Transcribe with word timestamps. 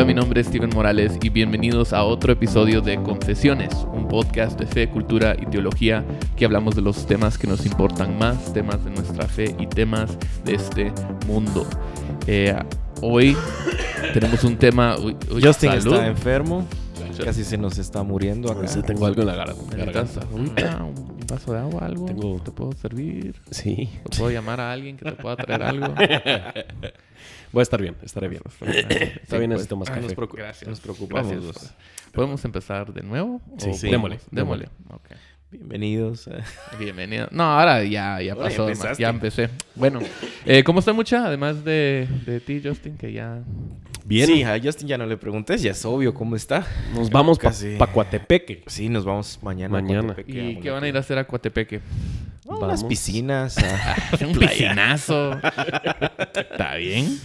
Hola, 0.00 0.06
mi 0.06 0.14
nombre 0.14 0.40
es 0.40 0.46
Steven 0.46 0.70
Morales 0.72 1.18
y 1.20 1.28
bienvenidos 1.28 1.92
a 1.92 2.04
otro 2.04 2.32
episodio 2.32 2.80
de 2.80 3.02
Confesiones, 3.02 3.74
un 3.92 4.08
podcast 4.08 4.58
de 4.58 4.66
fe, 4.66 4.88
cultura 4.88 5.36
y 5.38 5.44
teología 5.44 6.06
que 6.36 6.46
hablamos 6.46 6.74
de 6.74 6.80
los 6.80 7.04
temas 7.04 7.36
que 7.36 7.46
nos 7.46 7.66
importan 7.66 8.16
más, 8.18 8.50
temas 8.54 8.82
de 8.82 8.92
nuestra 8.92 9.26
fe 9.26 9.54
y 9.58 9.66
temas 9.66 10.16
de 10.42 10.54
este 10.54 10.90
mundo. 11.26 11.66
Eh, 12.26 12.56
hoy 13.02 13.36
tenemos 14.14 14.42
un 14.42 14.56
tema... 14.56 14.96
uy, 14.96 15.18
uy, 15.30 15.42
Justin 15.42 15.72
salud. 15.72 15.92
está 15.92 16.06
enfermo. 16.06 16.66
Casi 17.22 17.44
se 17.44 17.58
nos 17.58 17.76
está 17.76 18.02
muriendo 18.02 18.50
acá. 18.50 18.68
Sí, 18.68 18.80
tengo 18.80 19.04
algo 19.04 19.20
en 19.20 19.26
la 19.26 19.36
gar- 19.36 19.54
En 19.72 19.78
la 19.80 19.84
garganta. 19.84 20.22
Vaso 21.30 21.52
de 21.52 21.58
agua, 21.60 21.86
algo. 21.86 22.06
Tengo- 22.06 22.40
¿Te 22.42 22.50
puedo 22.50 22.72
servir? 22.72 23.34
Sí. 23.50 23.88
¿Te 24.10 24.18
puedo 24.18 24.30
llamar 24.30 24.60
a 24.60 24.72
alguien 24.72 24.96
que 24.96 25.04
te 25.04 25.12
pueda 25.12 25.36
traer 25.36 25.62
algo? 25.62 25.94
Voy 27.52 27.60
a 27.60 27.62
estar 27.62 27.80
bien, 27.80 27.96
estaré 28.02 28.28
bien. 28.28 28.42
Está 29.22 29.38
bien, 29.38 29.50
necesito 29.50 29.76
más 29.76 29.88
café. 29.88 30.00
nos 30.02 30.14
Gracias. 30.32 30.68
Nos 30.68 30.80
preocupamos 30.80 31.30
Gracias. 31.32 31.44
los- 31.44 31.74
¿Podemos 32.12 32.44
empezar 32.44 32.92
de 32.92 33.02
nuevo? 33.02 33.40
Sí, 33.58 33.70
¿O 33.70 33.74
sí. 33.74 33.86
podemos? 33.86 33.90
Démosle, 33.90 34.18
Démosle. 34.30 34.68
Bienvenidos. 35.50 36.28
eh. 36.28 36.42
Bienvenido. 36.78 37.26
No, 37.32 37.42
ahora 37.42 37.82
ya, 37.84 38.20
ya 38.22 38.36
pasó. 38.36 38.68
ya 38.96 39.08
empecé. 39.08 39.48
Bueno, 39.74 39.98
eh, 40.44 40.62
¿cómo 40.62 40.78
está 40.78 40.92
mucha? 40.92 41.26
Además 41.26 41.64
de, 41.64 42.06
de 42.24 42.38
ti, 42.40 42.60
Justin, 42.64 42.96
que 42.96 43.12
ya... 43.12 43.42
Bien. 44.10 44.26
Sí, 44.26 44.42
a 44.42 44.60
Justin 44.60 44.88
ya 44.88 44.98
no 44.98 45.06
le 45.06 45.16
pregunté, 45.16 45.56
ya 45.56 45.70
es 45.70 45.84
obvio 45.84 46.12
cómo 46.12 46.34
está. 46.36 46.66
Nos 46.94 47.08
vamos 47.10 47.38
para 47.38 47.50
Casi. 47.50 47.78
Coatepeque. 47.94 48.64
Sí, 48.66 48.88
nos 48.88 49.04
vamos 49.04 49.38
mañana. 49.40 49.72
Mañana. 49.72 50.16
¿Y 50.26 50.56
qué 50.56 50.70
van 50.70 50.82
a 50.84 50.88
ir 50.88 50.96
a 50.96 51.00
hacer 51.00 51.16
a 51.16 51.26
Coatepeque? 51.28 51.80
A 52.48 52.56
unas 52.56 52.82
piscinas. 52.82 53.56
a- 53.58 53.96
Un 54.26 54.32
piscinazo. 54.36 55.30
¿Está 56.34 56.74
bien? 56.74 57.18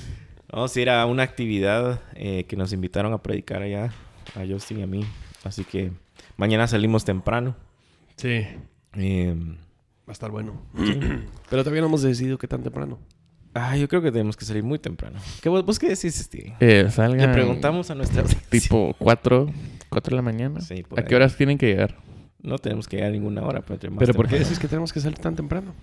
Vamos 0.51 0.75
a 0.77 0.79
ir 0.81 0.89
a 0.91 1.05
una 1.07 1.23
actividad 1.23 2.01
eh, 2.13 2.43
que 2.47 2.55
nos 2.55 2.71
invitaron 2.71 3.11
a 3.13 3.17
predicar 3.23 3.63
allá, 3.63 3.91
a 4.35 4.45
Justin 4.47 4.79
y 4.79 4.83
a 4.83 4.87
mí. 4.87 5.03
Así 5.43 5.63
que 5.63 5.91
mañana 6.37 6.67
salimos 6.67 7.03
temprano. 7.03 7.55
Sí. 8.15 8.45
Eh, 8.95 9.35
Va 10.07 10.11
a 10.11 10.13
estar 10.13 10.29
bueno. 10.29 10.61
Pero 11.49 11.63
todavía 11.63 11.81
no 11.81 11.87
hemos 11.87 12.03
decidido 12.03 12.37
qué 12.37 12.47
tan 12.47 12.61
temprano. 12.61 12.99
Ah, 13.55 13.75
yo 13.75 13.87
creo 13.87 14.01
que 14.03 14.11
tenemos 14.11 14.37
que 14.37 14.45
salir 14.45 14.63
muy 14.63 14.77
temprano. 14.77 15.17
¿Qué, 15.41 15.49
vos, 15.49 15.65
vos 15.65 15.79
qué 15.79 15.87
decís, 15.89 16.13
Steve? 16.15 16.53
Eh, 16.59 16.87
salgan 16.91 17.27
Le 17.29 17.33
preguntamos 17.33 17.89
a 17.89 17.95
nuestra 17.95 18.21
audiencia. 18.21 18.47
tipo 18.51 18.93
4, 18.99 19.47
4 19.89 20.09
de 20.11 20.15
la 20.15 20.21
mañana. 20.21 20.61
Sí, 20.61 20.83
por 20.83 20.99
¿A 20.99 21.01
ahí. 21.01 21.07
qué 21.07 21.15
horas 21.15 21.35
tienen 21.35 21.57
que 21.57 21.65
llegar? 21.67 21.95
No 22.43 22.59
tenemos 22.59 22.87
que 22.87 22.97
llegar 22.97 23.09
a 23.09 23.13
ninguna 23.13 23.41
hora. 23.41 23.61
Pero, 23.61 23.73
entre 23.73 23.89
más 23.89 23.99
¿Pero 23.99 24.13
por 24.13 24.25
qué 24.27 24.31
temprano. 24.31 24.45
decís 24.45 24.59
que 24.59 24.67
tenemos 24.67 24.93
que 24.93 24.99
salir 24.99 25.17
tan 25.17 25.35
temprano? 25.35 25.73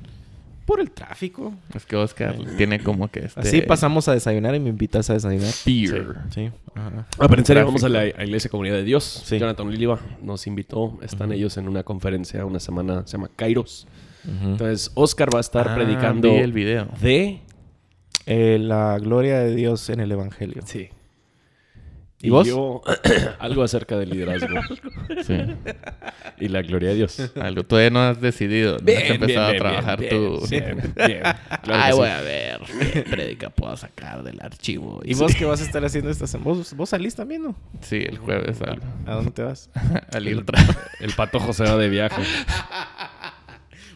Por 0.65 0.79
el 0.79 0.93
tráfico. 0.93 1.53
Es 1.75 1.85
que 1.85 1.97
Oscar 1.97 2.37
tiene 2.57 2.79
como 2.79 3.09
que 3.11 3.25
este... 3.25 3.41
Así 3.41 3.63
pasamos 3.63 4.07
a 4.07 4.13
desayunar 4.13 4.55
y 4.55 4.61
me 4.61 4.69
invitas 4.69 5.11
a 5.11 5.15
desayunar. 5.15 5.53
Beer. 5.67 6.15
Sí. 6.31 6.51
Ajá. 6.77 7.07
Ah, 7.19 7.27
pero 7.29 7.41
en 7.41 7.45
serio, 7.47 7.65
vamos 7.65 7.83
a 7.83 7.89
la 7.89 7.99
a 8.03 8.25
Iglesia 8.25 8.49
Comunidad 8.49 8.77
de 8.77 8.85
Dios. 8.85 9.25
Sí. 9.27 9.41
Jonathan 9.41 9.69
Liliva 9.73 9.99
nos 10.23 10.47
invitó. 10.47 11.01
Están 11.03 11.33
ellos 11.33 11.57
en 11.57 11.67
una 11.67 11.83
conferencia 11.83 12.47
una 12.47 12.61
semana, 12.61 13.03
se 13.07 13.17
llama 13.17 13.29
Kairos. 13.35 13.89
Entonces, 14.25 14.93
Oscar 14.95 15.35
va 15.35 15.39
a 15.39 15.41
estar 15.41 15.67
Ah, 15.69 15.75
predicando 15.75 16.31
vi 16.31 16.37
el 16.37 16.53
video. 16.53 16.87
de... 17.01 17.41
Eh, 18.27 18.59
la 18.61 18.99
gloria 18.99 19.39
de 19.41 19.55
Dios 19.55 19.89
en 19.91 20.01
el 20.01 20.13
Evangelio. 20.13 20.63
Sí. 20.65 20.89
¿Y 22.25 22.31
vos? 22.31 22.47
yo, 22.47 22.83
algo 23.41 23.65
acerca 23.65 23.99
del 23.99 24.11
liderazgo 24.11 24.61
Sí. 25.27 25.39
y 26.39 26.47
la 26.49 26.63
gloria 26.63 26.91
de 26.91 26.95
Dios. 26.95 27.19
Algo. 27.35 27.65
Todavía 27.65 27.91
no 27.91 28.01
has 28.01 28.21
decidido. 28.21 28.79
No 28.79 28.93
has 28.93 29.11
empezado 29.11 29.49
a 29.49 29.57
trabajar 29.57 29.99
bien, 29.99 30.11
tu... 30.11 30.47
Bien, 30.49 30.77
bien. 30.95 31.23
Claro 31.63 31.83
Ay, 31.83 31.93
sí. 31.93 31.99
voy 31.99 32.09
a 32.09 32.21
ver 32.21 32.61
qué 32.93 33.03
prédica 33.03 33.51
puedo 33.51 33.77
sacar 33.77 34.23
del 34.23 34.41
archivo. 34.41 35.01
¿Y 35.05 35.15
vos 35.15 35.35
qué 35.35 35.45
vas 35.45 35.61
a 35.63 35.65
estar 35.65 35.85
haciendo 35.85 36.11
esta 36.11 36.29
semana? 36.29 36.53
¿Vos, 36.53 36.75
vos 36.77 36.89
salís 36.91 37.17
también, 37.17 37.43
no? 37.43 37.57
Sí, 37.81 37.97
el 37.97 38.19
jueves 38.19 38.59
salgo. 38.59 38.85
¿A 39.05 39.15
dónde 39.15 39.33
te 39.33 39.43
vas? 39.43 39.69
Al 40.13 40.29
ir 40.29 40.45
El 41.01 41.13
patojo 41.15 41.53
se 41.53 41.65
va 41.65 41.77
de 41.77 41.89
viaje. 41.89 42.23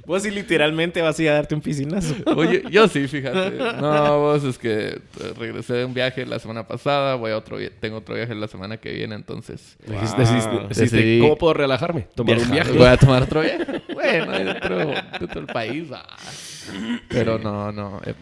Vos 0.07 0.23
sí 0.23 0.31
literalmente 0.31 1.03
vas 1.03 1.19
a 1.19 1.23
ir 1.23 1.29
a 1.31 1.35
darte 1.35 1.55
un 1.55 1.61
piscinazo. 1.61 2.15
Oye, 2.37 2.63
yo 2.71 2.87
sí, 2.89 3.07
fíjate. 3.09 3.51
No, 3.81 4.19
vos 4.21 4.45
es 4.45 4.57
que 4.57 4.89
eh, 4.89 5.01
regresé 5.37 5.75
de 5.75 5.85
un 5.85 5.93
viaje 5.95 6.25
la 6.25 6.39
semana 6.39 6.67
pasada, 6.67 7.17
voy 7.17 7.33
a 7.33 7.37
otro 7.37 7.59
tengo 7.81 7.99
otro 7.99 8.15
viaje 8.15 8.35
la 8.35 8.47
semana 8.49 8.77
que 8.77 8.93
viene, 8.93 9.15
entonces 9.17 9.77
Dijiste- 9.87 10.23
decidiste- 10.23 10.69
decidiste, 10.69 10.97
Decidí- 10.97 11.21
¿Cómo 11.21 11.37
puedo 11.37 11.55
relajarme? 11.55 12.07
Tomar 12.15 12.39
un 12.39 12.51
Viajar. 12.51 12.55
viaje. 12.67 12.79
voy 12.79 12.87
a 12.89 12.97
tomar 12.97 13.23
otro 13.25 13.41
viaje. 13.43 13.83
Bueno, 13.93 14.33
dentro, 14.33 14.79
dentro 15.19 15.41
del 15.41 15.47
país. 15.53 15.89
ah. 15.93 16.07
Pero 17.09 17.39
no, 17.39 17.71
no. 17.73 18.01
eh, 18.05 18.15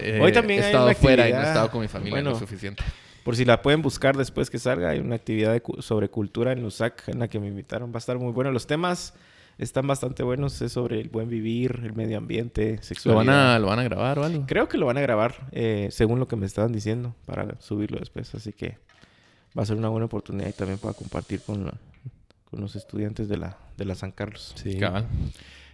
eh, 0.00 0.18
Hoy 0.22 0.32
también 0.32 0.60
he 0.60 0.62
hay 0.62 0.68
estado 0.70 0.86
una 0.86 0.94
fuera 0.94 1.28
y 1.28 1.32
no 1.32 1.40
he 1.40 1.44
estado 1.44 1.70
con 1.70 1.80
mi 1.80 1.88
familia 1.88 2.12
Bueno. 2.14 2.30
lo 2.30 2.38
suficiente. 2.38 2.82
Por 3.24 3.36
si 3.36 3.44
la 3.44 3.60
pueden 3.60 3.82
buscar 3.82 4.16
después 4.16 4.48
que 4.50 4.58
salga, 4.58 4.90
hay 4.90 4.98
una 4.98 5.16
actividad 5.16 5.52
de 5.52 5.60
cu- 5.60 5.82
sobre 5.82 6.08
cultura 6.08 6.52
en 6.52 6.62
Lusac 6.62 7.06
en 7.08 7.18
la 7.18 7.28
que 7.28 7.38
me 7.38 7.48
invitaron. 7.48 7.90
Va 7.90 7.96
a 7.96 7.98
estar 7.98 8.18
muy 8.18 8.32
bueno. 8.32 8.50
Los 8.50 8.66
temas 8.66 9.14
están 9.62 9.86
bastante 9.86 10.22
buenos. 10.22 10.60
Es 10.62 10.72
sobre 10.72 11.00
el 11.00 11.08
buen 11.08 11.28
vivir, 11.28 11.80
el 11.84 11.92
medio 11.94 12.18
ambiente, 12.18 12.76
¿Lo 12.76 12.82
sexualidad. 12.82 13.32
van, 13.32 13.54
a, 13.54 13.58
¿Lo 13.58 13.66
van 13.68 13.78
a 13.78 13.82
grabar 13.84 14.18
o 14.18 14.24
algo? 14.24 14.44
Creo 14.46 14.68
que 14.68 14.78
lo 14.78 14.86
van 14.86 14.98
a 14.98 15.00
grabar, 15.00 15.48
eh, 15.52 15.88
según 15.90 16.18
lo 16.18 16.26
que 16.28 16.36
me 16.36 16.46
estaban 16.46 16.72
diciendo, 16.72 17.14
para 17.26 17.60
subirlo 17.60 17.98
después. 17.98 18.34
Así 18.34 18.52
que 18.52 18.78
va 19.58 19.62
a 19.62 19.66
ser 19.66 19.76
una 19.76 19.88
buena 19.88 20.06
oportunidad 20.06 20.48
y 20.48 20.52
también 20.52 20.78
para 20.78 20.94
compartir 20.94 21.40
con, 21.42 21.66
la- 21.66 21.74
con 22.50 22.60
los 22.60 22.74
estudiantes 22.76 23.28
de 23.28 23.36
la, 23.36 23.56
de 23.76 23.84
la 23.84 23.94
San 23.94 24.10
Carlos. 24.12 24.52
Sí. 24.56 24.76
Cabal. 24.78 25.06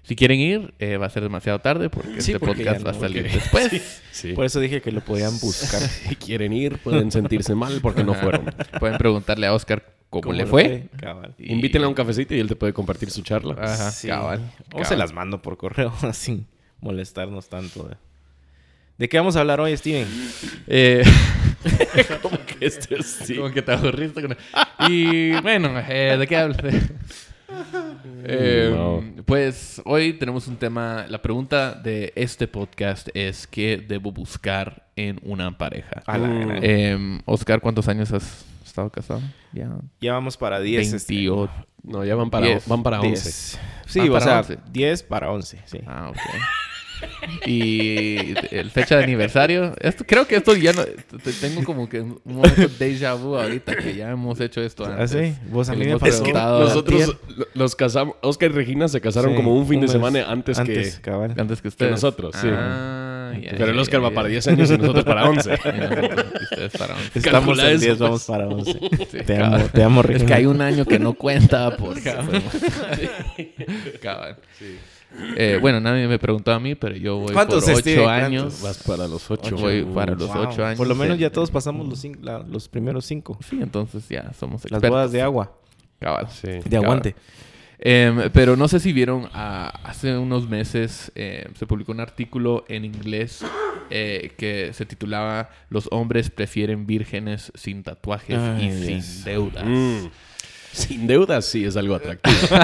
Si 0.07 0.15
quieren 0.15 0.39
ir, 0.39 0.73
eh, 0.79 0.99
va 0.99 1.07
a 1.07 1.11
ser 1.11 1.23
demasiado 1.25 1.59
tarde 1.59 1.91
porque 1.91 2.21
Sí, 2.21 2.33
este 2.33 2.39
porque 2.39 2.63
podcast 2.65 2.87
va 2.87 2.91
a 2.93 2.95
salir 2.95 3.23
porque- 3.25 3.39
después. 3.39 4.03
Sí. 4.13 4.33
Por 4.35 4.45
eso 4.45 4.61
dije 4.61 4.81
que 4.81 4.93
lo 4.93 5.01
podían 5.01 5.39
buscar. 5.41 5.81
Si 6.09 6.15
quieren 6.17 6.53
ir, 6.53 6.79
pueden 6.79 7.11
sentirse 7.11 7.55
mal 7.57 7.81
porque 7.83 8.05
no 8.05 8.15
fueron. 8.15 8.45
Pueden 8.79 8.99
preguntarle 8.99 9.47
a 9.49 9.53
Oscar 9.55 9.85
cómo, 10.09 10.23
¿Cómo 10.23 10.35
le 10.35 10.47
fue. 10.47 10.85
Cabal. 11.01 11.35
Y- 11.39 11.53
Invítenle 11.53 11.87
a 11.87 11.89
un 11.89 11.95
cafecito 11.95 12.35
y 12.35 12.39
él 12.41 12.47
te 12.49 12.55
puede 12.55 12.73
compartir 12.73 13.11
su 13.11 13.23
charla. 13.23 13.57
Ajá, 13.61 13.91
Sí. 13.91 14.07
cabal. 14.07 14.41
O 14.67 14.71
cabal. 14.71 14.87
se 14.87 14.97
las 14.97 15.13
mando 15.13 15.43
por 15.43 15.57
correo 15.57 15.93
sin 16.13 16.47
molestarnos 16.81 17.49
tanto. 17.49 17.89
¿De, 17.89 17.97
¿De 18.99 19.09
qué 19.09 19.19
vamos 19.19 19.35
a 19.37 19.41
hablar 19.41 19.61
hoy, 19.61 19.77
Steven? 19.77 20.07
Eh, 20.69 21.03
Como 22.23 22.39
que 22.47 22.65
este 22.67 23.03
sí. 23.03 23.35
Como 23.35 23.51
que 23.51 23.61
te 23.61 23.73
aburriste 23.73 24.23
con... 24.23 24.37
Y 24.89 25.33
bueno, 25.41 25.73
eh, 25.89 26.17
¿de 26.17 26.27
qué 26.29 26.37
hablas? 26.37 26.59
Eh, 28.25 28.71
No. 28.75 29.03
Pues 29.25 29.81
hoy 29.85 30.13
tenemos 30.15 30.47
un 30.49 30.57
tema. 30.57 31.07
La 31.09 31.21
pregunta 31.23 31.75
de 31.75 32.13
este 32.17 32.47
podcast 32.49 33.09
es: 33.15 33.47
¿qué 33.47 33.77
debo 33.79 34.13
buscar 34.13 34.87
en 34.97 35.21
una 35.23 35.57
pareja? 35.57 36.03
A 36.07 36.19
la 36.19 36.29
gran. 36.29 36.59
Eh, 36.63 37.21
Oscar, 37.25 37.61
¿cuántos 37.61 37.89
años 37.89 38.13
has 38.13 38.45
estado 38.65 38.91
casado? 38.91 39.21
Ya. 39.53 39.71
ya 40.01 40.13
vamos 40.13 40.37
para 40.37 40.61
10. 40.61 40.93
este, 40.93 41.15
28. 41.15 41.53
No, 41.83 42.05
ya 42.05 42.15
van 42.17 42.31
para, 42.31 42.47
Diez. 42.47 42.67
van 42.69 42.83
para 42.83 43.01
11. 43.01 43.11
10. 43.11 43.61
Sí, 43.87 44.01
Ah, 44.01 44.05
o 44.05 44.13
para 44.13 44.25
sea, 44.25 44.39
11. 44.41 44.59
10 44.73 45.03
para 45.05 45.31
11, 45.31 45.61
sí. 45.67 45.79
Ah, 45.87 46.09
ok. 46.11 46.17
Y 47.47 48.35
el 48.51 48.71
fecha 48.71 48.97
de 48.99 49.05
aniversario. 49.05 49.75
Esto, 49.81 50.05
creo 50.07 50.27
que 50.27 50.37
esto 50.37 50.55
ya 50.57 50.73
no. 50.73 50.83
te- 50.85 51.33
Tengo 51.41 51.65
como 51.65 51.89
que 51.89 52.01
un 52.01 52.21
momento 52.25 52.63
de 52.63 52.69
déjà 52.69 53.15
vu 53.19 53.37
ahorita 53.37 53.77
que 53.77 53.95
ya 53.95 54.11
hemos 54.11 54.41
hecho 54.41 54.61
esto 54.61 54.85
¿Ah, 54.85 54.93
antes. 55.01 55.11
sí? 55.11 55.35
Vos 55.51 55.69
a 55.69 55.75
mí 55.75 55.87
me 55.87 55.99
preguntado 55.99 56.61
Nosotros 56.61 57.17
lo- 57.37 57.47
los 57.55 57.77
casamos. 57.77 58.17
Oscar 58.23 58.51
y 58.51 58.55
Regina 58.55 58.89
se 58.89 59.01
casaron 59.01 59.31
Sí, 59.33 59.37
como 59.37 59.55
un 59.57 59.67
fin 59.67 59.81
de 59.81 59.89
semana 59.89 60.25
antes, 60.31 60.59
Antes, 60.59 60.97
que. 60.97 61.03
cabal. 61.03 61.35
Antes 61.37 61.61
que 61.63 61.69
ustedes. 61.69 61.93
nosotros, 61.93 62.35
sí. 62.41 62.49
Ah, 63.37 63.41
ya, 63.45 63.51
Pero 63.59 63.71
el 63.73 63.79
Oscar 63.79 64.01
ya, 64.01 64.05
va 64.05 64.09
ya. 64.11 64.15
para 64.15 64.29
10 64.29 64.49
años 64.49 64.71
y 64.71 64.79
nosotros 64.79 65.05
para 65.05 65.29
11. 65.29 65.51
Y 65.51 65.79
nosotros- 65.79 66.25
y 66.41 66.45
ustedes 66.45 66.73
para 66.79 66.95
once. 66.95 67.19
Estamos 67.19 67.23
Calcula 67.47 67.71
en 67.71 67.77
eso, 67.77 67.81
10, 67.85 67.89
pues. 67.89 67.99
vamos 68.01 68.25
para 68.25 68.49
11. 68.49 68.73
Sí, 68.73 69.19
te, 69.25 69.37
cabal. 69.37 69.55
amo, 69.55 69.69
te 69.73 69.83
amo, 69.83 70.01
Es 70.01 70.07
Regina. 70.07 70.27
que 70.27 70.35
hay 70.35 70.47
un 70.47 70.61
año 70.61 70.85
que 70.85 70.99
no 70.99 71.15
cuenta 71.15 71.77
por 71.77 71.97
Cabal. 74.01 74.37
Eh, 75.37 75.59
bueno, 75.61 75.81
nadie 75.81 76.07
me 76.09 76.19
preguntó 76.19 76.53
a 76.53 76.61
mí, 76.61 76.75
pero 76.75 76.95
yo 76.97 77.17
voy 77.19 77.33
¿Cuántos, 77.33 77.65
por 77.65 77.77
Steve? 77.77 78.01
8 78.01 78.05
¿Cuántos? 78.05 78.27
años. 78.27 78.63
Vas 78.63 78.83
para 78.83 79.09
los 79.09 79.31
8. 79.31 79.57
Voy 79.57 79.83
para 79.85 80.13
los 80.15 80.29
Wow. 80.29 80.49
8 80.49 80.65
años. 80.67 80.77
Por 80.79 80.87
lo 80.87 80.95
menos 80.95 81.15
en- 81.15 81.21
ya 81.23 81.31
todos 81.31 81.51
pasamos 81.51 81.89
los, 81.89 82.05
cin- 82.05 82.19
la- 82.21 82.41
los 82.41 82.69
primeros 82.69 83.05
5. 83.07 83.39
Sí, 83.49 83.59
entonces 83.63 84.07
ya 84.09 84.31
somos 84.39 84.63
Las 84.65 84.73
expertos. 84.73 84.91
bodas 84.91 85.13
de 85.13 85.23
agua. 85.23 85.53
Cabal. 86.01 86.29
Sí. 86.31 86.49
De 86.67 86.77
aguante. 86.77 87.15
Em, 87.79 88.31
pero 88.33 88.57
no 88.57 88.69
sé 88.69 88.81
si 88.81 88.93
vieron, 88.93 89.29
ah, 89.33 89.81
hace 89.85 90.17
unos 90.17 90.49
meses 90.49 91.13
eh, 91.15 91.49
se 91.55 91.67
publicó 91.67 91.93
un 91.93 92.01
artículo 92.01 92.65
en 92.69 92.85
inglés 92.85 93.45
eh, 93.91 94.33
que 94.39 94.73
se 94.73 94.87
titulaba 94.87 95.51
Los 95.69 95.89
hombres 95.91 96.31
prefieren 96.31 96.87
vírgenes 96.87 97.53
sin 97.55 97.83
tatuajes 97.83 98.39
Ay, 98.39 98.69
y 98.69 99.03
sin 99.03 99.25
deudas. 99.25 99.65
Mm. 99.65 100.07
Sin 100.73 101.07
deudas 101.07 101.47
sí 101.47 101.65
es 101.65 101.77
algo 101.77 101.95
atractivo. 101.95 102.37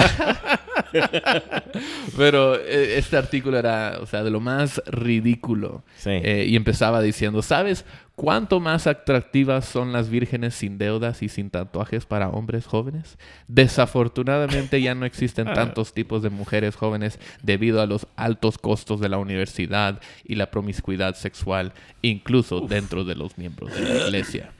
Pero 2.17 2.55
eh, 2.55 2.97
este 2.97 3.17
artículo 3.17 3.57
era, 3.57 3.97
o 4.01 4.05
sea, 4.05 4.23
de 4.23 4.29
lo 4.29 4.39
más 4.39 4.81
ridículo. 4.85 5.83
Sí. 5.97 6.11
Eh, 6.11 6.45
y 6.47 6.55
empezaba 6.55 7.01
diciendo, 7.01 7.41
¿sabes 7.41 7.85
cuánto 8.15 8.59
más 8.59 8.87
atractivas 8.87 9.65
son 9.65 9.91
las 9.91 10.09
vírgenes 10.09 10.55
sin 10.55 10.77
deudas 10.77 11.23
y 11.23 11.29
sin 11.29 11.49
tatuajes 11.49 12.05
para 12.05 12.29
hombres 12.29 12.65
jóvenes? 12.65 13.17
Desafortunadamente 13.47 14.81
ya 14.81 14.95
no 14.95 15.05
existen 15.05 15.45
tantos 15.53 15.93
tipos 15.93 16.23
de 16.23 16.29
mujeres 16.29 16.75
jóvenes 16.75 17.19
debido 17.41 17.81
a 17.81 17.85
los 17.85 18.07
altos 18.15 18.57
costos 18.57 18.99
de 18.99 19.09
la 19.09 19.17
universidad 19.17 20.01
y 20.23 20.35
la 20.35 20.51
promiscuidad 20.51 21.15
sexual, 21.15 21.73
incluso 22.01 22.61
dentro 22.61 23.03
de 23.03 23.15
los 23.15 23.37
miembros 23.37 23.73
de 23.75 23.81
la 23.81 24.05
iglesia. 24.05 24.51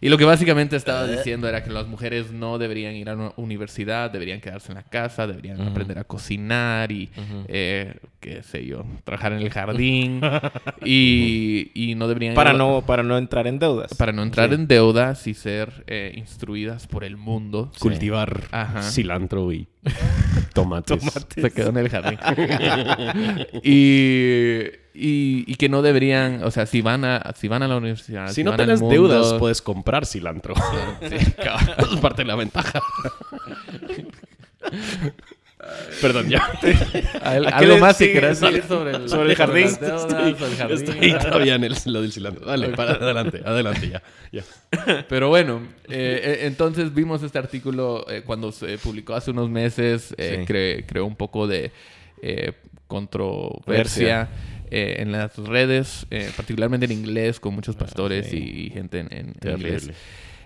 Y 0.00 0.08
lo 0.08 0.18
que 0.18 0.24
básicamente 0.24 0.76
estaba 0.76 1.06
diciendo 1.06 1.48
era 1.48 1.62
que 1.64 1.70
las 1.70 1.86
mujeres 1.86 2.30
no 2.32 2.58
deberían 2.58 2.94
ir 2.94 3.08
a 3.10 3.14
una 3.14 3.32
universidad, 3.36 4.10
deberían 4.10 4.40
quedarse 4.40 4.70
en 4.72 4.76
la 4.76 4.82
casa, 4.84 5.26
deberían 5.26 5.60
aprender 5.60 5.98
a 5.98 6.04
cocinar 6.04 6.92
y, 6.92 7.08
eh, 7.48 7.94
qué 8.20 8.42
sé 8.42 8.64
yo, 8.64 8.84
trabajar 9.04 9.32
en 9.32 9.40
el 9.40 9.50
jardín 9.50 10.20
y, 10.84 11.70
y 11.74 11.94
no 11.94 12.08
deberían... 12.08 12.34
Para 12.34 12.50
ir 12.50 12.54
a- 12.56 12.58
no, 12.58 12.82
para 12.86 13.02
no 13.02 13.18
entrar 13.18 13.46
en 13.46 13.58
deudas. 13.58 13.94
para 13.94 14.12
no 14.12 14.22
entrar 14.22 14.48
Sí. 14.48 14.54
en 14.54 14.66
deudas 14.68 15.26
y 15.26 15.34
ser 15.34 15.84
eh, 15.86 16.12
instruidas 16.16 16.86
por 16.86 17.04
el 17.04 17.16
mundo. 17.16 17.70
Cultivar 17.78 18.42
cilantro 18.82 19.52
y 19.52 19.66
tomates. 20.62 21.02
Se 21.34 21.50
quedó 21.50 21.68
en 21.70 21.76
el 21.78 21.88
jardín. 21.88 22.18
y, 23.62 24.62
y, 24.94 25.44
y 25.46 25.54
que 25.56 25.68
no 25.68 25.82
deberían, 25.82 26.42
o 26.44 26.50
sea, 26.50 26.66
si 26.66 26.80
van 26.82 27.04
a, 27.04 27.32
si 27.36 27.48
van 27.48 27.62
a 27.62 27.68
la 27.68 27.76
universidad, 27.76 28.28
Si 28.32 28.42
no 28.44 28.50
van 28.50 28.60
al 28.60 28.66
tienes 28.66 28.80
mundo- 28.80 29.08
deudas, 29.08 29.34
puedes 29.34 29.62
comprar 29.62 30.06
cilantro. 30.06 30.54
Sí, 31.02 31.32
cabal. 31.42 31.74
es 31.94 32.00
parte 32.00 32.22
de 32.22 32.28
la 32.28 32.34
ventaja. 32.36 32.80
Perdón, 36.00 36.28
ya. 36.28 36.42
Al- 37.22 37.46
¿A 37.46 37.50
qué 37.58 37.64
Algo 37.64 37.78
más 37.78 37.96
que 37.98 38.06
Sí. 38.06 38.12
decir 38.20 38.62
sobre 38.68 38.96
el, 38.96 39.08
Sobre 39.08 39.30
el 39.30 39.36
jardín. 39.36 39.68
sobre 39.70 40.28
el 40.28 40.36
jardín. 40.56 40.76
Estoy 40.88 41.12
todavía 41.18 41.54
en 41.56 41.64
el- 41.64 41.74
lo 41.86 42.02
del 42.02 42.12
cilantro. 42.12 42.46
Dale, 42.46 42.68
para 42.70 42.92
adelante, 42.92 43.42
adelante 43.44 43.88
ya. 43.90 44.02
ya. 44.32 44.44
Pero 45.08 45.28
bueno, 45.28 45.62
eh, 45.88 46.20
eh, 46.22 46.38
entonces 46.42 46.94
vimos 46.94 47.22
este 47.22 47.38
artículo 47.38 48.04
eh, 48.10 48.22
cuando 48.24 48.52
se 48.52 48.78
publicó 48.78 49.14
hace 49.14 49.30
unos 49.30 49.50
meses, 49.50 50.14
eh, 50.18 50.44
Sí. 50.46 50.52
cre- 50.52 50.84
creó 50.86 51.04
un 51.06 51.16
poco 51.16 51.46
de 51.46 51.72
controversia 52.86 54.28
eh, 54.70 54.96
en 54.98 55.12
las 55.12 55.36
redes, 55.38 56.06
eh, 56.10 56.30
particularmente 56.36 56.86
en 56.86 56.92
inglés, 56.92 57.40
con 57.40 57.54
muchos 57.54 57.74
pastores 57.76 58.26
Ah, 58.26 58.30
sí. 58.30 58.36
y, 58.38 58.66
y 58.66 58.70
gente 58.70 58.98
en, 59.00 59.08
en 59.10 59.50
inglés. 59.50 59.90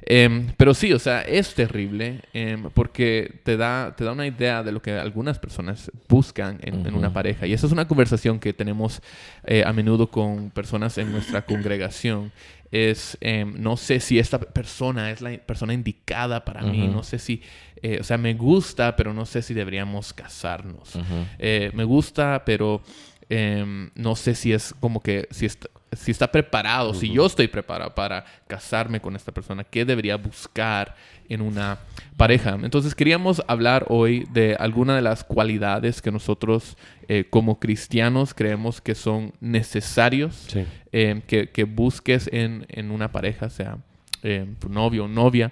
Em, 0.04 0.52
pero 0.56 0.74
sí, 0.74 0.92
o 0.92 0.98
sea, 0.98 1.22
es 1.22 1.54
terrible 1.54 2.22
em, 2.32 2.70
porque 2.70 3.40
te 3.44 3.56
da, 3.56 3.94
te 3.96 4.04
da 4.04 4.12
una 4.12 4.26
idea 4.26 4.62
de 4.62 4.72
lo 4.72 4.82
que 4.82 4.92
algunas 4.92 5.38
personas 5.38 5.90
buscan 6.08 6.58
en, 6.62 6.86
en 6.86 6.94
una 6.94 7.12
pareja. 7.12 7.46
Y 7.46 7.52
esa 7.52 7.66
es 7.66 7.72
una 7.72 7.86
conversación 7.86 8.38
que 8.40 8.52
tenemos 8.52 9.00
eh, 9.44 9.62
a 9.64 9.72
menudo 9.72 10.10
con 10.10 10.50
personas 10.50 10.98
en 10.98 11.12
nuestra 11.12 11.42
congregación. 11.46 12.32
Es, 12.70 13.18
em, 13.20 13.54
no 13.58 13.76
sé 13.76 14.00
si 14.00 14.18
esta 14.18 14.40
persona 14.40 15.10
es 15.10 15.20
la 15.20 15.36
persona 15.38 15.74
indicada 15.74 16.44
para 16.44 16.62
mí, 16.62 16.88
no 16.88 17.02
sé 17.02 17.18
si, 17.18 17.42
eh, 17.82 17.98
o 18.00 18.02
sea, 18.02 18.16
me 18.16 18.32
gusta, 18.32 18.96
pero 18.96 19.12
no 19.12 19.26
sé 19.26 19.42
si 19.42 19.52
deberíamos 19.52 20.14
casarnos. 20.14 20.98
Eh, 21.38 21.70
me 21.74 21.84
gusta, 21.84 22.42
pero 22.46 22.82
no 23.94 24.16
sé 24.16 24.34
si 24.34 24.52
es 24.52 24.74
como 24.80 25.00
que 25.02 25.28
si 25.30 25.46
si 25.94 26.10
está 26.10 26.30
preparado, 26.30 26.94
si 26.94 27.10
yo 27.10 27.26
estoy 27.26 27.48
preparado 27.48 27.94
para 27.94 28.24
casarme 28.46 29.00
con 29.00 29.14
esta 29.16 29.32
persona, 29.32 29.64
qué 29.64 29.84
debería 29.84 30.16
buscar 30.16 30.94
en 31.28 31.40
una 31.40 31.78
pareja. 32.16 32.58
Entonces 32.62 32.94
queríamos 32.94 33.42
hablar 33.46 33.86
hoy 33.88 34.26
de 34.32 34.56
algunas 34.58 34.96
de 34.96 35.02
las 35.02 35.24
cualidades 35.24 36.02
que 36.02 36.10
nosotros 36.10 36.76
eh, 37.08 37.24
como 37.30 37.58
cristianos 37.58 38.34
creemos 38.34 38.80
que 38.80 38.94
son 38.94 39.32
necesarios 39.40 40.44
Sí. 40.48 40.64
eh, 40.92 41.22
que, 41.26 41.48
que 41.50 41.64
busques 41.64 42.28
en, 42.32 42.66
en 42.68 42.90
una 42.90 43.10
pareja, 43.12 43.48
sea 43.50 43.78
eh, 44.22 44.46
tu 44.58 44.68
novio 44.68 45.04
o 45.04 45.08
novia. 45.08 45.50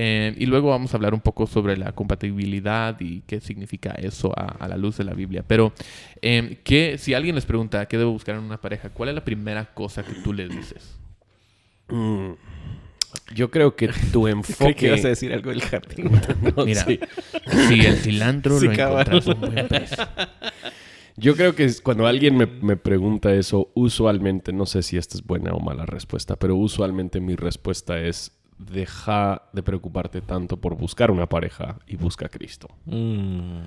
Eh, 0.00 0.32
y 0.38 0.46
luego 0.46 0.70
vamos 0.70 0.94
a 0.94 0.96
hablar 0.96 1.12
un 1.12 1.20
poco 1.20 1.48
sobre 1.48 1.76
la 1.76 1.90
compatibilidad 1.90 2.96
y 3.00 3.22
qué 3.22 3.40
significa 3.40 3.90
eso 3.98 4.32
a, 4.38 4.44
a 4.64 4.68
la 4.68 4.76
luz 4.76 4.96
de 4.96 5.02
la 5.02 5.12
Biblia. 5.12 5.42
Pero 5.44 5.72
eh, 6.22 6.58
¿qué- 6.62 6.98
si 6.98 7.14
alguien 7.14 7.34
les 7.34 7.44
pregunta 7.46 7.84
qué 7.86 7.98
debo 7.98 8.12
buscar 8.12 8.36
en 8.36 8.42
una 8.42 8.60
pareja, 8.60 8.90
¿cuál 8.90 9.08
es 9.08 9.16
la 9.16 9.24
primera 9.24 9.64
cosa 9.74 10.04
que 10.04 10.12
tú 10.22 10.32
le 10.32 10.46
dices? 10.48 10.96
Mm. 11.88 12.32
Yo 13.34 13.50
creo 13.50 13.74
que 13.74 13.88
tu 14.12 14.28
enfoque... 14.28 14.74
que 14.76 14.86
ibas 14.86 15.04
a 15.04 15.08
decir 15.08 15.32
algo 15.32 15.50
del 15.50 15.62
jardín. 15.62 16.10
No, 16.56 16.64
Mira, 16.64 16.84
sí. 16.84 17.00
si 17.66 17.80
el 17.84 17.96
cilantro 17.96 18.60
Sí, 18.60 18.66
lo 18.66 18.72
encuentras 18.72 19.26
un 19.26 19.40
buen 19.40 19.66
precio. 19.66 19.96
Yo 21.16 21.34
creo 21.34 21.56
que 21.56 21.68
cuando 21.82 22.06
alguien 22.06 22.36
me, 22.36 22.46
me 22.46 22.76
pregunta 22.76 23.34
eso, 23.34 23.72
usualmente, 23.74 24.52
no 24.52 24.66
sé 24.66 24.84
si 24.84 24.96
esta 24.96 25.16
es 25.16 25.24
buena 25.24 25.50
o 25.52 25.58
mala 25.58 25.84
respuesta, 25.84 26.36
pero 26.36 26.54
usualmente 26.54 27.18
mi 27.20 27.34
respuesta 27.34 27.98
es 28.00 28.37
deja 28.58 29.42
de 29.52 29.62
preocuparte 29.62 30.20
tanto 30.20 30.56
por 30.56 30.76
buscar 30.76 31.10
una 31.10 31.26
pareja 31.28 31.76
y 31.86 31.96
busca 31.96 32.26
a 32.26 32.28
Cristo. 32.28 32.68
Mm. 32.86 33.60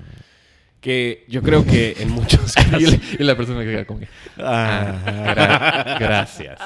Que 0.81 1.25
yo 1.29 1.43
creo 1.43 1.63
que 1.63 1.95
en 1.99 2.09
muchos 2.09 2.53
casos... 2.55 2.97
y 3.19 3.23
la 3.23 3.35
persona 3.37 3.59
que 3.63 3.67
queda 3.67 3.85
que, 3.85 4.07
Ah. 4.39 4.95
"Gra- 5.05 5.99
gracias. 5.99 6.59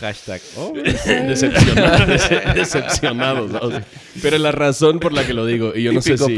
Hashtag. 0.00 0.40
Oh. 0.56 0.72
Decepcionados, 0.74 2.08
dece- 2.08 2.54
decepcionados. 2.54 3.50
¿no? 3.50 3.60
Pero 4.22 4.38
la 4.38 4.52
razón 4.52 4.98
por 5.00 5.12
la 5.12 5.26
que 5.26 5.34
lo 5.34 5.44
digo, 5.44 5.72
y 5.76 5.82
yo 5.82 5.92
no 5.92 6.00
sé 6.00 6.16
si... 6.16 6.34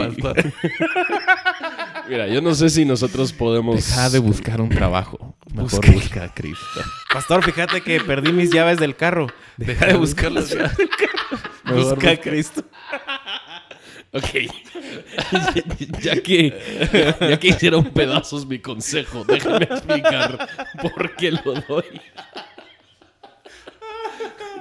Mira, 2.08 2.26
yo 2.28 2.40
no 2.42 2.54
sé 2.54 2.68
si 2.68 2.84
nosotros 2.84 3.32
podemos... 3.32 3.76
Deja 3.76 4.10
de 4.10 4.18
buscar 4.18 4.60
un 4.60 4.68
trabajo. 4.68 5.36
Mejor 5.52 5.70
Busca- 5.70 5.92
busca 5.92 6.24
a 6.24 6.34
Cristo. 6.34 6.64
Pastor, 7.12 7.42
fíjate 7.44 7.80
que 7.80 8.00
perdí 8.00 8.32
mis 8.32 8.50
llaves 8.50 8.78
del 8.78 8.94
carro. 8.96 9.28
Deja 9.56 9.86
de 9.86 9.94
buscar 9.94 10.30
las 10.32 10.50
llaves 10.50 10.76
del 10.76 10.88
carro. 10.90 11.38
Busca 11.82 12.10
a 12.10 12.16
Cristo. 12.16 12.62
Ok. 14.12 14.28
ya, 16.02 16.20
que, 16.22 17.16
ya 17.20 17.38
que 17.38 17.48
hicieron 17.48 17.84
pedazos 17.90 18.46
mi 18.46 18.58
consejo, 18.60 19.24
déjame 19.24 19.64
explicar 19.64 20.48
por 20.82 21.16
qué 21.16 21.32
lo 21.32 21.54
doy. 21.68 21.84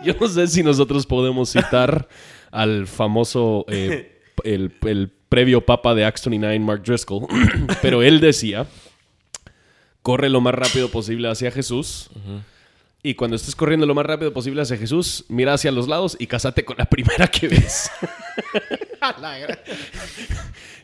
Yo 0.03 0.13
no 0.19 0.27
sé 0.27 0.47
si 0.47 0.63
nosotros 0.63 1.05
podemos 1.05 1.49
citar 1.51 2.07
al 2.51 2.87
famoso, 2.87 3.65
eh, 3.69 4.21
el, 4.43 4.75
el 4.81 5.09
previo 5.33 5.65
papa 5.65 5.95
de 5.95 6.05
Acts 6.05 6.25
29, 6.25 6.59
Mark 6.59 6.83
Driscoll, 6.83 7.25
pero 7.81 8.03
él 8.03 8.19
decía, 8.19 8.67
corre 10.03 10.29
lo 10.29 10.41
más 10.41 10.53
rápido 10.53 10.89
posible 10.89 11.27
hacia 11.27 11.49
Jesús. 11.49 12.11
Y 13.01 13.15
cuando 13.15 13.35
estés 13.35 13.55
corriendo 13.55 13.87
lo 13.87 13.95
más 13.95 14.05
rápido 14.05 14.31
posible 14.31 14.61
hacia 14.61 14.77
Jesús, 14.77 15.25
mira 15.29 15.55
hacia 15.55 15.71
los 15.71 15.87
lados 15.87 16.15
y 16.19 16.27
cásate 16.27 16.63
con 16.63 16.77
la 16.77 16.85
primera 16.85 17.25
que 17.25 17.47
ves. 17.47 17.89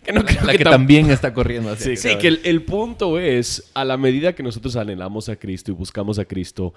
que 0.04 0.12
no 0.14 0.24
creo 0.24 0.44
La 0.46 0.52
que 0.54 0.60
que 0.60 0.64
tam- 0.66 0.72
también 0.72 1.10
está 1.12 1.34
corriendo 1.34 1.72
hacia 1.72 1.96
Sí, 1.96 2.18
que 2.18 2.28
el, 2.28 2.42
el 2.44 2.62
punto 2.64 3.20
es, 3.20 3.70
a 3.74 3.84
la 3.86 3.98
medida 3.98 4.34
que 4.34 4.44
nosotros 4.44 4.76
anhelamos 4.76 5.30
a 5.30 5.36
Cristo 5.36 5.72
y 5.72 5.74
buscamos 5.76 6.20
a 6.20 6.26
Cristo, 6.26 6.74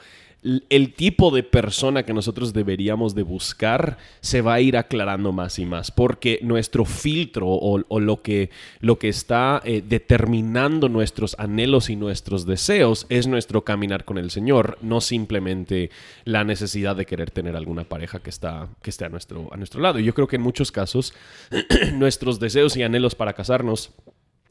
el 0.71 0.93
tipo 0.95 1.31
de 1.31 1.45
persona 1.45 2.03
que 2.05 2.13
nosotros 2.13 2.53
deberíamos 2.53 3.15
de 3.15 3.23
buscar 3.23 3.97
se 4.21 4.41
va 4.41 4.55
a 4.55 4.61
ir 4.61 4.77
aclarando 4.77 5.31
más 5.31 5.61
y 5.61 5.67
más, 5.67 5.93
porque 5.93 6.41
nuestro 6.43 6.85
filtro 6.85 7.47
o, 7.49 7.81
o 7.87 8.01
lo, 8.01 8.23
que, 8.23 8.51
lo 8.81 8.99
que 8.99 9.09
está 9.09 9.63
eh, 9.65 9.85
determinando 9.89 10.89
nuestros 10.89 11.37
anhelos 11.39 11.91
y 11.91 11.97
nuestros 11.97 12.45
deseos 12.45 13.07
es 13.09 13.29
nuestro 13.29 13.63
caminar 13.63 14.05
con 14.05 14.19
el 14.19 14.33
Señor, 14.33 14.79
no 14.83 15.01
simplemente 15.01 15.91
la 16.25 16.43
necesidad 16.43 16.97
de 16.97 17.07
querer 17.07 17.31
tener 17.31 17.55
alguna 17.55 17.85
pareja 17.85 18.19
que, 18.19 18.31
está, 18.31 18.67
que 18.83 18.91
esté 18.91 19.05
a 19.05 19.09
nuestro, 19.11 19.49
a 19.53 19.57
nuestro 19.57 19.81
lado. 19.81 20.01
Y 20.01 20.05
yo 20.05 20.13
creo 20.13 20.27
que 20.27 20.37
en 20.37 20.43
muchos 20.43 20.73
casos 20.73 21.15
nuestros 21.95 22.41
deseos 22.41 22.77
y 22.77 22.83
anhelos 22.83 23.15
para 23.23 23.35
casarnos 23.35 23.93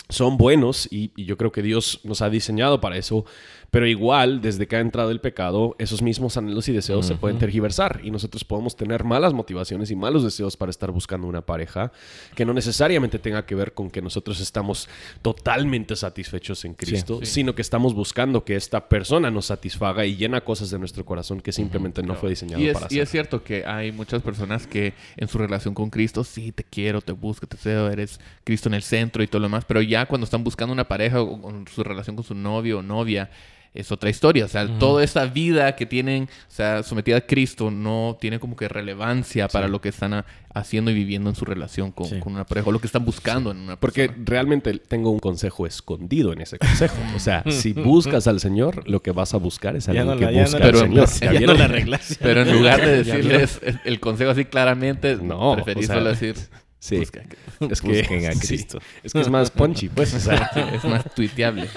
son 0.07 0.37
buenos 0.37 0.87
y, 0.89 1.11
y 1.17 1.25
yo 1.25 1.35
creo 1.35 1.51
que 1.51 1.61
Dios 1.61 1.99
nos 2.05 2.21
ha 2.21 2.29
diseñado 2.29 2.79
para 2.79 2.95
eso, 2.95 3.25
pero 3.71 3.87
igual 3.87 4.41
desde 4.41 4.67
que 4.67 4.75
ha 4.75 4.81
entrado 4.81 5.11
el 5.11 5.21
pecado, 5.21 5.77
esos 5.79 6.01
mismos 6.01 6.35
anhelos 6.35 6.67
y 6.67 6.73
deseos 6.73 7.05
se 7.05 7.15
pueden 7.15 7.39
tergiversar 7.39 8.01
y 8.03 8.11
nosotros 8.11 8.43
podemos 8.43 8.75
tener 8.75 9.05
malas 9.05 9.33
motivaciones 9.33 9.89
y 9.91 9.95
malos 9.95 10.25
deseos 10.25 10.57
para 10.57 10.69
estar 10.69 10.91
buscando 10.91 11.25
una 11.25 11.41
pareja 11.41 11.93
que 12.35 12.43
no 12.43 12.53
necesariamente 12.53 13.17
tenga 13.17 13.45
que 13.45 13.55
ver 13.55 13.73
con 13.73 13.89
que 13.89 14.01
nosotros 14.01 14.41
estamos 14.41 14.89
totalmente 15.21 15.95
satisfechos 15.95 16.65
en 16.65 16.73
Cristo, 16.73 17.19
sí. 17.21 17.27
sino 17.27 17.55
que 17.55 17.61
estamos 17.61 17.93
buscando 17.93 18.43
que 18.43 18.57
esta 18.57 18.89
persona 18.89 19.31
nos 19.31 19.45
satisfaga 19.45 20.05
y 20.05 20.17
llena 20.17 20.41
cosas 20.41 20.69
de 20.69 20.77
nuestro 20.77 21.05
corazón 21.05 21.39
que 21.39 21.53
simplemente 21.53 22.03
no 22.03 22.15
fue 22.15 22.29
diseñado 22.29 22.61
Y 22.61 22.67
es, 22.67 22.73
para 22.73 22.85
y 22.85 22.87
hacer. 22.87 23.03
es 23.03 23.09
cierto 23.09 23.41
que 23.41 23.65
hay 23.65 23.93
muchas 23.93 24.21
personas 24.21 24.67
que 24.67 24.93
en 25.15 25.29
su 25.29 25.37
relación 25.37 25.73
con 25.73 25.89
Cristo, 25.89 26.25
sí, 26.25 26.51
te 26.51 26.65
quiero, 26.65 26.99
te 26.99 27.13
busco, 27.13 27.47
te 27.47 27.55
deseo, 27.55 27.89
eres 27.89 28.19
Cristo 28.43 28.67
en 28.67 28.73
el 28.73 28.83
centro 28.83 29.23
y 29.23 29.27
todo 29.27 29.39
lo 29.39 29.45
demás, 29.45 29.63
pero 29.65 29.81
ya 29.81 30.07
cuando 30.07 30.25
están 30.25 30.43
buscando 30.43 30.73
una 30.73 30.89
pareja 30.89 31.21
o 31.21 31.41
con 31.41 31.65
su 31.69 31.85
relación 31.85 32.17
con 32.17 32.25
su 32.25 32.35
novio 32.35 32.79
o 32.79 32.81
novia, 32.81 33.29
es 33.73 33.91
otra 33.91 34.09
historia. 34.09 34.45
O 34.45 34.47
sea, 34.49 34.67
toda 34.79 35.03
esta 35.03 35.25
vida 35.25 35.75
que 35.75 35.85
tienen, 35.85 36.23
o 36.25 36.51
sea, 36.51 36.83
sometida 36.83 37.17
a 37.17 37.21
Cristo, 37.21 37.71
no 37.71 38.17
tiene 38.19 38.39
como 38.39 38.55
que 38.55 38.67
relevancia 38.67 39.47
para 39.47 39.67
lo 39.69 39.79
que 39.79 39.89
están 39.89 40.13
a- 40.13 40.25
haciendo 40.53 40.91
y 40.91 40.93
viviendo 40.93 41.29
en 41.29 41.35
su 41.37 41.45
relación 41.45 41.91
con, 41.93 42.07
Sí. 42.07 42.19
con 42.19 42.33
una 42.33 42.45
pareja, 42.45 42.67
o 42.67 42.71
lo 42.73 42.79
que 42.79 42.87
están 42.87 43.05
buscando 43.05 43.51
en 43.51 43.57
una 43.59 43.77
Porque 43.79 44.07
persona. 44.07 44.25
realmente 44.27 44.73
tengo 44.79 45.09
un 45.11 45.19
consejo 45.19 45.65
escondido 45.65 46.33
en 46.33 46.41
ese 46.41 46.57
consejo. 46.59 46.95
O 47.15 47.19
sea, 47.19 47.43
si 47.49 47.71
buscas 47.71 48.27
al 48.27 48.41
Señor, 48.41 48.87
lo 48.89 49.01
que 49.01 49.11
vas 49.11 49.33
a 49.33 49.37
buscar 49.37 49.77
es 49.77 49.87
alguien 49.87 50.05
no 50.07 50.17
que 50.17 50.25
busca 50.25 50.59
no 50.59 50.65
al 50.79 50.95
la- 50.95 51.07
Señor. 51.07 51.07
ya 51.21 51.25
¿Ya 51.25 51.31
no 51.31 51.37
vieron? 51.39 51.57
la 51.59 51.63
arreglas. 51.65 52.17
Pero 52.21 52.41
en 52.41 52.51
lugar 52.51 52.81
de 52.85 53.03
decirles 53.03 53.61
el, 53.63 53.79
el 53.85 53.99
consejo 54.01 54.31
así 54.31 54.43
claramente, 54.43 55.15
No, 55.15 55.53
preferís 55.55 55.85
o 55.85 55.87
sea, 55.87 55.95
solo 55.95 56.09
decir, 56.09 56.35
Sí. 56.79 56.97
busca. 56.97 57.21
Es 57.69 57.79
que, 57.79 57.87
Busquen 58.01 58.25
a 58.29 58.33
sí. 58.33 58.47
Cristo. 58.47 58.79
es 59.03 59.13
que 59.13 59.21
es 59.21 59.29
más 59.29 59.51
punchy, 59.51 59.87
pues. 59.87 60.13
O 60.15 60.19
sea, 60.19 60.49
es 60.73 60.83
más 60.83 61.05
tuiteable. 61.15 61.69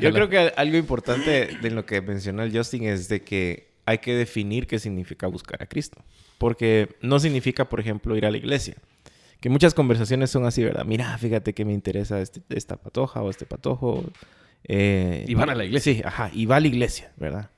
Yo 0.00 0.12
creo 0.12 0.28
que 0.28 0.52
algo 0.56 0.76
importante 0.76 1.48
de 1.60 1.70
lo 1.70 1.84
que 1.86 2.00
mencionó 2.00 2.42
el 2.42 2.56
Justin 2.56 2.84
es 2.84 3.08
de 3.08 3.22
que 3.22 3.70
hay 3.86 3.98
que 3.98 4.14
definir 4.14 4.66
qué 4.66 4.78
significa 4.78 5.26
buscar 5.26 5.62
a 5.62 5.66
Cristo. 5.66 6.02
Porque 6.38 6.96
no 7.02 7.18
significa, 7.18 7.68
por 7.68 7.80
ejemplo, 7.80 8.16
ir 8.16 8.24
a 8.26 8.30
la 8.30 8.36
iglesia. 8.38 8.76
Que 9.40 9.48
muchas 9.48 9.74
conversaciones 9.74 10.30
son 10.30 10.44
así, 10.44 10.62
¿verdad? 10.62 10.84
Mira, 10.84 11.16
fíjate 11.18 11.54
que 11.54 11.64
me 11.64 11.72
interesa 11.72 12.20
este- 12.20 12.40
esta 12.50 12.76
patoja 12.76 13.22
o 13.22 13.30
este 13.30 13.46
patojo. 13.46 14.04
eh, 14.64 15.24
Y 15.26 15.34
van 15.34 15.48
a 15.50 15.54
la 15.54 15.64
iglesia. 15.64 15.94
Sí, 15.94 16.02
ajá, 16.04 16.30
y 16.34 16.44
va 16.46 16.56
a 16.56 16.60
la 16.60 16.68
iglesia, 16.68 17.12
¿verdad? 17.16 17.50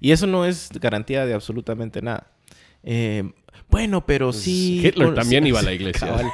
Y 0.00 0.12
eso 0.12 0.26
no 0.26 0.44
es 0.44 0.68
garantía 0.80 1.24
de 1.24 1.32
absolutamente 1.32 2.02
nada. 2.02 2.30
Eh, 2.82 3.32
bueno, 3.70 4.04
pero 4.04 4.32
sí... 4.34 4.78
Pues 4.82 4.92
Hitler 4.92 5.06
con- 5.08 5.14
también 5.14 5.44
sí, 5.44 5.48
iba 5.48 5.60
a 5.60 5.62
la 5.62 5.72
iglesia. 5.72 6.08
cabal. 6.08 6.26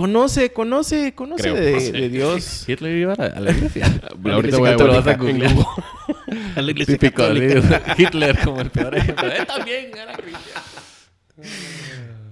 Conoce, 0.00 0.50
conoce, 0.50 1.14
conoce 1.14 1.42
Creo, 1.42 1.56
de, 1.56 1.72
no 1.72 1.80
sé. 1.80 1.92
de 1.92 2.08
Dios. 2.08 2.64
Hitler 2.66 2.96
iba 2.96 3.12
a 3.12 3.38
la, 3.38 3.50
iglesia. 3.50 4.00
Ahorita 4.32 4.56
voy 4.56 4.70
a 4.70 4.72
lo 4.72 4.86
vas 4.94 5.06
a 5.06 5.14
googlear. 5.14 5.54
La 6.56 6.70
iglesia 6.70 6.96
Típico, 6.96 7.20
católica. 7.20 7.94
Hitler 7.98 8.38
como 8.42 8.62
el 8.62 8.70
peor 8.70 8.96
ejemplo. 8.96 9.30
Él 9.30 9.46
también 9.46 9.90
era 9.94 10.14
cristiano. 10.14 10.62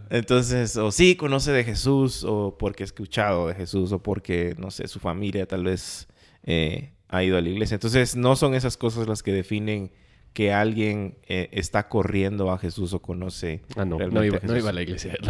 Entonces, 0.08 0.78
o 0.78 0.90
sí 0.90 1.14
conoce 1.14 1.52
de 1.52 1.62
Jesús, 1.62 2.24
o 2.24 2.56
porque 2.58 2.84
ha 2.84 2.86
escuchado 2.86 3.48
de 3.48 3.54
Jesús, 3.54 3.92
o 3.92 4.02
porque, 4.02 4.54
no 4.56 4.70
sé, 4.70 4.88
su 4.88 4.98
familia 4.98 5.44
tal 5.44 5.64
vez 5.64 6.08
eh, 6.44 6.94
ha 7.08 7.22
ido 7.22 7.36
a 7.36 7.42
la 7.42 7.50
iglesia. 7.50 7.74
Entonces, 7.74 8.16
no 8.16 8.34
son 8.34 8.54
esas 8.54 8.78
cosas 8.78 9.06
las 9.06 9.22
que 9.22 9.32
definen 9.32 9.92
que 10.32 10.52
alguien 10.52 11.16
eh, 11.26 11.48
está 11.52 11.88
corriendo 11.88 12.50
a 12.52 12.58
Jesús 12.58 12.92
o 12.92 13.00
conoce. 13.02 13.62
Ah, 13.76 13.84
no, 13.84 13.98
no 13.98 14.24
iba, 14.24 14.36
a 14.38 14.46
no 14.46 14.56
iba 14.56 14.70
a 14.70 14.72
la 14.72 14.82
iglesia. 14.82 15.14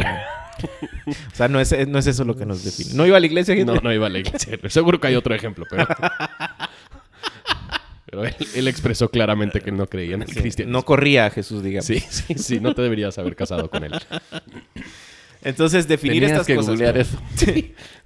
O 1.07 1.35
sea, 1.35 1.47
no 1.47 1.61
es, 1.61 1.73
no 1.87 1.99
es 1.99 2.07
eso 2.07 2.25
lo 2.25 2.35
que 2.35 2.45
nos 2.45 2.65
define. 2.65 2.93
¿No 2.93 3.05
iba 3.07 3.15
a 3.15 3.19
la 3.21 3.25
iglesia? 3.25 3.55
No, 3.55 3.61
Hitler? 3.61 3.83
no 3.83 3.93
iba 3.93 4.07
a 4.07 4.09
la 4.09 4.19
iglesia. 4.19 4.59
Seguro 4.69 4.99
que 4.99 5.07
hay 5.07 5.15
otro 5.15 5.33
ejemplo, 5.33 5.65
pero... 5.69 5.87
Pero 8.05 8.25
él, 8.25 8.35
él 8.55 8.67
expresó 8.67 9.09
claramente 9.09 9.61
que 9.61 9.71
no 9.71 9.85
creía 9.87 10.15
en 10.15 10.23
el 10.23 10.27
Sí, 10.29 10.39
cristianismo. 10.41 10.77
no 10.79 10.83
corría 10.83 11.27
a 11.27 11.29
Jesús, 11.29 11.63
digamos. 11.63 11.85
Sí, 11.85 11.99
sí, 11.99 12.33
sí. 12.35 12.59
No 12.59 12.73
te 12.73 12.81
deberías 12.81 13.17
haber 13.19 13.35
casado 13.35 13.69
con 13.69 13.83
él. 13.83 13.93
Entonces, 15.43 15.87
definir 15.87 16.23
Tenías 16.23 16.31
estas 16.31 16.47
que 16.47 16.55
cosas. 16.55 16.71
googlear 16.71 16.97
eso. 16.97 17.17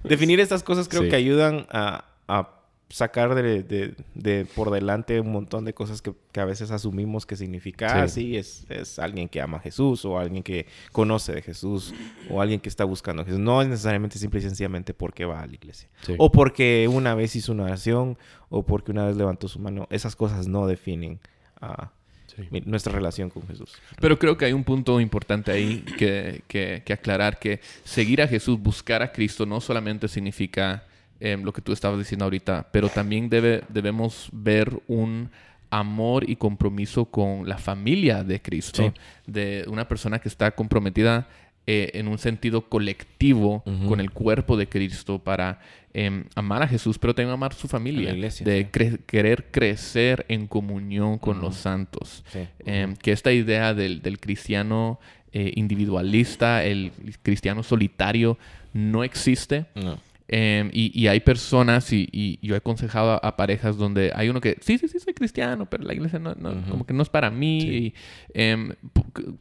Definir 0.04 0.40
estas 0.40 0.62
cosas 0.62 0.88
creo 0.88 1.02
Sí. 1.02 1.08
que 1.08 1.16
ayudan 1.16 1.66
a, 1.70 2.04
a 2.28 2.50
sacar 2.94 3.34
de, 3.34 3.64
de- 3.64 3.94
de 4.14 4.46
por 4.54 4.70
delante 4.70 5.18
un 5.18 5.32
montón 5.32 5.64
de 5.64 5.74
cosas 5.74 6.00
que, 6.00 6.12
que 6.30 6.38
a 6.38 6.44
veces 6.44 6.70
asumimos 6.70 7.26
que 7.26 7.34
significa, 7.34 8.02
ah, 8.04 8.06
Sí. 8.06 8.20
sí, 8.20 8.36
es, 8.36 8.66
es 8.68 9.00
alguien 9.00 9.28
que 9.28 9.40
ama 9.40 9.56
a 9.56 9.60
Jesús 9.60 10.04
o 10.04 10.16
alguien 10.16 10.44
que 10.44 10.66
conoce 10.92 11.32
de 11.34 11.42
Jesús 11.42 11.92
o 12.30 12.40
alguien 12.40 12.60
que 12.60 12.68
está 12.68 12.84
buscando 12.84 13.22
a 13.22 13.24
Jesús. 13.24 13.40
No 13.40 13.60
es 13.62 13.66
necesariamente 13.68 14.16
simple 14.16 14.38
y 14.38 14.42
sencillamente 14.42 14.94
porque 14.94 15.24
va 15.24 15.42
a 15.42 15.46
la 15.48 15.54
iglesia. 15.54 15.88
Sí. 16.06 16.14
O 16.18 16.30
porque 16.30 16.86
una 16.88 17.16
vez 17.16 17.34
hizo 17.34 17.50
una 17.50 17.64
oración 17.64 18.16
o 18.48 18.62
porque 18.64 18.92
una 18.92 19.06
vez 19.06 19.16
levantó 19.16 19.48
su 19.48 19.58
mano. 19.58 19.88
Esas 19.90 20.14
cosas 20.14 20.46
no 20.46 20.68
definen 20.68 21.18
ah, 21.60 21.90
Sí. 22.36 22.48
nuestra 22.64 22.92
relación 22.92 23.28
con 23.30 23.44
Jesús. 23.48 23.72
Pero 24.00 24.18
creo 24.20 24.36
que 24.36 24.44
hay 24.44 24.52
un 24.52 24.62
punto 24.64 25.00
importante 25.00 25.50
ahí 25.50 25.84
que, 25.98 26.42
que- 26.46 26.82
que 26.84 26.92
aclarar, 26.92 27.38
que 27.40 27.60
seguir 27.84 28.22
a 28.22 28.28
Jesús, 28.28 28.58
buscar 28.60 29.02
a 29.02 29.10
Cristo, 29.10 29.46
no 29.46 29.60
solamente 29.60 30.06
significa 30.06 30.84
em, 31.20 31.42
lo 31.42 31.52
que 31.52 31.62
tú 31.62 31.72
estabas 31.72 31.98
diciendo 31.98 32.24
ahorita, 32.24 32.68
pero 32.72 32.88
también 32.88 33.28
debe, 33.28 33.62
debemos 33.68 34.28
ver 34.32 34.80
un 34.88 35.30
amor 35.70 36.28
y 36.28 36.36
compromiso 36.36 37.06
con 37.06 37.48
la 37.48 37.58
familia 37.58 38.22
de 38.22 38.40
Cristo, 38.40 38.92
Sí. 38.94 39.00
de 39.30 39.64
una 39.68 39.88
persona 39.88 40.18
que 40.20 40.28
está 40.28 40.50
comprometida 40.52 41.26
eh, 41.66 41.92
en 41.94 42.08
un 42.08 42.18
sentido 42.18 42.68
colectivo 42.68 43.62
con 43.88 43.98
el 43.98 44.10
cuerpo 44.10 44.56
de 44.58 44.68
Cristo 44.68 45.18
para 45.18 45.60
em, 45.94 46.24
amar 46.34 46.62
a 46.62 46.68
Jesús, 46.68 46.98
pero 46.98 47.14
también 47.14 47.32
amar 47.32 47.54
su 47.54 47.68
familia, 47.68 48.12
iglesia, 48.12 48.44
de 48.44 48.64
sí. 48.64 48.68
cre- 48.70 48.98
querer 49.06 49.46
crecer 49.50 50.26
en 50.28 50.46
comunión 50.46 51.16
con 51.18 51.40
los 51.40 51.56
santos. 51.56 52.22
Sí. 52.30 52.40
Em, 52.66 52.94
que 52.96 53.12
esta 53.12 53.32
idea 53.32 53.72
del, 53.72 54.02
del 54.02 54.20
cristiano 54.20 55.00
eh, 55.32 55.52
individualista, 55.56 56.64
el 56.64 56.92
cristiano 57.22 57.62
solitario, 57.62 58.36
no 58.74 59.02
existe. 59.04 59.64
No. 59.74 59.98
Em, 60.26 60.70
y, 60.72 60.90
y 60.98 61.08
hay 61.08 61.20
personas, 61.20 61.92
y, 61.92 62.08
y 62.10 62.38
yo 62.40 62.54
he 62.54 62.58
aconsejado 62.58 63.12
a, 63.12 63.16
a 63.16 63.36
parejas 63.36 63.76
donde 63.76 64.10
hay 64.14 64.30
uno 64.30 64.40
que, 64.40 64.56
sí, 64.60 64.78
sí, 64.78 64.88
sí, 64.88 64.98
soy 64.98 65.12
cristiano, 65.12 65.66
pero 65.68 65.84
la 65.84 65.92
iglesia 65.92 66.18
no, 66.18 66.34
no- 66.34 66.54
como 66.70 66.86
que 66.86 66.94
no 66.94 67.02
es 67.02 67.10
para 67.10 67.30
mí. 67.30 67.60
Sí. 67.60 67.68
Y, 67.68 67.94
em, 68.32 68.72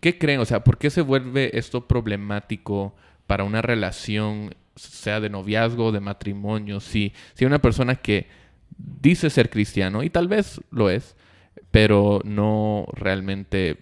¿Qué 0.01 0.17
creen? 0.17 0.41
O 0.41 0.45
sea, 0.45 0.63
¿por 0.63 0.77
qué 0.77 0.89
se 0.89 1.01
vuelve 1.01 1.57
esto 1.57 1.87
problemático 1.87 2.93
para 3.27 3.43
una 3.45 3.61
relación, 3.61 4.53
sea 4.75 5.19
de 5.21 5.29
noviazgo, 5.29 5.91
de 5.93 6.01
matrimonio? 6.01 6.79
Si, 6.81 7.13
si 7.33 7.45
hay 7.45 7.47
una 7.47 7.61
persona 7.61 7.95
que 7.95 8.27
dice 8.77 9.29
ser 9.29 9.49
cristiano, 9.49 10.03
y 10.03 10.09
tal 10.09 10.27
vez 10.27 10.59
lo 10.69 10.89
es, 10.89 11.15
pero 11.71 12.19
no 12.25 12.87
realmente 12.93 13.77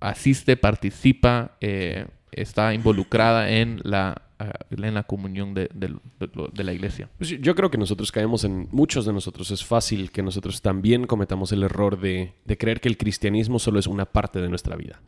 asiste, 0.00 0.56
participa, 0.56 1.56
eh, 1.60 2.06
está 2.30 2.72
involucrada 2.74 3.50
en 3.50 3.80
la, 3.82 4.22
en 4.70 4.94
la 4.94 5.02
comunión 5.02 5.54
de, 5.54 5.68
de- 5.74 5.88
de 6.20 6.28
lo- 6.34 6.48
de 6.48 6.64
la 6.64 6.72
iglesia. 6.72 7.08
Pues 7.18 7.30
yo- 7.30 7.54
creo 7.54 7.70
que 7.70 7.78
nosotros 7.78 8.12
caemos 8.12 8.44
en, 8.44 8.68
muchos 8.70 9.04
de 9.06 9.12
nosotros, 9.12 9.50
es 9.50 9.64
fácil 9.64 10.10
que 10.10 10.22
nosotros 10.22 10.62
también 10.62 11.06
cometamos 11.06 11.50
el 11.52 11.62
error 11.64 12.00
de, 12.00 12.32
de 12.44 12.56
creer 12.58 12.80
que 12.80 12.88
el 12.88 12.96
cristianismo 12.96 13.58
solo 13.58 13.78
es 13.80 13.86
una 13.86 14.04
parte 14.06 14.40
de 14.40 14.48
nuestra 14.48 14.76
vida. 14.76 15.00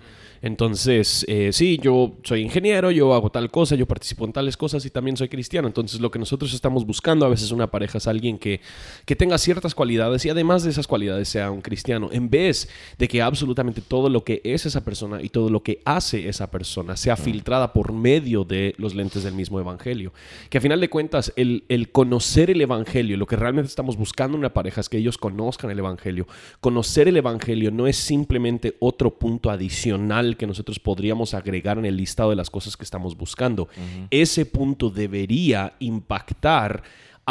Entonces, 0.43 1.25
eh, 1.29 1.51
sí, 1.53 1.79
yo 1.83 2.17
soy 2.23 2.41
ingeniero, 2.41 2.91
yo 2.91 3.13
hago 3.15 3.31
tal 3.31 3.51
cosa, 3.51 3.75
yo 3.77 3.87
participo 3.87 4.25
en 4.25 4.33
tales 4.33 4.57
cosas 4.57 4.85
y 4.87 4.91
también 4.91 5.17
soy 5.17 5.29
cristiano. 5.29 5.69
Entonces, 5.69 6.01
lo 6.01 6.11
que 6.11 6.19
nosotros 6.19 6.55
estamos 6.55 6.87
buscando 6.87 7.27
a 7.27 7.29
veces 7.29 7.51
una 7.53 7.71
pareja 7.71 7.99
es 7.99 8.07
alguien 8.07 8.39
que, 8.39 8.61
que 9.05 9.15
tenga 9.15 9.37
ciertas 9.37 9.75
cualidades 9.75 10.25
y 10.25 10.31
además 10.31 10.65
de 10.65 10.71
esas 10.71 10.87
cualidades 10.87 11.29
sea 11.29 11.51
un 11.51 11.61
cristiano, 11.61 12.09
en 12.11 12.31
vez 12.31 12.69
de 12.99 13.07
que 13.07 13.21
absolutamente 13.21 13.83
todo 13.83 14.09
lo 14.09 14.25
que 14.25 14.41
es 14.43 14.65
esa 14.65 14.83
persona 14.83 15.23
y 15.23 15.29
todo 15.29 15.51
lo 15.51 15.63
que 15.63 15.83
hace 15.85 16.29
esa 16.29 16.51
persona 16.51 16.97
sea 16.97 17.17
filtrada 17.17 17.73
por 17.75 17.93
medio 17.93 18.45
de 18.45 18.75
los 18.79 18.95
lentes 18.95 19.20
del 19.23 19.35
mismo 19.35 19.61
evangelio. 19.61 20.13
Que 20.49 20.59
a 20.59 20.61
final 20.61 20.81
de 20.81 20.89
cuentas, 20.91 21.33
el, 21.37 21.65
el 21.69 21.91
conocer 21.91 22.51
el 22.51 22.61
evangelio, 22.61 23.17
lo 23.17 23.27
que 23.27 23.37
realmente 23.37 23.69
estamos 23.69 23.97
buscando 23.97 24.37
en 24.37 24.41
una 24.41 24.53
pareja 24.53 24.81
es 24.81 24.89
que 24.89 24.99
ellos 24.99 25.19
conozcan 25.19 25.71
el 25.71 25.79
evangelio. 25.79 26.27
Conocer 26.61 27.09
el 27.09 27.17
evangelio 27.17 27.71
no 27.71 27.87
es 27.87 27.97
simplemente 27.97 28.77
otro 28.81 29.19
punto 29.19 29.51
adicional 29.51 30.37
que 30.37 30.47
nosotros 30.47 30.79
podríamos 30.79 31.35
agregar 31.35 31.79
en 31.79 31.85
el 31.85 31.97
listado 31.97 32.31
de 32.31 32.37
las 32.37 32.51
cosas 32.51 32.77
que 32.77 32.85
estamos 32.85 33.17
buscando. 33.17 33.69
Ese 34.11 34.47
punto 34.47 34.91
debería 34.91 35.75
impactar 35.79 36.83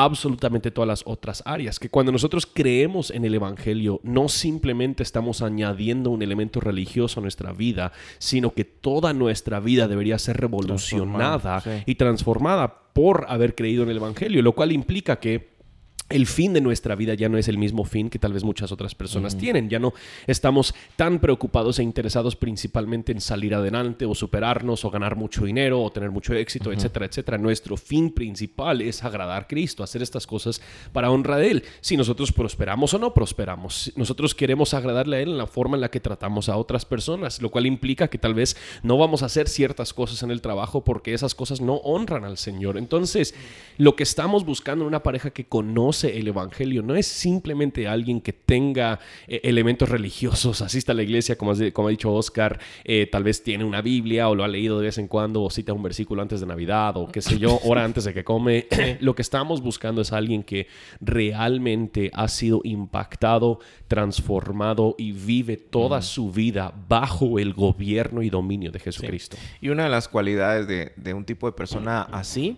absolutamente 0.03 0.71
todas 0.71 0.87
las 0.87 1.03
otras 1.05 1.43
áreas. 1.45 1.79
Que 1.79 1.89
cuando 1.89 2.11
nosotros 2.11 2.47
creemos 2.51 3.11
en 3.11 3.25
el 3.25 3.35
Evangelio, 3.35 3.99
no 4.03 4.29
simplemente 4.29 5.03
estamos 5.03 5.41
añadiendo 5.41 6.09
un 6.09 6.21
elemento 6.21 6.59
religioso 6.59 7.19
a 7.19 7.23
nuestra 7.23 7.51
vida, 7.51 7.91
sino 8.17 8.53
que 8.53 8.65
toda 8.65 9.13
nuestra 9.13 9.59
vida 9.59 9.87
debería 9.87 10.17
ser 10.19 10.37
revolucionada 10.37 10.79
Transformada, 11.39 11.61
sí. 11.61 11.83
y 11.85 11.95
transformada 11.95 12.79
por 12.93 13.25
haber 13.29 13.55
creído 13.55 13.83
en 13.83 13.89
el 13.89 13.97
Evangelio, 13.97 14.41
lo 14.41 14.53
cual 14.53 14.71
implica 14.71 15.19
que 15.19 15.58
el 16.09 16.25
fin 16.25 16.53
de 16.53 16.61
nuestra 16.61 16.95
vida 16.95 17.13
ya 17.13 17.29
no 17.29 17.37
es 17.37 17.47
el 17.47 17.57
mismo 17.57 17.85
fin 17.85 18.09
que 18.09 18.19
tal 18.19 18.33
vez 18.33 18.43
muchas 18.43 18.71
otras 18.71 18.95
personas 18.95 19.37
tienen. 19.37 19.69
Ya 19.69 19.79
no 19.79 19.93
estamos 20.25 20.73
tan 20.95 21.19
preocupados 21.19 21.79
e 21.79 21.83
interesados 21.83 22.35
principalmente 22.35 23.11
en 23.11 23.21
salir 23.21 23.53
adelante 23.53 24.05
o 24.05 24.15
superarnos 24.15 24.85
o 24.85 24.89
ganar 24.89 25.15
mucho 25.15 25.45
dinero 25.45 25.81
o 25.81 25.91
tener 25.91 26.09
mucho 26.09 26.33
éxito, 26.33 26.71
etcétera, 26.71 27.05
etcétera. 27.05 27.37
Nuestro 27.37 27.77
fin 27.77 28.11
principal 28.11 28.81
es 28.81 29.03
agradar 29.03 29.43
a 29.43 29.47
Cristo, 29.47 29.83
hacer 29.83 30.01
estas 30.01 30.25
cosas 30.25 30.61
para 30.91 31.11
honra 31.11 31.37
de 31.37 31.51
Él. 31.51 31.63
Si 31.81 31.95
nosotros 31.95 32.31
prosperamos 32.31 32.93
o 32.93 32.99
no 32.99 33.13
prosperamos, 33.13 33.91
nosotros 33.95 34.33
queremos 34.33 34.73
agradarle 34.73 35.17
a 35.17 35.21
Él 35.21 35.29
en 35.29 35.37
la 35.37 35.47
forma 35.47 35.77
en 35.77 35.81
la 35.81 35.91
que 35.91 35.99
tratamos 35.99 36.49
a 36.49 36.57
otras 36.57 36.85
personas, 36.85 37.41
lo 37.41 37.51
cual 37.51 37.67
implica 37.67 38.07
que 38.07 38.17
tal 38.17 38.33
vez 38.33 38.57
no 38.81 38.97
vamos 38.97 39.21
a 39.21 39.27
hacer 39.27 39.47
ciertas 39.47 39.93
cosas 39.93 40.23
en 40.23 40.31
el 40.31 40.41
trabajo 40.41 40.83
porque 40.83 41.13
esas 41.13 41.35
cosas 41.35 41.61
no 41.61 41.75
honran 41.75 42.25
al 42.25 42.37
Señor. 42.37 42.77
Entonces, 42.77 43.35
lo 43.77 43.95
que 43.95 44.03
estamos 44.03 44.43
buscando 44.43 44.83
en 44.83 44.87
una 44.87 45.03
pareja 45.03 45.29
que 45.29 45.45
conoce 45.45 45.98
el 46.07 46.27
Evangelio 46.27 46.81
no 46.81 46.95
es 46.95 47.05
simplemente 47.07 47.87
alguien 47.87 48.21
que 48.21 48.33
tenga 48.33 48.99
eh, 49.27 49.41
elementos 49.43 49.89
religiosos, 49.89 50.61
asista 50.63 50.93
a 50.93 50.95
la 50.95 51.03
iglesia, 51.03 51.37
como, 51.37 51.51
has- 51.51 51.71
como 51.73 51.87
ha 51.89 51.91
dicho 51.91 52.13
Oscar, 52.13 52.59
eh, 52.83 53.07
tal 53.11 53.23
vez 53.23 53.43
tiene 53.43 53.65
una 53.65 53.81
Biblia 53.81 54.29
o 54.29 54.35
lo 54.35 54.43
ha 54.43 54.47
leído 54.47 54.79
de 54.79 54.85
vez 54.85 54.97
en 54.97 55.07
cuando 55.07 55.41
o 55.43 55.49
cita 55.49 55.73
un 55.73 55.83
versículo 55.83 56.21
antes 56.21 56.39
de 56.39 56.45
Navidad 56.45 56.95
o 56.97 57.07
qué 57.07 57.21
sé 57.21 57.37
yo, 57.37 57.59
hora 57.63 57.83
antes 57.83 58.03
de 58.05 58.13
que 58.13 58.23
come. 58.23 58.67
lo 59.01 59.15
que 59.15 59.21
estamos 59.21 59.61
buscando 59.61 60.01
es 60.01 60.11
alguien 60.13 60.43
que 60.43 60.67
realmente 61.01 62.11
ha 62.13 62.27
sido 62.27 62.61
impactado, 62.63 63.59
transformado 63.87 64.95
y 64.97 65.11
vive 65.11 65.57
toda 65.57 66.01
su 66.01 66.31
vida 66.31 66.73
bajo 66.87 67.39
el 67.39 67.53
gobierno 67.53 68.21
y 68.21 68.29
dominio 68.29 68.71
de 68.71 68.79
Jesucristo. 68.79 69.37
Y 69.61 69.69
una 69.69 69.83
de 69.83 69.89
las 69.89 70.07
cualidades 70.07 70.67
de, 70.67 70.93
de 70.95 71.13
un 71.13 71.25
tipo 71.25 71.47
de 71.47 71.53
persona 71.53 72.03
así 72.03 72.57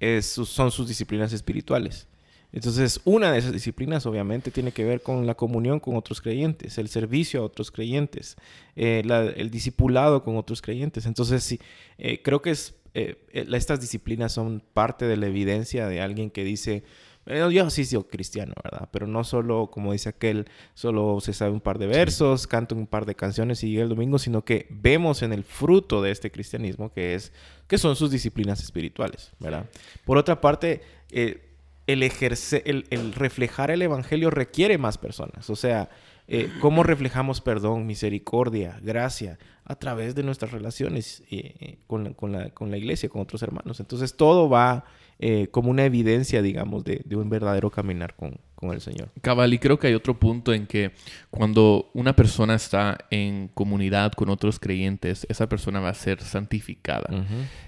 es 0.00 0.26
son 0.26 0.70
sus 0.70 0.88
disciplinas 0.88 1.32
espirituales. 1.32 2.06
Entonces, 2.52 3.00
una 3.04 3.32
de 3.32 3.38
esas 3.38 3.52
disciplinas 3.52 4.04
obviamente 4.06 4.50
tiene 4.50 4.72
que 4.72 4.84
ver 4.84 5.00
con 5.02 5.26
la 5.26 5.34
comunión 5.34 5.80
con 5.80 5.96
otros 5.96 6.20
creyentes, 6.20 6.76
el 6.78 6.88
servicio 6.88 7.40
a 7.40 7.44
otros 7.44 7.70
creyentes, 7.70 8.36
eh, 8.76 9.02
la- 9.06 9.22
el 9.24 9.50
discipulado 9.50 10.22
con 10.22 10.36
otros 10.36 10.60
creyentes. 10.60 11.06
Entonces, 11.06 11.42
sí, 11.42 11.58
eh, 11.98 12.20
creo 12.22 12.42
que 12.42 12.50
es, 12.50 12.74
eh, 12.94 13.16
estas 13.32 13.80
disciplinas 13.80 14.32
son 14.32 14.62
parte 14.74 15.06
de 15.06 15.16
la 15.16 15.26
evidencia 15.28 15.88
de 15.88 16.02
alguien 16.02 16.30
que 16.30 16.44
dice, 16.44 16.82
yo 17.24 17.70
sí 17.70 17.84
soy 17.84 18.02
cristiano, 18.04 18.52
¿verdad? 18.64 18.88
Pero 18.92 19.06
no 19.06 19.22
solo, 19.22 19.70
como 19.70 19.92
dice 19.92 20.08
aquel, 20.08 20.46
solo 20.74 21.20
se 21.20 21.32
sabe 21.32 21.52
un 21.52 21.60
par 21.60 21.78
de 21.78 21.86
versos, 21.86 22.46
canto 22.48 22.74
un 22.74 22.88
par 22.88 23.06
de 23.06 23.14
canciones 23.14 23.62
y 23.62 23.70
llega 23.70 23.84
el 23.84 23.88
domingo, 23.88 24.18
sino 24.18 24.44
que 24.44 24.66
vemos 24.70 25.22
en 25.22 25.32
el 25.32 25.44
fruto 25.44 26.02
de 26.02 26.10
este 26.10 26.32
cristianismo 26.32 26.92
que 26.92 27.14
es 27.14 27.32
que 27.68 27.78
son 27.78 27.94
sus 27.94 28.10
disciplinas 28.10 28.60
espirituales, 28.60 29.30
¿verdad? 29.38 29.66
Por 30.04 30.18
otra 30.18 30.40
parte, 30.40 30.82
eh, 31.12 31.40
el, 31.86 32.02
ejercer, 32.02 32.62
el, 32.64 33.12
reflejar 33.12 33.70
el 33.70 33.82
evangelio 33.82 34.30
requiere 34.30 34.78
más 34.78 34.98
personas, 34.98 35.50
o 35.50 35.56
sea, 35.56 35.90
eh, 36.28 36.50
¿cómo 36.60 36.82
reflejamos 36.82 37.40
perdón, 37.40 37.86
misericordia, 37.86 38.78
gracia? 38.82 39.38
A 39.64 39.74
través 39.76 40.14
de 40.14 40.22
nuestras 40.22 40.52
relaciones 40.52 41.22
eh, 41.30 41.78
con, 41.86 42.04
la, 42.04 42.14
con, 42.14 42.32
la, 42.32 42.50
con, 42.50 42.70
la, 42.70 42.76
iglesia, 42.78 43.08
con 43.08 43.20
otros 43.20 43.42
hermanos. 43.42 43.80
Entonces 43.80 44.16
todo 44.16 44.48
va 44.48 44.84
eh, 45.18 45.48
como 45.50 45.70
una 45.70 45.84
evidencia, 45.84 46.40
digamos, 46.40 46.84
de 46.84 47.16
un 47.16 47.28
verdadero 47.28 47.70
caminar 47.70 48.14
con, 48.14 48.38
con, 48.62 48.72
el 48.72 48.80
Señor. 48.80 49.10
Cabal, 49.20 49.52
y 49.52 49.58
creo 49.58 49.78
que 49.78 49.88
hay 49.88 49.94
otro 49.94 50.18
punto 50.18 50.54
en 50.54 50.66
que 50.66 50.92
cuando 51.30 51.90
una 51.94 52.14
persona 52.14 52.54
está 52.54 52.98
en 53.10 53.48
comunidad 53.48 54.12
con 54.12 54.30
otros 54.30 54.58
creyentes, 54.58 55.26
esa 55.28 55.48
persona 55.48 55.80
va 55.80 55.90
a 55.90 55.94
ser 55.94 56.20
santificada. 56.20 57.08
Uh 57.10 57.22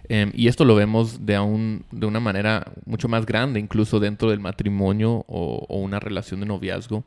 -huh. 0.09 0.25
um, 0.27 0.33
y 0.35 0.49
esto 0.49 0.65
lo 0.65 0.75
vemos 0.75 1.27
de, 1.27 1.39
un, 1.39 1.85
de 1.91 2.07
una 2.07 2.21
manera 2.21 2.73
mucho 2.87 3.09
más 3.09 3.27
grande, 3.27 3.61
incluso 3.61 4.01
dentro 4.01 4.31
del 4.31 4.41
matrimonio 4.41 5.25
o, 5.27 5.67
o 5.69 5.79
una 5.79 6.01
relación 6.01 6.41
de 6.41 6.47
noviazgo 6.47 7.05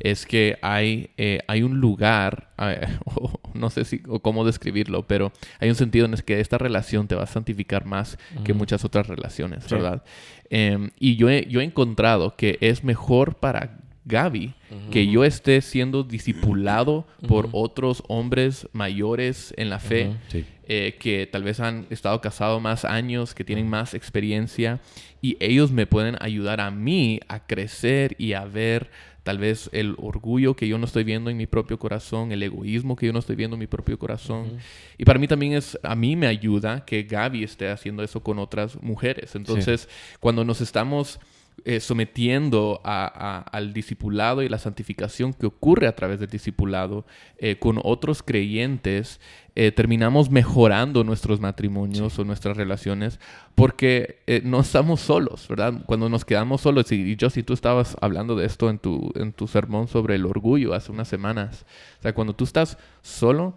es 0.00 0.26
que 0.26 0.58
hay, 0.62 1.10
eh, 1.16 1.40
hay 1.48 1.62
un 1.62 1.80
lugar, 1.80 2.50
eh, 2.58 2.86
no 3.54 3.70
sé 3.70 3.84
si, 3.84 4.02
o 4.08 4.20
cómo 4.20 4.44
describirlo, 4.44 5.06
pero 5.06 5.32
hay 5.60 5.68
un 5.68 5.74
sentido 5.74 6.06
en 6.06 6.14
el 6.14 6.24
que 6.24 6.40
esta 6.40 6.58
relación 6.58 7.08
te 7.08 7.14
va 7.14 7.24
a 7.24 7.26
santificar 7.26 7.84
más 7.84 8.18
uh 8.34 8.38
-huh. 8.38 8.42
que 8.44 8.54
muchas 8.54 8.84
otras 8.84 9.06
relaciones, 9.06 9.64
sí. 9.64 9.74
¿verdad? 9.74 10.02
Eh, 10.50 10.90
y 10.98 11.16
yo 11.16 11.28
he, 11.28 11.46
yo 11.48 11.60
he 11.60 11.64
encontrado 11.64 12.36
que 12.36 12.58
es 12.60 12.84
mejor 12.84 13.36
para 13.36 13.78
Gaby 14.04 14.54
uh 14.70 14.74
-huh. 14.74 14.90
que 14.90 15.06
yo 15.06 15.24
esté 15.24 15.60
siendo 15.60 16.02
discipulado 16.02 16.92
uh 16.98 17.04
-huh. 17.22 17.28
por 17.28 17.48
otros 17.52 18.02
hombres 18.08 18.66
mayores 18.72 19.52
en 19.56 19.68
la 19.68 19.78
fe, 19.78 20.16
sí. 20.28 20.44
eh, 20.66 20.96
que 20.98 21.26
tal 21.26 21.42
vez 21.42 21.60
han 21.60 21.86
estado 21.90 22.20
casados 22.20 22.60
más 22.62 22.84
años, 22.84 23.34
que 23.34 23.44
tienen 23.44 23.68
más 23.68 23.94
experiencia, 23.94 24.80
y 25.20 25.36
ellos 25.40 25.72
me 25.72 25.86
pueden 25.86 26.16
ayudar 26.20 26.60
a 26.60 26.70
mí 26.70 27.20
a 27.28 27.46
crecer 27.46 28.14
y 28.18 28.32
a 28.32 28.44
ver 28.44 28.90
tal 29.28 29.36
vez 29.36 29.68
el 29.74 29.94
orgullo 29.98 30.56
que 30.56 30.66
yo 30.66 30.78
no 30.78 30.86
estoy 30.86 31.04
viendo 31.04 31.28
en 31.28 31.36
mi 31.36 31.46
propio 31.46 31.78
corazón, 31.78 32.32
el 32.32 32.42
egoísmo 32.42 32.96
que 32.96 33.04
yo 33.04 33.12
no 33.12 33.18
estoy 33.18 33.36
viendo 33.36 33.56
en 33.56 33.60
mi 33.60 33.66
propio 33.66 33.98
corazón. 33.98 34.40
Uh 34.40 34.52
-huh. 34.52 34.60
Y 34.96 35.04
para 35.04 35.18
mí 35.18 35.28
también 35.28 35.52
es, 35.52 35.78
a 35.82 35.94
mí 35.94 36.16
me 36.16 36.26
ayuda 36.26 36.86
que 36.86 37.02
Gaby 37.02 37.44
esté 37.44 37.68
haciendo 37.68 38.02
eso 38.02 38.22
con 38.22 38.38
otras 38.38 38.82
mujeres. 38.82 39.34
Entonces, 39.34 39.82
sí. 39.82 40.16
cuando 40.18 40.46
nos 40.46 40.62
estamos 40.62 41.20
eh, 41.64 41.80
sometiendo 41.80 42.80
a, 42.84 43.06
a, 43.06 43.38
al 43.40 43.72
discipulado 43.72 44.42
y 44.42 44.48
la 44.48 44.58
santificación 44.58 45.32
que 45.32 45.46
ocurre 45.46 45.86
a 45.86 45.94
través 45.94 46.20
del 46.20 46.28
discipulado 46.28 47.04
eh, 47.38 47.58
con 47.58 47.80
otros 47.82 48.22
creyentes, 48.22 49.20
eh, 49.54 49.72
terminamos 49.72 50.30
mejorando 50.30 51.04
nuestros 51.04 51.40
matrimonios 51.40 52.12
sí. 52.12 52.20
o 52.20 52.24
nuestras 52.24 52.56
relaciones 52.56 53.18
porque 53.54 54.20
no 54.44 54.60
estamos 54.60 55.00
solos, 55.00 55.48
¿verdad? 55.48 55.74
Cuando 55.86 56.08
nos 56.08 56.24
quedamos 56.24 56.60
solos, 56.60 56.92
y, 56.92 56.96
y 56.96 57.16
yo 57.16 57.28
si 57.28 57.42
tú 57.42 57.54
estabas 57.54 57.96
hablando 58.00 58.36
de 58.36 58.46
esto 58.46 58.70
en 58.70 58.78
tu, 58.78 59.12
en 59.16 59.32
tu 59.32 59.48
sermón 59.48 59.88
sobre 59.88 60.14
el 60.14 60.26
orgullo 60.26 60.74
hace 60.74 60.92
unas 60.92 61.08
semanas, 61.08 61.66
o 61.98 62.02
sea, 62.02 62.14
cuando 62.14 62.34
tú 62.34 62.44
estás 62.44 62.78
solo, 63.02 63.54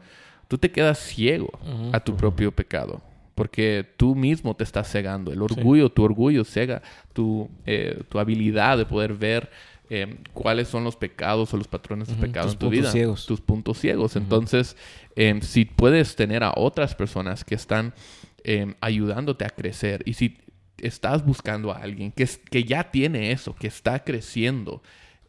tú 0.48 0.58
te 0.58 0.72
quedas 0.72 0.98
ciego 0.98 1.50
uh 1.62 1.68
-huh. 1.68 1.96
a 1.96 2.00
tu 2.00 2.16
propio 2.16 2.52
pecado 2.52 3.02
porque 3.36 3.88
tú 3.98 4.16
mismo 4.16 4.56
te 4.56 4.64
estás 4.64 4.90
cegando. 4.92 5.32
El 5.32 5.42
orgullo, 5.42 5.88
sí. 5.88 5.94
tu 5.96 6.04
orgullo 6.04 6.44
cega 6.44 6.82
tu, 7.14 7.50
eh, 7.66 8.04
tu 8.10 8.20
habilidad 8.20 8.78
de 8.78 8.86
poder 8.86 9.14
ver 9.14 9.50
eh, 9.94 10.18
cuáles 10.34 10.70
son 10.70 10.86
los 10.86 10.96
pecados 10.96 11.54
o 11.54 11.58
los 11.58 11.68
patrones 11.68 12.08
de 12.08 12.14
uh 12.14 12.18
-huh. 12.18 12.22
pecado 12.22 12.46
tus 12.46 12.54
en 12.54 12.60
tu 12.60 12.70
vida. 12.70 12.92
Ciegos. 12.92 13.26
Tus 13.26 13.42
puntos 13.42 13.78
ciegos. 13.78 14.16
Uh 14.16 14.20
-huh. 14.20 14.24
Entonces, 14.24 14.78
eh, 15.16 15.38
si 15.42 15.66
puedes 15.66 16.16
tener 16.16 16.44
a 16.44 16.54
otras 16.56 16.96
personas 16.96 17.44
que 17.44 17.56
están 17.56 17.94
eh, 18.44 18.74
ayudándote 18.80 19.44
a 19.44 19.50
crecer 19.50 20.02
y 20.06 20.14
si 20.14 20.38
estás 20.78 21.26
buscando 21.26 21.72
a 21.72 21.78
alguien 21.78 22.12
que, 22.12 22.28
que 22.50 22.64
ya 22.64 22.90
tiene 22.90 23.32
eso, 23.32 23.54
que 23.54 23.68
está 23.68 24.04
creciendo, 24.04 24.82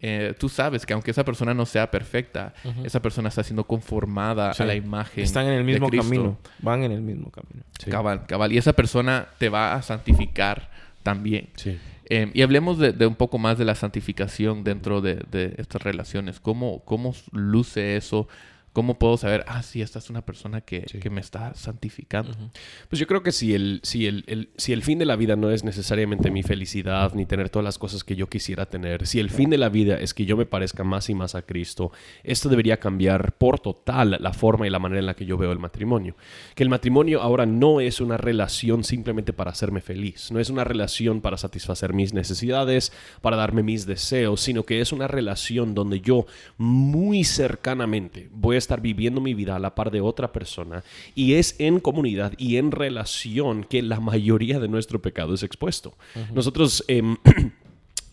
eh, 0.03 0.35
tú 0.37 0.49
sabes 0.49 0.85
que 0.85 0.93
aunque 0.93 1.13
esa 1.13 1.25
persona 1.25 1.55
no 1.55 1.65
sea 1.65 1.91
perfecta, 1.91 2.53
uh 2.65 2.69
-huh. 2.69 2.87
esa 2.87 3.01
persona 3.01 3.29
está 3.29 3.45
siendo 3.45 3.65
conformada 3.65 4.53
sí. 4.53 4.63
a 4.63 4.67
la 4.67 4.75
imagen. 4.75 5.23
Están 5.23 5.47
en 5.47 5.53
el 5.53 5.65
mismo 5.65 5.89
camino. 5.89 6.39
Van 6.59 6.83
en 6.83 6.91
el 6.91 7.01
mismo 7.01 7.31
camino. 7.31 7.63
Sí. 7.79 7.89
Cabal, 7.89 8.27
cabal. 8.27 8.53
Y 8.53 8.59
esa 8.59 8.73
persona 8.73 9.29
te 9.39 9.49
va 9.49 9.75
a 9.75 9.83
santificar 9.83 10.71
también. 11.05 11.51
Sí. 11.55 11.79
Eh, 12.11 12.31
y 12.35 12.43
hablemos 12.43 12.79
de, 12.79 12.93
de, 12.93 13.07
un 13.07 13.15
poco 13.15 13.39
más 13.39 13.59
de 13.59 13.65
la 13.65 13.77
santificación 13.77 14.65
dentro 14.65 15.01
de, 15.01 15.23
de 15.31 15.55
estas 15.57 15.83
relaciones. 15.83 16.41
¿Cómo, 16.41 16.81
¿Cómo 16.85 17.15
luce 17.31 17.97
eso? 17.97 18.27
¿Cómo 18.73 18.99
puedo 18.99 19.19
saber, 19.19 19.45
ah, 19.49 19.63
sí, 19.63 19.83
esta 19.83 19.99
es 19.99 20.09
una 20.09 20.25
persona 20.25 20.63
que, 20.63 20.87
sí. 20.91 20.99
que 20.99 21.11
me 21.11 21.21
está 21.21 21.55
santificando? 21.55 22.33
Uh 22.33 22.35
-huh. 22.35 22.51
Pues 22.89 23.01
yo 23.01 23.07
creo 23.07 23.23
que 23.23 23.31
si 23.31 23.55
el, 23.55 23.81
si, 23.83 24.07
el, 24.07 24.25
el, 24.27 24.49
si 24.57 24.73
el 24.73 24.83
fin 24.83 24.99
de 24.99 25.05
la 25.05 25.17
vida 25.17 25.37
no 25.37 25.51
es 25.51 25.63
necesariamente 25.63 26.31
mi 26.31 26.43
felicidad 26.43 27.13
ni 27.15 27.27
tener 27.27 27.51
todas 27.51 27.65
las 27.65 27.79
cosas 27.79 28.03
que 28.03 28.17
yo 28.17 28.29
quisiera 28.29 28.67
tener, 28.67 29.07
si 29.07 29.21
el 29.21 29.29
fin 29.29 29.51
de 29.51 29.59
la 29.59 29.69
vida 29.69 29.97
es 29.97 30.15
que 30.15 30.25
yo 30.25 30.39
me 30.39 30.47
parezca 30.47 30.85
más 30.85 31.11
y 31.11 31.15
más 31.15 31.35
a 31.35 31.43
Cristo, 31.43 31.93
esto 32.25 32.49
debería 32.49 32.79
cambiar 32.79 33.33
por 33.33 33.61
total 33.61 34.17
la 34.19 34.33
forma 34.33 34.67
y 34.67 34.71
la 34.71 34.79
manera 34.79 35.01
en 35.01 35.07
la 35.07 35.15
que 35.15 35.27
yo 35.27 35.37
veo 35.37 35.53
el 35.53 35.59
matrimonio. 35.59 36.17
Que 36.55 36.63
el 36.63 36.71
matrimonio 36.71 37.21
ahora 37.21 37.45
no 37.45 37.81
es 37.81 38.01
una 38.01 38.17
relación 38.17 38.85
simplemente 38.85 39.35
para 39.35 39.51
hacerme 39.51 39.83
feliz, 39.83 40.31
no 40.33 40.41
es 40.41 40.49
una 40.49 40.65
relación 40.65 41.21
para 41.21 41.37
satisfacer 41.37 41.93
mis 41.93 42.15
necesidades, 42.15 42.93
para 43.21 43.37
darme 43.37 43.63
mis 43.63 43.85
deseos, 43.85 44.41
sino 44.41 44.63
que 44.65 44.81
es 44.81 44.93
una 44.93 45.09
relación 45.09 45.75
donde 45.75 46.01
yo 46.01 46.27
muy 46.57 47.25
cercanamente 47.25 48.31
voy 48.33 48.57
a 48.57 48.62
estar 48.63 48.81
viviendo 48.81 49.21
mi 49.21 49.35
vida 49.35 49.57
a 49.57 49.59
la 49.59 49.75
par 49.75 49.91
de 49.91 50.01
otra 50.01 50.33
persona 50.33 50.83
y 51.15 51.35
es 51.35 51.55
en 51.59 51.81
comunidad 51.81 52.33
y 52.39 52.57
en 52.57 52.71
relación 52.71 53.65
que 53.65 53.83
la 53.83 54.01
mayoría 54.01 54.59
de 54.59 54.69
nuestro 54.69 55.01
pecado 55.01 55.35
es 55.35 55.43
expuesto. 55.43 55.95
Uh 56.15 56.19
-huh. 56.19 56.33
Nosotros... 56.33 56.85
Eh, 56.89 57.03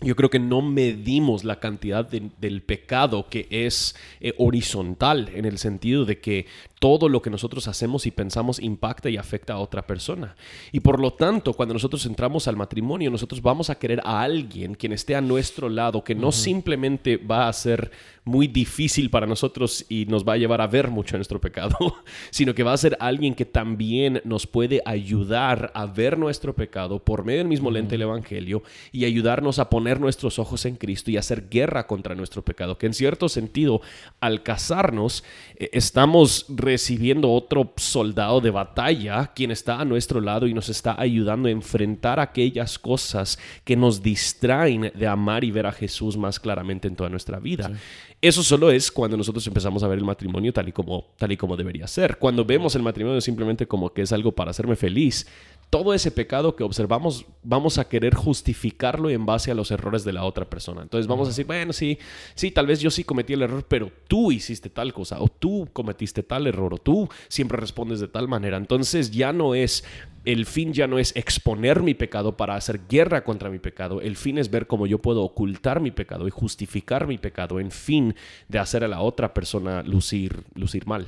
yo 0.02 0.16
creo 0.16 0.30
que 0.30 0.40
no 0.40 0.62
medimos 0.62 1.44
la 1.44 1.60
cantidad 1.60 2.08
de, 2.10 2.30
del 2.40 2.62
pecado 2.62 3.28
que 3.30 3.48
es 3.50 3.96
eh, 4.22 4.34
horizontal 4.38 5.30
en 5.34 5.44
el 5.44 5.58
sentido 5.58 6.06
de 6.06 6.20
que 6.20 6.46
todo 6.80 7.10
lo 7.10 7.22
que 7.22 7.30
nosotros 7.30 7.68
hacemos 7.68 8.06
y 8.06 8.12
pensamos 8.12 8.60
impacta 8.60 9.10
y 9.10 9.18
afecta 9.18 9.54
a 9.54 9.60
otra 9.60 9.86
persona. 9.86 10.38
Y 10.72 10.80
por 10.80 11.02
lo 11.02 11.12
tanto, 11.12 11.54
cuando 11.54 11.74
nosotros 11.74 12.06
entramos 12.06 12.48
al 12.48 12.56
matrimonio, 12.56 13.12
nosotros 13.12 13.42
vamos 13.42 13.70
a 13.70 13.76
querer 13.76 14.00
a 14.06 14.22
alguien 14.22 14.76
quien 14.76 14.94
esté 14.94 15.16
a 15.16 15.22
nuestro 15.22 15.68
lado, 15.68 16.02
que 16.04 16.16
no 16.16 16.28
uh 16.28 16.30
-huh. 16.30 16.34
simplemente 16.34 17.18
va 17.18 17.50
a 17.50 17.54
ser 17.54 17.92
muy 18.30 18.48
difícil 18.48 19.10
para 19.10 19.28
nosotros 19.28 19.86
y 19.90 20.06
nos 20.06 20.28
va 20.28 20.34
a 20.34 20.38
llevar 20.38 20.62
a 20.62 20.68
ver 20.68 20.90
mucho 20.90 21.18
nuestro 21.18 21.42
pecado, 21.42 21.76
sino 22.30 22.54
que 22.54 22.64
va 22.64 22.74
a 22.74 22.78
ser 22.78 22.96
alguien 23.00 23.36
que 23.36 23.46
también 23.46 24.22
nos 24.24 24.48
puede 24.48 24.82
ayudar 24.86 25.72
a 25.74 25.86
ver 25.86 26.18
nuestro 26.18 26.56
pecado 26.56 27.04
por 27.04 27.26
medio 27.26 27.40
del 27.40 27.48
mismo 27.48 27.72
lente 27.72 27.92
del 27.92 28.04
Evangelio 28.04 28.64
y 28.92 29.06
ayudarnos 29.06 29.60
a 29.60 29.70
poner 29.70 30.00
nuestros 30.00 30.40
ojos 30.40 30.66
en 30.66 30.76
Cristo 30.76 31.12
y 31.12 31.18
hacer 31.18 31.50
guerra 31.50 31.88
contra 31.88 32.16
nuestro 32.16 32.44
pecado. 32.44 32.78
Que 32.78 32.86
en 32.86 32.94
cierto 32.94 33.28
sentido, 33.30 33.82
al 34.20 34.44
casarnos, 34.44 35.24
eh, 35.56 35.70
estamos 35.74 36.46
recibiendo 36.50 37.32
otro 37.32 37.74
soldado 37.78 38.42
de 38.42 38.52
batalla, 38.52 39.32
quien 39.36 39.52
está 39.52 39.80
a 39.82 39.86
nuestro 39.86 40.22
lado 40.22 40.48
y 40.48 40.54
nos 40.54 40.70
está 40.70 40.96
ayudando 41.00 41.48
a 41.48 41.52
enfrentar 41.52 42.20
aquellas 42.20 42.78
cosas 42.78 43.40
que 43.64 43.76
nos 43.76 44.02
distraen 44.04 44.92
de 44.94 45.08
amar 45.08 45.44
y 45.44 45.52
ver 45.52 45.66
a 45.66 45.72
Jesús 45.72 46.18
más 46.18 46.40
claramente 46.40 46.88
en 46.88 46.96
toda 46.96 47.10
nuestra 47.10 47.40
vida. 47.40 47.68
Sí. 47.68 47.74
Eso 48.22 48.44
solo 48.44 48.70
es 48.70 48.92
cuando 48.92 49.16
nosotros 49.16 49.48
empezamos 49.48 49.82
a 49.82 49.88
ver 49.88 49.98
el 49.98 50.04
matrimonio 50.04 50.52
tal 50.52 50.68
y 50.68 50.74
como, 50.74 51.06
tal 51.18 51.32
y 51.32 51.38
como 51.38 51.56
debería 51.56 51.88
ser. 51.88 52.18
Cuando 52.18 52.44
vemos 52.44 52.76
el 52.76 52.84
matrimonio 52.84 53.22
simplemente 53.22 53.66
como 53.66 53.94
que 53.94 54.02
es 54.02 54.12
algo 54.12 54.34
para 54.34 54.52
hacerme 54.52 54.76
feliz, 54.76 55.26
todo 55.70 55.94
ese 55.94 56.12
pecado 56.12 56.56
que 56.56 56.64
observamos 56.64 57.26
vamos 57.44 57.78
a 57.78 57.88
querer 57.88 58.16
justificarlo 58.16 59.10
en 59.10 59.26
base 59.26 59.52
a 59.52 59.54
los 59.54 59.72
errores 59.72 60.04
de 60.04 60.14
la 60.14 60.26
otra 60.26 60.50
persona. 60.50 60.82
Entonces 60.82 61.08
vamos 61.08 61.28
a 61.28 61.32
decir, 61.32 61.46
bueno, 61.46 61.72
sí, 61.72 61.98
sí, 62.36 62.52
tal 62.52 62.68
vez 62.68 62.82
yo 62.82 62.92
sí 62.92 63.06
cometí 63.06 63.34
el 63.34 63.44
error, 63.44 63.64
pero 63.68 63.92
tú 64.08 64.32
hiciste 64.32 64.70
tal 64.70 64.94
cosa, 64.94 65.22
o 65.22 65.28
tú 65.28 65.70
cometiste 65.72 66.24
tal 66.24 66.48
error, 66.48 66.74
o 66.74 66.78
tú 66.78 67.08
siempre 67.28 67.58
respondes 67.58 68.00
de 68.00 68.08
tal 68.08 68.28
manera. 68.28 68.58
Entonces 68.58 69.12
ya 69.12 69.32
no 69.32 69.56
es, 69.56 69.86
el 70.32 70.46
fin 70.46 70.74
ya 70.74 70.86
no 70.86 71.00
es 71.00 71.16
exponer 71.16 71.82
mi 71.82 71.96
pecado 71.96 72.38
para 72.38 72.54
hacer 72.54 72.82
guerra 72.88 73.24
contra 73.24 73.50
mi 73.50 73.58
pecado. 73.58 74.00
El 74.00 74.16
fin 74.16 74.38
es 74.38 74.52
ver 74.52 74.68
cómo 74.68 74.86
yo 74.86 75.00
puedo 75.00 75.24
ocultar 75.24 75.80
mi 75.80 75.90
pecado 75.90 76.28
y 76.28 76.32
justificar 76.32 77.08
mi 77.08 77.18
pecado 77.18 77.60
en 77.60 77.72
fin 77.72 78.14
de 78.48 78.60
hacer 78.60 78.84
a 78.84 78.88
la 78.88 79.02
otra 79.02 79.34
persona 79.34 79.82
lucir, 79.82 80.44
lucir 80.54 80.86
mal. 80.86 81.08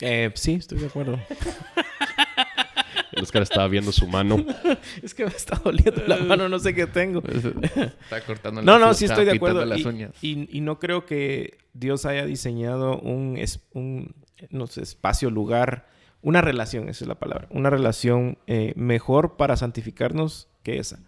Eh, 0.00 0.32
sí, 0.34 0.54
estoy 0.54 0.78
de 0.78 0.86
acuerdo. 0.86 1.20
Oscar 3.22 3.42
estaba 3.42 3.68
viendo 3.68 3.92
su 3.92 4.08
mano. 4.08 4.44
es 5.02 5.14
que 5.14 5.24
me 5.24 5.30
está 5.30 5.60
doliendo 5.62 6.02
la 6.08 6.16
mano, 6.16 6.48
no 6.48 6.58
sé 6.58 6.74
qué 6.74 6.88
tengo. 6.88 7.22
Está 8.02 8.20
cortando 8.26 8.62
No, 8.62 8.80
no, 8.80 8.92
sí 8.94 9.04
estoy 9.04 9.24
de 9.24 9.32
acuerdo. 9.32 9.64
Las 9.64 9.78
y, 9.78 9.86
uñas. 9.86 10.10
Y, 10.20 10.48
y, 10.58 10.60
no 10.62 10.80
creo 10.80 11.06
que 11.06 11.58
Dios 11.74 12.06
haya 12.06 12.26
diseñado 12.26 12.98
un, 12.98 13.38
un 13.74 14.14
no 14.50 14.66
sé, 14.66 14.82
espacio, 14.82 15.30
lugar, 15.30 15.91
una 16.22 16.40
relación, 16.40 16.88
esa 16.88 17.04
es 17.04 17.08
la 17.08 17.16
palabra, 17.16 17.48
una 17.50 17.68
relación 17.68 18.38
eh, 18.46 18.72
mejor 18.76 19.36
para 19.36 19.56
santificarnos 19.56 20.48
que 20.62 20.78
esa. 20.78 21.00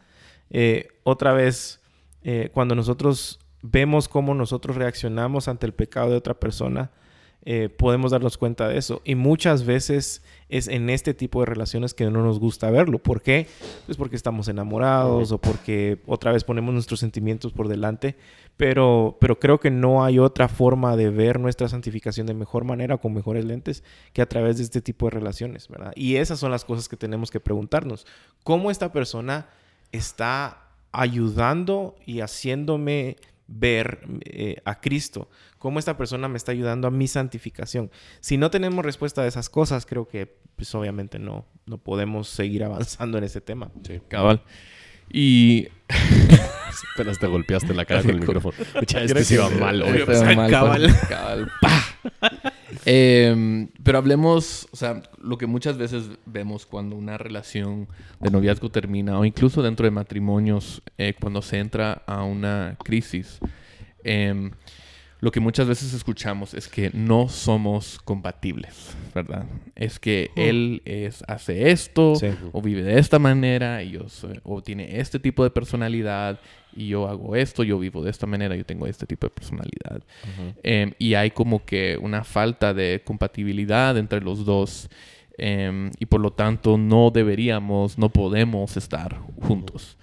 Eh, 0.50 0.88
otra 1.04 1.32
vez, 1.32 1.80
eh, 2.24 2.50
cuando 2.52 2.74
nosotros 2.74 3.40
vemos 3.62 4.08
cómo 4.08 4.34
nosotros 4.34 4.76
reaccionamos 4.76 5.48
ante 5.48 5.66
el 5.66 5.72
pecado 5.72 6.10
de 6.10 6.16
otra 6.16 6.34
persona, 6.34 6.90
podemos 7.76 8.10
darnos 8.10 8.38
cuenta 8.38 8.68
de 8.68 8.78
eso. 8.78 9.02
Y 9.04 9.16
muchas 9.16 9.66
veces 9.66 10.22
es 10.54 10.68
en 10.68 10.88
este 10.88 11.14
tipo 11.14 11.40
de 11.40 11.46
relaciones 11.46 11.94
que 11.94 12.08
no 12.08 12.22
nos 12.22 12.38
gusta 12.38 12.70
verlo. 12.70 13.00
¿Por 13.00 13.22
qué? 13.22 13.48
Pues 13.86 13.98
porque 13.98 14.14
estamos 14.14 14.46
enamorados 14.46 15.32
o 15.32 15.38
porque 15.38 15.98
otra 16.06 16.30
vez 16.30 16.44
ponemos 16.44 16.72
nuestros 16.72 17.00
sentimientos 17.00 17.52
por 17.52 17.66
delante. 17.66 18.14
Pero, 18.56 19.16
pero 19.20 19.40
creo 19.40 19.58
que 19.58 19.72
no 19.72 20.04
hay 20.04 20.20
otra 20.20 20.46
forma 20.46 20.96
de 20.96 21.10
ver 21.10 21.40
nuestra 21.40 21.68
santificación 21.68 22.28
de 22.28 22.34
mejor 22.34 22.62
manera, 22.62 22.98
con 22.98 23.12
mejores 23.12 23.44
lentes, 23.44 23.82
que 24.12 24.22
a 24.22 24.28
través 24.28 24.58
de 24.58 24.62
este 24.62 24.80
tipo 24.80 25.06
de 25.06 25.10
relaciones, 25.10 25.66
¿verdad? 25.66 25.92
Y 25.96 26.16
esas 26.16 26.38
son 26.38 26.52
las 26.52 26.64
cosas 26.64 26.88
que 26.88 26.96
tenemos 26.96 27.32
que 27.32 27.40
preguntarnos. 27.40 28.06
¿Cómo 28.44 28.70
esta 28.70 28.92
persona 28.92 29.48
está 29.90 30.68
ayudando 30.92 31.96
y 32.06 32.20
haciéndome 32.20 33.16
ver 33.46 34.00
eh, 34.24 34.62
a 34.64 34.80
Cristo, 34.80 35.28
cómo 35.58 35.78
esta 35.78 35.96
persona 35.96 36.28
me 36.28 36.36
está 36.36 36.52
ayudando 36.52 36.88
a 36.88 36.90
mi 36.90 37.08
santificación. 37.08 37.90
Si 38.20 38.36
no 38.36 38.50
tenemos 38.50 38.84
respuesta 38.84 39.22
a 39.22 39.26
esas 39.26 39.48
cosas, 39.50 39.86
creo 39.86 40.08
que 40.08 40.38
pues 40.56 40.74
obviamente 40.74 41.18
no, 41.18 41.46
no 41.66 41.78
podemos 41.78 42.28
seguir 42.28 42.64
avanzando 42.64 43.18
en 43.18 43.24
ese 43.24 43.40
tema. 43.40 43.70
Sí, 43.86 44.00
cabal. 44.08 44.42
Y 45.10 45.68
apenas 46.94 47.18
te 47.18 47.26
golpeaste 47.26 47.74
la 47.74 47.84
cara 47.84 48.02
con 48.02 48.10
el 48.10 48.20
micrófono. 48.20 48.54
este 48.80 49.24
sí 49.24 49.36
va 49.36 49.50
mal, 49.50 49.82
hoy. 49.82 50.04
cabal. 50.50 50.94
cabal. 51.08 51.50
Eh, 52.86 53.68
pero 53.82 53.98
hablemos, 53.98 54.68
o 54.72 54.76
sea, 54.76 55.02
lo 55.22 55.38
que 55.38 55.46
muchas 55.46 55.78
veces 55.78 56.10
vemos 56.26 56.66
cuando 56.66 56.96
una 56.96 57.18
relación 57.18 57.88
de 58.20 58.30
noviazgo 58.30 58.70
termina, 58.70 59.18
o 59.18 59.24
incluso 59.24 59.62
dentro 59.62 59.84
de 59.84 59.90
matrimonios, 59.90 60.82
eh, 60.98 61.14
cuando 61.18 61.42
se 61.42 61.58
entra 61.58 62.02
a 62.06 62.24
una 62.24 62.76
crisis, 62.82 63.38
eh, 64.02 64.50
lo 65.24 65.30
que 65.30 65.40
muchas 65.40 65.66
veces 65.66 65.94
escuchamos 65.94 66.52
es 66.52 66.68
que 66.68 66.90
no 66.92 67.30
somos 67.30 67.98
compatibles, 68.04 68.94
¿verdad? 69.14 69.46
Es 69.74 69.98
que 69.98 70.30
hmm. 70.36 70.40
él 70.40 70.82
es, 70.84 71.24
hace 71.26 71.70
esto, 71.70 72.12
o 72.52 72.60
vive 72.60 72.82
de 72.82 72.98
esta 72.98 73.18
manera, 73.18 73.82
y 73.82 73.92
yo 73.92 74.04
o 74.42 74.62
tiene 74.62 75.00
este 75.00 75.18
tipo 75.18 75.42
de 75.42 75.48
personalidad, 75.48 76.38
y 76.76 76.88
yo 76.88 77.08
hago 77.08 77.36
esto, 77.36 77.64
yo 77.64 77.78
vivo 77.78 78.04
de 78.04 78.10
esta 78.10 78.26
manera, 78.26 78.54
yo 78.54 78.66
tengo 78.66 78.86
este 78.86 79.06
tipo 79.06 79.26
de 79.26 79.30
personalidad. 79.30 80.02
Em, 80.62 80.92
y 80.98 81.14
hay 81.14 81.30
como 81.30 81.64
que 81.64 81.96
una 81.98 82.22
falta 82.22 82.74
de 82.74 83.00
compatibilidad 83.02 83.96
entre 83.96 84.20
los 84.20 84.44
dos. 84.44 84.90
Em, 85.38 85.90
y 85.98 86.04
por 86.04 86.20
lo 86.20 86.34
tanto 86.34 86.76
no 86.76 87.10
deberíamos, 87.10 87.96
no 87.96 88.10
podemos 88.10 88.76
estar 88.76 89.18
juntos. 89.40 89.96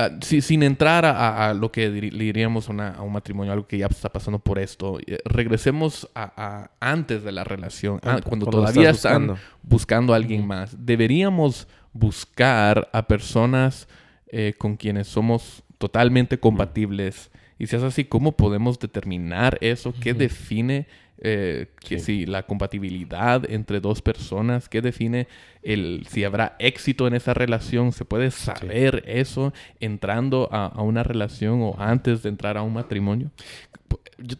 Ah, 0.00 0.10
sin 0.22 0.62
entrar 0.62 1.04
a, 1.04 1.52
lo 1.52 1.70
que 1.70 1.90
le 1.90 2.24
diríamos 2.24 2.70
a 2.70 3.02
un 3.02 3.12
matrimonio, 3.12 3.52
algo 3.52 3.66
que 3.66 3.76
ya 3.76 3.86
está 3.86 4.08
pasando 4.08 4.38
por 4.38 4.58
esto, 4.58 4.98
eh, 5.06 5.18
regresemos 5.26 6.08
a, 6.14 6.70
antes 6.80 7.22
de 7.22 7.32
la 7.32 7.44
relación, 7.44 8.00
ah, 8.04 8.18
cuando, 8.24 8.46
todavía 8.46 8.88
están 8.88 9.34
buscando 9.62 10.14
a 10.14 10.16
alguien 10.16 10.46
más. 10.46 10.74
Deberíamos 10.86 11.68
buscar 11.92 12.88
a 12.94 13.06
personas 13.08 13.88
eh, 14.28 14.54
con 14.56 14.78
quienes 14.78 15.06
somos 15.06 15.62
totalmente 15.76 16.40
compatibles. 16.40 17.30
Y 17.58 17.66
si 17.66 17.76
es 17.76 17.82
así, 17.82 18.06
¿cómo 18.06 18.32
podemos 18.32 18.78
determinar 18.78 19.58
eso? 19.60 19.92
¿Qué 20.00 20.14
define 20.14 20.86
eh, 21.22 21.66
que 21.86 21.98
si 21.98 22.24
la 22.24 22.44
compatibilidad 22.46 23.48
entre 23.50 23.80
dos 23.80 24.00
personas, 24.00 24.70
qué 24.70 24.80
define 24.80 25.28
el 25.62 26.06
si 26.08 26.24
habrá 26.24 26.56
éxito 26.58 27.06
en 27.06 27.14
esa 27.14 27.34
relación, 27.34 27.92
se 27.92 28.06
puede 28.06 28.30
saber 28.30 29.02
eso 29.06 29.52
entrando 29.80 30.48
a, 30.50 30.82
una 30.82 31.02
relación 31.02 31.60
o 31.60 31.76
antes 31.78 32.22
de 32.22 32.30
entrar 32.30 32.56
a 32.56 32.62
un 32.62 32.72
matrimonio. 32.72 33.30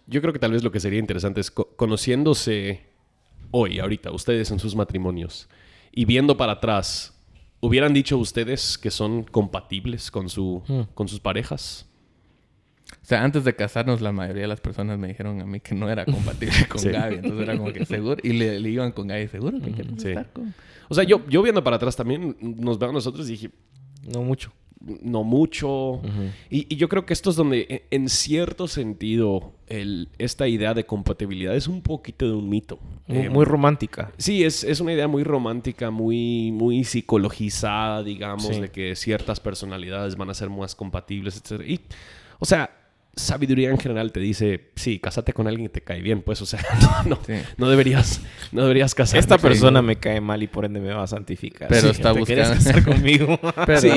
Yo, 0.07 0.23
creo 0.23 0.33
que 0.33 0.39
tal 0.39 0.53
vez 0.53 0.63
lo 0.63 0.73
que 0.73 0.81
sería 0.81 0.99
interesante 0.99 1.41
es 1.41 1.51
conociéndose 1.51 2.81
hoy, 3.51 3.79
ahorita, 3.79 4.11
ustedes 4.11 4.51
en 4.51 4.59
sus 4.59 4.75
matrimonios 4.75 5.49
y 5.93 6.05
viendo 6.07 6.37
para 6.37 6.53
atrás, 6.53 7.15
¿hubieran 7.61 7.93
dicho 7.93 8.17
ustedes 8.17 8.79
que 8.79 8.91
son 8.91 9.25
compatibles 9.25 10.11
con, 10.11 10.29
su, 10.29 10.63
hmm. 10.67 10.95
con 10.95 11.09
sus 11.09 11.21
parejas? 11.21 11.90
O 13.03 13.07
sea, 13.11 13.25
antes 13.25 13.45
de 13.45 13.57
casarnos, 13.57 14.01
la 14.01 14.13
mayoría 14.13 14.43
de 14.43 14.49
las 14.49 14.61
personas 14.61 14.99
me 14.99 15.09
dijeron 15.09 15.41
a 15.41 15.47
mí 15.47 15.61
que 15.61 15.75
no 15.75 15.89
era 15.89 16.05
compatible 16.05 16.55
con 16.69 16.83
Gaby. 16.83 17.17
Entonces 17.17 17.41
era 17.41 17.57
como 17.57 17.73
que 17.73 17.87
seguro. 17.87 18.21
Y 18.23 18.35
le, 18.35 18.59
iban 18.61 18.93
con 18.93 19.09
Gaby, 19.09 19.29
seguro 19.29 19.61
que 19.61 19.73
quieren 19.73 19.97
estar 19.97 20.33
con. 20.33 20.55
O 20.89 20.95
sea, 20.95 21.05
yo, 21.05 21.27
yo 21.29 21.43
viendo 21.43 21.65
para 21.65 21.77
atrás 21.77 21.97
también 21.97 22.37
nos 22.41 22.79
veo 22.79 22.91
a 22.91 22.93
nosotros 22.93 23.29
y 23.29 23.33
dije. 23.33 23.51
No 24.13 24.23
mucho. 24.23 24.53
No 24.81 25.25
mucho. 25.25 26.01
y, 26.49 26.75
yo 26.75 26.89
creo 26.89 27.05
que 27.05 27.13
esto 27.13 27.31
es 27.31 27.37
donde, 27.37 27.67
e, 27.69 27.87
en 27.91 28.09
cierto 28.09 28.67
sentido, 28.67 29.53
el, 29.67 30.09
esta 30.19 30.49
idea 30.49 30.73
de 30.73 30.85
compatibilidad 30.87 31.55
es 31.55 31.69
un 31.69 31.83
poquito 31.83 32.27
de 32.27 32.33
un 32.33 32.49
mito. 32.49 32.79
Muy, 33.07 33.19
eh, 33.19 33.45
romántica. 33.45 34.11
Sí, 34.17 34.43
es, 34.43 34.65
es, 34.65 34.81
una 34.81 34.95
idea 34.95 35.07
muy 35.07 35.23
romántica, 35.23 35.91
muy, 35.91 36.51
muy 36.51 36.85
psicologizada, 36.85 38.03
digamos, 38.03 38.59
de 38.59 38.71
que 38.71 38.97
ciertas 38.97 39.39
personalidades 39.39 40.17
van 40.17 40.31
a 40.31 40.35
ser 40.35 40.49
más 40.49 40.75
compatibles, 40.75 41.37
etc. 41.37 41.63
Y, 41.69 41.81
o 42.39 42.47
sea, 42.47 42.80
sabiduría 43.17 43.71
en 43.71 43.79
general 43.79 44.13
te 44.13 44.21
dice, 44.21 44.71
sí, 44.77 44.99
cásate 44.99 45.33
con 45.33 45.47
alguien 45.47 45.69
que 45.69 45.75
te 45.75 45.81
cae 45.83 46.01
bien, 46.01 46.23
pues, 46.23 46.41
o 46.43 46.47
sea, 46.47 46.61
no, 47.07 47.19
no 47.57 47.69
deberías, 47.69 48.21
no 48.53 48.63
deberías 48.63 48.95
casarte. 48.95 49.19
Esta 49.19 49.39
persona 49.39 49.83
me 49.83 49.97
cae 49.97 50.21
mal 50.21 50.43
y 50.43 50.47
por 50.47 50.65
ende 50.65 50.81
me 50.81 50.93
va 50.93 51.03
a 51.03 51.07
santificar. 51.07 51.69
Pero 51.69 51.91
está 51.91 52.13
buscando 52.13 52.55
casar 52.55 52.85
conmigo. 52.85 53.39
Pero, 53.67 53.81
sí. 53.81 53.91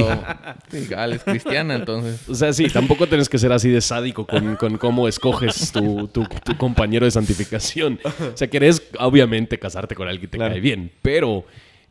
es 0.71 1.23
cristiana, 1.23 1.75
entonces. 1.75 2.27
O 2.27 2.35
sea, 2.35 2.53
sí, 2.53 2.67
tampoco 2.67 3.07
tienes 3.07 3.29
que 3.29 3.37
ser 3.37 3.51
así 3.51 3.69
de 3.69 3.81
sádico 3.81 4.25
con, 4.25 4.55
con 4.55 4.77
cómo 4.77 5.07
escoges 5.07 5.71
tu, 5.71 6.07
tu, 6.07 6.27
compañero 6.57 7.05
de 7.05 7.11
santificación. 7.11 7.99
O 8.03 8.37
sea, 8.37 8.47
quieres, 8.47 8.81
obviamente, 8.99 9.59
casarte 9.59 9.95
con 9.95 10.07
alguien 10.07 10.29
que 10.29 10.37
te 10.37 10.37
cae 10.37 10.59
bien, 10.59 10.91
pero 11.01 11.45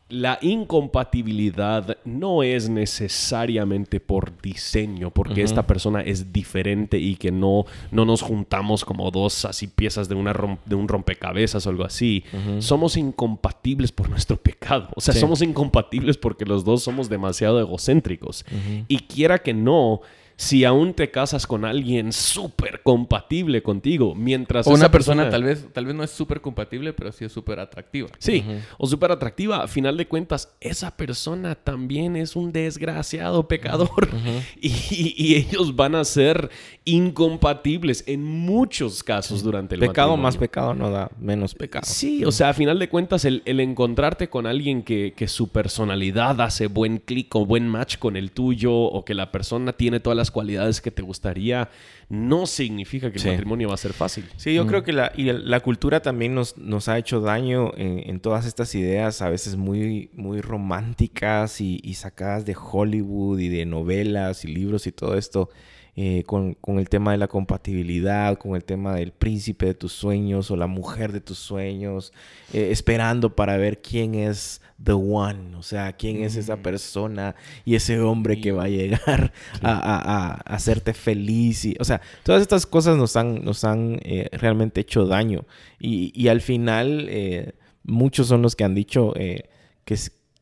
la 0.09 0.37
incompatibilidad 0.41 1.97
no 2.05 2.43
es 2.43 2.69
necesariamente 2.69 3.99
por 3.99 4.39
diseño, 4.41 5.09
porque 5.09 5.41
esta 5.41 5.65
persona 5.65 6.01
es 6.01 6.31
diferente 6.31 6.99
y 6.99 7.15
que 7.15 7.31
no, 7.31 7.65
no 7.91 8.05
nos 8.05 8.21
juntamos 8.21 8.85
como 8.85 9.09
dos 9.09 9.45
así 9.45 9.67
piezas 9.67 10.09
de, 10.09 10.15
una 10.15 10.33
de 10.65 10.75
un 10.75 10.87
rompecabezas 10.87 11.65
o 11.65 11.69
algo 11.69 11.83
así. 11.83 12.23
Somos 12.59 12.95
incompatibles 12.95 13.91
por 13.91 14.09
nuestro 14.09 14.37
pecado. 14.37 14.89
O 14.95 15.01
sea, 15.01 15.13
somos 15.15 15.41
incompatibles 15.41 16.17
porque 16.17 16.45
los 16.45 16.63
dos 16.63 16.83
somos 16.83 17.09
demasiado 17.09 17.59
egocéntricos. 17.59 18.45
Y 18.87 18.99
quiera 18.99 19.39
que 19.39 19.53
no, 19.53 20.01
si 20.35 20.65
aún 20.65 20.93
te 20.93 21.11
casas 21.11 21.47
con 21.47 21.65
alguien 21.65 22.11
súper 22.11 22.81
compatible 22.81 23.63
contigo, 23.63 24.15
mientras... 24.15 24.67
O 24.67 24.71
una 24.71 24.91
persona, 24.91 25.29
tal, 25.29 25.43
vez, 25.43 25.67
tal 25.73 25.85
vez 25.85 25.95
no 25.95 26.03
es 26.03 26.11
súper 26.11 26.41
compatible, 26.41 26.93
pero 26.93 27.11
sí 27.11 27.25
es 27.25 27.31
súper 27.31 27.59
atractiva. 27.59 28.09
Sí, 28.19 28.43
o 28.77 28.87
súper 28.87 29.11
atractiva. 29.11 29.63
A 29.63 29.67
final 29.67 29.97
de 29.97 30.07
cuentas, 30.07 30.53
esa 30.59 30.95
persona 30.95 31.55
también 31.55 32.15
es 32.15 32.35
un 32.35 32.51
desgraciado 32.51 33.47
pecador. 33.47 34.09
y, 34.61 35.33
ellos 35.33 35.75
van 35.75 35.95
a 35.95 36.03
ser 36.03 36.49
incompatibles 36.85 38.03
en 38.07 38.23
muchos 38.23 39.03
casos 39.03 39.41
durante 39.41 39.75
el 39.75 39.81
Pecado 39.81 40.15
más 40.15 40.37
pecado 40.37 40.73
no 40.73 40.89
da 40.89 41.09
menos 41.19 41.55
pecado. 41.55 41.85
Sí, 41.87 42.23
o 42.23 42.31
sea, 42.31 42.49
a 42.49 42.53
final 42.53 42.79
de 42.79 42.89
cuentas, 42.89 43.25
el, 43.25 43.41
encontrarte 43.45 44.29
con 44.29 44.45
alguien 44.45 44.83
que, 44.83 45.13
que 45.15 45.27
su 45.27 45.49
personalidad 45.49 46.39
hace 46.41 46.67
buen 46.67 46.97
clic 46.97 47.33
o 47.35 47.45
buen 47.45 47.67
match 47.67 47.97
con 47.97 48.17
el 48.17 48.31
tuyo, 48.31 48.73
o 48.73 49.05
que 49.05 49.13
la 49.13 49.31
persona 49.31 49.73
tiene 49.73 49.99
todas 49.99 50.17
las 50.17 50.22
cualidades 50.31 50.81
que 50.81 50.91
te 50.91 51.01
gustaría, 51.01 51.69
no 52.09 52.45
significa 52.45 53.11
que 53.11 53.19
el 53.19 53.25
matrimonio 53.25 53.69
va 53.69 53.73
a 53.75 53.77
ser 53.77 53.93
fácil. 53.93 54.25
Sí, 54.37 54.53
yo 54.53 54.67
creo 54.67 54.83
que 54.83 54.93
la, 54.93 55.11
y 55.15 55.23
la 55.23 55.59
cultura 55.59 56.01
también 56.01 56.35
nos, 56.35 56.57
nos 56.57 56.87
ha 56.87 56.97
hecho 56.97 57.21
daño 57.21 57.71
en, 57.75 58.19
todas 58.19 58.45
estas 58.45 58.73
ideas, 58.75 59.21
a 59.21 59.29
veces 59.29 59.55
muy, 59.55 60.09
muy 60.13 60.41
románticas 60.41 61.61
y, 61.61 61.79
y 61.83 61.95
sacadas 61.95 62.45
de 62.45 62.55
Hollywood 62.55 63.39
y 63.39 63.49
de 63.49 63.65
novelas 63.65 64.45
y 64.45 64.47
libros 64.47 64.87
y 64.87 64.91
todo 64.91 65.17
esto. 65.17 65.49
Eh, 65.95 66.23
con, 66.25 66.57
el 66.65 66.89
tema 66.89 67.11
de 67.11 67.19
la 67.19 67.27
compatibilidad, 67.27 68.39
con 68.39 68.55
el 68.55 68.63
tema 68.63 68.95
del 68.95 69.11
príncipe 69.11 69.67
de 69.67 69.73
tus 69.75 69.93
sueños 69.93 70.49
o 70.49 70.55
la 70.55 70.65
mujer 70.65 71.11
de 71.11 71.21
tus 71.21 71.37
sueños, 71.37 72.13
eh, 72.51 72.69
esperando 72.71 73.35
para 73.35 73.57
ver 73.57 73.79
quién 73.79 74.15
es 74.15 74.59
the 74.83 74.93
one, 74.93 75.55
o 75.55 75.61
sea, 75.61 75.93
quién 75.93 76.23
es 76.23 76.35
esa 76.35 76.55
mm. 76.55 76.61
persona 76.63 77.35
y 77.63 77.75
ese 77.75 77.99
hombre 77.99 78.41
que 78.41 78.51
va 78.51 78.63
a 78.63 78.69
llegar 78.69 79.33
a, 79.61 80.41
hacerte 80.45 80.95
feliz. 80.95 81.63
Y, 81.65 81.75
o 81.79 81.83
sea, 81.83 82.01
todas 82.23 82.41
estas 82.41 82.65
cosas 82.65 82.97
nos 82.97 83.15
han, 83.15 83.45
nos 83.45 83.63
han 83.63 83.99
eh, 84.01 84.29
realmente 84.31 84.81
hecho 84.81 85.05
daño. 85.05 85.45
Y, 85.79 86.11
y 86.19 86.27
al 86.29 86.41
final, 86.41 87.53
muchos 87.83 88.27
son 88.27 88.41
los 88.41 88.55
que 88.55 88.63
han 88.63 88.73
dicho 88.73 89.13
que 89.13 89.93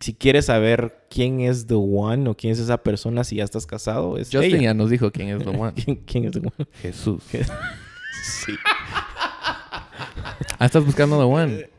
si 0.02 0.14
quieres 0.16 0.48
saber 0.48 1.06
quién 1.10 1.42
es 1.42 1.68
The 1.68 1.76
One 1.76 2.28
o 2.30 2.36
quién 2.36 2.54
es 2.54 2.60
esa 2.60 2.78
persona 2.80 3.24
si 3.24 3.38
ya 3.38 3.44
estás 3.44 3.66
casado, 3.66 4.18
es 4.18 4.30
Justin 4.32 4.62
ya 4.62 4.74
nos 4.74 4.90
dijo 4.90 5.12
quién 5.12 5.30
es 5.30 5.44
The 5.44 5.50
One. 5.58 5.74
¿Quién, 6.06 6.26
es 6.26 6.32
The 6.32 6.40
One? 6.40 6.68
Jesús. 6.82 7.24
sí. 8.24 8.54
ah, 10.60 10.66
estás 10.66 10.84
buscando 10.84 11.18
The 11.18 11.24
One. 11.24 11.70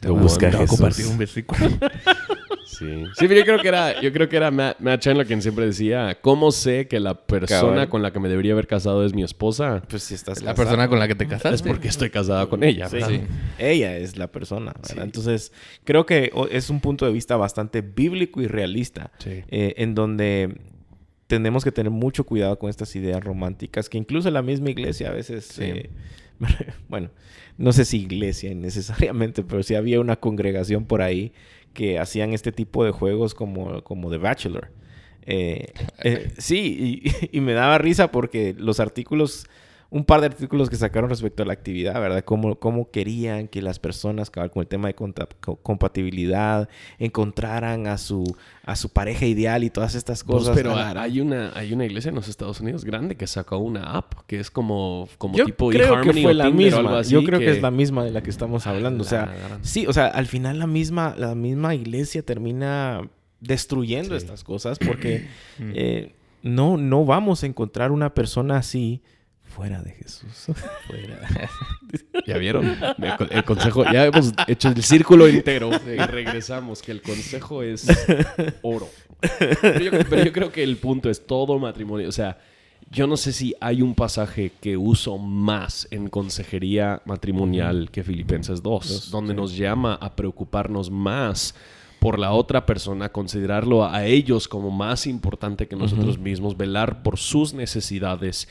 Te 0.00 0.10
busca 0.10 0.50
Jesús. 0.50 0.70
compartir 0.70 1.06
un 1.06 1.18
versículo. 1.18 1.70
Sí, 2.78 3.04
sí, 3.18 3.28
pero 3.28 3.34
yo 3.34 3.44
creo 3.44 3.58
que 3.60 3.68
era, 3.68 4.00
yo 4.00 4.12
creo 4.12 4.28
que 4.28 4.36
era 4.36 4.50
Matt, 4.50 4.80
Matt 4.80 5.00
Chandler 5.00 5.26
quien 5.26 5.42
siempre 5.42 5.66
decía, 5.66 6.18
¿cómo 6.22 6.50
sé 6.52 6.88
que 6.88 7.00
la 7.00 7.14
persona 7.26 7.72
Cabal. 7.72 7.88
con 7.90 8.02
la 8.02 8.12
que 8.12 8.18
me 8.20 8.28
debería 8.30 8.52
haber 8.54 8.66
casado 8.66 9.04
es 9.04 9.12
mi 9.14 9.22
esposa? 9.22 9.82
Pues 9.88 10.02
si 10.04 10.14
estás 10.14 10.40
La 10.40 10.52
casado. 10.52 10.64
persona 10.68 10.88
con 10.88 10.98
la 10.98 11.06
que 11.06 11.14
te 11.14 11.26
casaste. 11.28 11.54
Es 11.54 11.62
porque 11.62 11.88
estoy 11.88 12.08
casada 12.10 12.46
con 12.46 12.64
ella. 12.64 12.88
Sí. 12.88 12.96
¿verdad? 12.96 13.10
Ella 13.58 13.96
es 13.98 14.16
la 14.16 14.28
persona, 14.32 14.72
¿verdad? 14.88 15.04
Entonces, 15.04 15.52
creo 15.84 16.06
que 16.06 16.32
es 16.50 16.70
un 16.70 16.80
punto 16.80 17.04
de 17.04 17.12
vista 17.12 17.36
bastante 17.36 17.82
bíblico 17.82 18.40
y 18.40 18.46
realista, 18.46 19.12
Sí. 19.18 19.42
eh, 19.48 19.74
en 19.76 19.94
donde 19.94 20.56
tenemos 21.26 21.64
que 21.64 21.72
tener 21.72 21.90
mucho 21.90 22.24
cuidado 22.24 22.58
con 22.58 22.70
estas 22.70 22.94
ideas 22.96 23.22
románticas, 23.22 23.88
que 23.88 23.98
incluso 23.98 24.30
la 24.30 24.42
misma 24.42 24.70
iglesia 24.70 25.08
a 25.10 25.12
veces, 25.12 25.44
Sí. 25.46 25.62
eh, 25.64 25.90
bueno, 26.88 27.10
no 27.58 27.72
sé 27.72 27.84
si 27.84 27.98
iglesia 28.00 28.54
necesariamente, 28.54 29.42
pero 29.42 29.62
sí 29.62 29.74
había 29.74 30.00
una 30.00 30.16
congregación 30.16 30.84
por 30.86 31.02
ahí 31.02 31.32
que 31.72 31.98
hacían 31.98 32.32
este 32.32 32.52
tipo 32.52 32.84
de 32.84 32.90
juegos 32.90 33.34
como, 33.34 33.82
como 33.82 34.10
The 34.10 34.18
Bachelor. 34.18 34.70
Eh, 35.24 35.72
eh, 36.02 36.32
sí, 36.38 37.02
y, 37.30 37.36
y 37.36 37.40
me 37.40 37.52
daba 37.52 37.78
risa 37.78 38.10
porque 38.10 38.54
los 38.56 38.80
artículos, 38.80 39.46
un 39.94 40.06
par 40.06 40.20
de 40.20 40.26
artículos 40.26 40.70
que 40.70 40.76
sacaron 40.76 41.10
respecto 41.10 41.42
a 41.42 41.46
la 41.46 41.52
actividad, 41.52 41.92
¿verdad? 42.00 42.24
Cómo, 42.24 42.56
cómo 42.58 42.90
querían 42.90 43.46
que 43.46 43.60
las 43.60 43.78
personas, 43.78 44.30
con 44.30 44.48
el 44.56 44.66
tema 44.66 44.88
de 44.88 44.94
compatibilidad, 45.62 46.66
encontraran 46.98 47.86
a 47.86 47.98
su, 47.98 48.24
a 48.64 48.74
su 48.76 48.88
pareja 48.88 49.26
ideal 49.26 49.64
y 49.64 49.70
todas 49.70 49.94
estas 49.94 50.24
Pues, 50.24 50.38
cosas. 50.40 50.56
pero 50.56 50.74
Ah, 50.74 50.94
hay 51.02 51.20
una, 51.20 51.52
hay 51.54 51.72
una 51.72 51.84
iglesia 51.84 52.08
en 52.08 52.14
los 52.14 52.28
Estados 52.28 52.60
Unidos 52.60 52.84
grande 52.84 53.16
que 53.16 53.26
sacó 53.26 53.58
una 53.58 53.92
app 53.92 54.14
que 54.26 54.40
es 54.40 54.50
como, 54.50 55.08
como 55.18 55.36
Yo 55.36 55.44
tipo 55.44 55.68
creo 55.68 56.00
que 56.00 56.12
fue 56.14 56.34
la 56.34 56.44
Tinder 56.46 56.72
misma. 56.72 56.98
así 56.98 57.12
Yo 57.12 57.22
creo 57.22 57.38
que... 57.38 57.50
es 57.50 57.60
la 57.62 57.70
misma 57.70 58.04
de 58.04 58.12
la 58.12 58.22
que 58.22 58.30
estamos 58.30 58.66
hablando. 58.66 59.02
O 59.02 59.06
sea, 59.06 59.26
La 59.26 59.58
sí, 59.62 59.86
o 59.86 59.92
sea, 59.92 60.06
al 60.06 60.26
final 60.26 60.58
la 60.58 60.66
misma, 60.66 61.14
la 61.18 61.34
misma 61.34 61.74
iglesia 61.74 62.22
termina 62.22 63.02
destruyendo 63.40 64.10
Sí. 64.18 64.24
estas 64.24 64.44
cosas 64.44 64.78
porque 64.78 65.26
eh, 65.60 66.14
no, 66.42 66.76
no 66.76 67.04
vamos 67.04 67.42
a 67.42 67.46
encontrar 67.46 67.92
una 67.92 68.14
persona 68.14 68.56
así 68.56 69.02
fuera 69.54 69.82
de 69.82 69.92
Jesús. 69.92 70.46
¿Ya 72.26 72.38
vieron? 72.38 72.66
El, 72.66 73.16
co- 73.16 73.26
el 73.30 73.44
consejo, 73.44 73.84
ya 73.84 74.06
hemos 74.06 74.32
hecho 74.46 74.68
el 74.68 74.82
círculo 74.82 75.26
entero 75.26 75.70
y 75.86 75.98
regresamos, 75.98 76.82
que 76.82 76.92
el 76.92 77.02
consejo 77.02 77.62
es 77.62 77.86
oro. 78.62 78.88
Pero 79.60 79.78
yo, 79.80 79.90
pero 80.08 80.24
yo 80.24 80.32
creo 80.32 80.50
que 80.52 80.62
el 80.62 80.76
punto 80.76 81.10
es 81.10 81.26
todo 81.26 81.58
matrimonio. 81.58 82.08
O 82.08 82.12
sea, 82.12 82.38
yo 82.90 83.06
no 83.06 83.16
sé 83.16 83.32
si 83.32 83.54
hay 83.60 83.82
un 83.82 83.94
pasaje 83.94 84.52
que 84.60 84.76
uso 84.76 85.16
más 85.18 85.86
en 85.90 86.08
consejería 86.08 87.00
matrimonial 87.04 87.90
que 87.90 88.02
Filipenses 88.02 88.62
2, 88.62 88.88
Dos, 88.88 89.10
donde 89.10 89.32
sí. 89.32 89.36
nos 89.36 89.56
llama 89.56 89.94
a 89.94 90.14
preocuparnos 90.16 90.90
más 90.90 91.54
por 92.00 92.18
la 92.18 92.32
otra 92.32 92.66
persona, 92.66 93.10
considerarlo 93.10 93.86
a 93.86 94.04
ellos 94.04 94.48
como 94.48 94.72
más 94.72 95.06
importante 95.06 95.68
que 95.68 95.76
nosotros 95.76 96.18
mismos, 96.18 96.56
velar 96.56 97.04
por 97.04 97.16
sus 97.16 97.54
necesidades. 97.54 98.48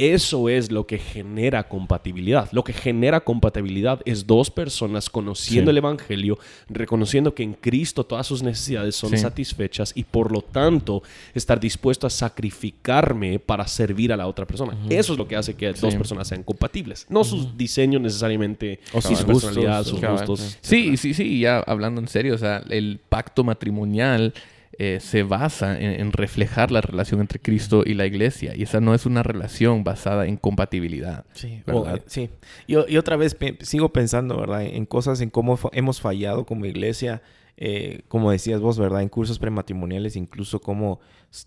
Eso 0.00 0.48
es 0.48 0.70
lo 0.72 0.86
que 0.86 0.98
genera 0.98 1.68
compatibilidad. 1.68 2.48
Lo 2.52 2.64
que 2.64 2.72
genera 2.72 3.20
compatibilidad 3.20 4.00
es 4.06 4.26
dos 4.26 4.50
personas 4.50 5.10
conociendo 5.10 5.68
Sí. 5.68 5.70
el 5.72 5.78
Evangelio, 5.78 6.38
reconociendo 6.68 7.34
que 7.34 7.42
en 7.42 7.52
Cristo 7.54 8.04
todas 8.04 8.26
sus 8.26 8.42
necesidades 8.42 8.96
son 8.96 9.10
Sí. 9.10 9.18
satisfechas 9.18 9.92
y 9.94 10.04
por 10.04 10.32
lo 10.32 10.40
tanto 10.42 11.02
estar 11.34 11.60
dispuesto 11.60 12.06
a 12.06 12.10
sacrificarme 12.10 13.38
para 13.38 13.66
servir 13.66 14.12
a 14.12 14.16
la 14.16 14.26
otra 14.26 14.46
persona. 14.46 14.76
Eso 14.88 15.12
es 15.12 15.18
lo 15.18 15.28
que 15.28 15.36
hace 15.36 15.54
que 15.54 15.72
dos 15.72 15.94
personas 15.94 16.28
sean 16.28 16.42
compatibles. 16.42 17.06
No 17.08 17.24
sus 17.24 17.56
diseños 17.56 18.00
necesariamente, 18.00 18.80
O 18.92 19.00
sus 19.00 19.18
su 19.18 19.26
gustos, 19.26 19.44
personalidad, 19.52 19.84
sus 19.84 20.00
Cabal. 20.00 20.26
gustos. 20.26 20.58
Sí, 20.60 20.96
sí, 20.96 21.14
sí, 21.14 21.40
ya 21.40 21.58
hablando 21.60 22.00
en 22.00 22.08
serio, 22.08 22.34
o 22.34 22.38
sea, 22.38 22.62
el 22.70 23.00
pacto 23.08 23.44
matrimonial 23.44 24.32
eh, 24.82 24.98
se 25.00 25.22
basa 25.24 25.78
en, 25.78 26.00
en 26.00 26.12
reflejar 26.12 26.70
la 26.70 26.80
relación 26.80 27.20
entre 27.20 27.38
Cristo 27.38 27.82
y 27.84 27.92
la 27.92 28.06
iglesia, 28.06 28.54
y 28.56 28.62
esa 28.62 28.80
no 28.80 28.94
es 28.94 29.04
una 29.04 29.22
relación 29.22 29.84
basada 29.84 30.26
en 30.26 30.36
compatibilidad. 30.38 31.24
Sí, 31.34 31.62
¿verdad? 31.66 31.96
o- 31.96 32.02
sí. 32.06 32.30
Y, 32.66 32.74
y 32.90 32.96
otra 32.96 33.16
vez 33.16 33.34
pe- 33.34 33.58
sigo 33.60 33.90
pensando, 33.92 34.38
¿verdad? 34.38 34.62
En 34.62 34.86
cosas, 34.86 35.20
en 35.20 35.28
cómo 35.28 35.56
fa- 35.58 35.68
hemos 35.72 36.00
fallado 36.00 36.46
como 36.46 36.64
iglesia, 36.64 37.20
eh, 37.58 38.00
como 38.08 38.30
decías 38.30 38.60
vos, 38.60 38.78
¿verdad? 38.78 39.02
En 39.02 39.10
cursos 39.10 39.38
prematrimoniales, 39.38 40.16
incluso 40.16 40.60
cómo 40.60 40.98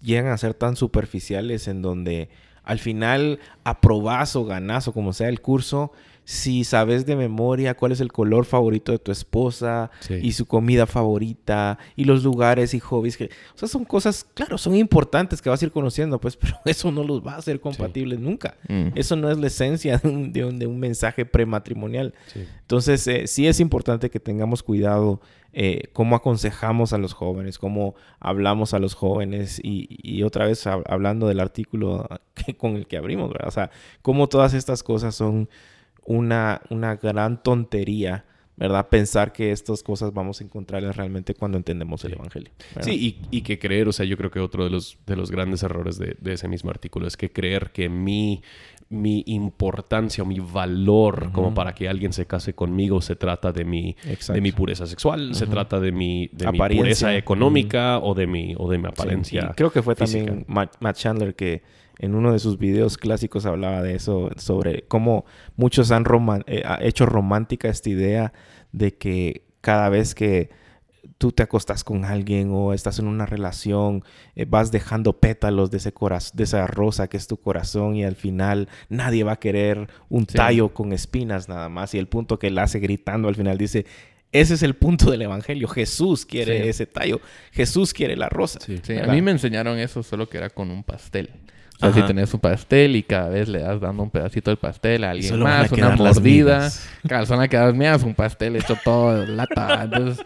llegan 0.02 0.28
a 0.32 0.38
ser 0.38 0.54
tan 0.54 0.76
superficiales 0.76 1.68
en 1.68 1.82
donde 1.82 2.30
al 2.64 2.78
final 2.80 3.40
aprobás 3.64 4.36
o 4.36 4.46
ganás 4.46 4.88
o 4.88 4.94
como 4.94 5.12
sea 5.12 5.28
el 5.30 5.42
curso, 5.42 5.92
si 6.26 6.64
sabes 6.64 7.06
de 7.06 7.16
memoria 7.16 7.76
cuál 7.76 7.92
es 7.92 8.00
el 8.00 8.12
color 8.12 8.46
favorito 8.46 8.92
de 8.92 9.00
tu 9.00 9.12
esposa 9.12 9.92
Sí. 10.00 10.16
y 10.22 10.32
su 10.34 10.46
comida 10.46 10.86
favorita 10.88 11.78
y 11.96 12.06
los 12.06 12.24
lugares 12.24 12.74
y 12.74 12.80
hobbies 12.80 13.18
que... 13.18 13.26
O 13.56 13.58
sea, 13.58 13.68
son 13.68 13.84
cosas, 13.86 14.26
claro, 14.34 14.58
son 14.58 14.76
importantes 14.76 15.42
que 15.42 15.50
vas 15.50 15.62
a 15.62 15.66
ir 15.66 15.72
conociendo, 15.72 16.20
pues, 16.20 16.36
pero 16.38 16.56
eso 16.66 16.92
no 16.92 17.04
los 17.04 17.26
va 17.26 17.34
a 17.34 17.38
hacer 17.38 17.60
compatibles 17.60 18.20
nunca. 18.20 18.56
Mm. 18.70 18.90
Eso 18.96 19.16
no 19.16 19.30
es 19.30 19.38
la 19.38 19.48
esencia 19.48 19.98
de 19.98 20.08
un, 20.10 20.32
de 20.34 20.46
un- 20.46 20.60
de 20.60 20.68
un 20.68 20.80
mensaje 20.80 21.26
prematrimonial. 21.26 22.14
Sí. 22.28 22.46
Entonces, 22.62 23.06
eh, 23.08 23.28
sí 23.28 23.48
es 23.48 23.60
importante 23.60 24.10
que 24.10 24.20
tengamos 24.20 24.64
cuidado 24.64 25.20
eh, 25.56 25.90
cómo 25.94 26.16
aconsejamos 26.16 26.94
a 26.94 26.98
los 26.98 27.14
jóvenes, 27.14 27.60
cómo 27.60 27.94
hablamos 28.20 28.74
a 28.74 28.80
los 28.80 28.96
jóvenes 28.96 29.60
y, 29.64 29.88
y 30.02 30.24
otra 30.24 30.48
vez 30.48 30.66
hab- 30.66 30.82
hablando 30.88 31.28
del 31.28 31.40
artículo 31.40 32.08
que- 32.34 32.56
con 32.56 32.76
el 32.76 32.88
que 32.88 32.98
abrimos, 32.98 33.30
¿verdad? 33.30 33.50
O 33.50 33.52
sea, 33.52 33.70
cómo 34.02 34.28
todas 34.30 34.54
estas 34.56 34.82
cosas 34.84 35.14
son 35.16 35.50
una, 36.06 36.62
una 36.70 36.96
gran 36.96 37.42
tontería, 37.44 38.26
¿verdad? 38.56 38.88
Pensar 38.90 39.34
que 39.34 39.52
estas 39.52 39.82
cosas 39.84 40.14
vamos 40.14 40.40
a 40.40 40.44
encontrarlas 40.44 40.96
realmente 40.96 41.34
cuando 41.34 41.58
entendemos 41.58 42.04
el 42.06 42.14
Evangelio. 42.14 42.52
¿verdad? 42.76 42.90
Sí, 42.92 43.18
y, 43.32 43.38
y 43.38 43.42
que 43.42 43.58
creer, 43.60 43.88
o 43.88 43.92
sea, 43.92 44.06
yo 44.06 44.16
creo 44.18 44.30
que 44.32 44.40
otro 44.40 44.64
de 44.64 44.70
los, 44.70 44.98
de 45.08 45.16
los 45.16 45.32
grandes 45.32 45.64
errores 45.64 45.98
de, 45.98 46.16
de 46.20 46.34
ese 46.34 46.48
mismo 46.48 46.70
artículo 46.70 47.08
es 47.08 47.18
que 47.18 47.32
creer 47.32 47.72
que 47.72 47.90
mi, 47.90 48.44
mi 48.90 49.24
importancia 49.26 50.24
o 50.24 50.28
mi 50.28 50.40
valor 50.40 51.32
como 51.32 51.54
para 51.56 51.74
que 51.74 51.90
alguien 51.90 52.14
se 52.14 52.28
case 52.28 52.54
conmigo 52.54 53.02
se 53.02 53.16
trata 53.16 53.52
de 53.52 53.66
mi, 53.66 53.96
Exacto. 54.06 54.34
de 54.34 54.42
mi 54.42 54.52
pureza 54.52 54.86
sexual, 54.86 55.34
se 55.34 55.48
trata 55.48 55.80
de 55.80 55.92
mi, 55.92 56.30
de 56.32 56.52
mi 56.52 56.60
pureza 56.60 57.16
económica 57.16 57.98
o, 58.00 58.14
de 58.14 58.28
mi, 58.28 58.54
o 58.58 58.70
de 58.70 58.78
mi 58.78 58.84
Sí, 58.84 58.90
apariencia. 58.92 59.48
y 59.52 59.56
creo 59.56 59.72
que 59.72 59.82
fue 59.82 59.96
física. 59.96 60.26
también 60.26 60.46
Matt 60.48 60.96
Chandler 60.98 61.34
que 61.34 61.64
en 62.00 62.16
uno 62.16 62.32
de 62.34 62.40
sus 62.40 62.58
videos 62.58 62.98
clásicos 62.98 63.46
hablaba 63.46 63.82
de 63.82 63.96
eso, 63.96 64.30
sobre 64.38 64.84
cómo 64.84 65.26
muchos 65.56 65.92
han 65.92 66.06
eh, 66.48 66.64
hecho 66.82 67.06
romántica 67.06 67.70
esta 67.70 67.90
idea 67.90 68.34
de 68.72 68.96
que 68.98 69.44
cada 69.62 69.90
vez 69.90 70.16
que 70.16 70.50
tú 71.18 71.32
te 71.32 71.44
acostas 71.44 71.84
con 71.84 72.04
alguien 72.06 72.50
o 72.52 72.74
estás 72.74 73.00
en 73.00 73.08
una 73.08 73.26
relación, 73.26 74.04
eh, 74.36 74.46
vas 74.46 74.72
dejando 74.72 75.20
pétalos 75.20 75.70
de, 75.72 75.78
ese 75.78 75.94
de 76.34 76.44
esa 76.44 76.68
rosa 76.68 77.08
que 77.08 77.18
es 77.18 77.28
tu 77.28 77.38
corazón 77.38 77.96
y 77.96 78.04
al 78.04 78.16
final 78.16 78.68
nadie 78.90 79.24
va 79.24 79.34
a 79.34 79.40
querer 79.40 79.88
un 80.10 80.22
Sí. 80.28 80.36
tallo 80.36 80.74
con 80.74 80.92
espinas 80.94 81.48
nada 81.48 81.70
más. 81.70 81.94
Y 81.94 82.00
el 82.00 82.08
punto 82.08 82.40
que 82.40 82.48
él 82.48 82.58
hace 82.58 82.80
gritando 82.80 83.28
al 83.28 83.36
final 83.36 83.58
dice, 83.58 83.86
ese 84.32 84.56
es 84.56 84.64
el 84.64 84.74
punto 84.76 85.12
del 85.12 85.22
Evangelio. 85.22 85.68
Jesús 85.68 86.26
quiere 86.26 86.64
Sí. 86.64 86.70
ese 86.70 86.86
tallo. 86.88 87.22
Jesús 87.52 87.94
quiere 87.94 88.18
la 88.18 88.28
rosa. 88.30 88.60
Sí. 88.62 88.82
A 88.98 89.08
mí 89.08 89.22
me 89.22 89.32
enseñaron 89.32 89.78
eso 89.78 90.04
solo 90.04 90.28
que 90.28 90.38
era 90.38 90.50
con 90.50 90.72
un 90.72 90.84
pastel. 90.84 91.30
O 91.82 91.92
sea, 91.92 91.94
si 91.94 92.08
tenés 92.08 92.34
un 92.34 92.40
pastel 92.40 92.96
y 92.96 93.04
cada 93.04 93.30
vez 93.30 93.50
le 93.50 93.60
das 93.60 93.82
dando 93.82 94.04
un 94.04 94.10
pedacito 94.10 94.52
del 94.52 94.58
pastel 94.58 95.04
a 95.04 95.12
alguien 95.12 95.30
solo 95.30 95.48
a 95.48 95.50
más, 95.50 95.72
una 95.72 95.96
mordida, 95.96 96.72
cada 97.08 97.26
zona 97.26 97.48
que 97.48 97.58
das 97.58 97.74
mías, 97.74 98.04
un 98.04 98.14
pastel 98.14 98.56
hecho 98.56 98.78
todo 98.84 99.26
lata. 99.26 99.84
Entonces, 99.84 100.26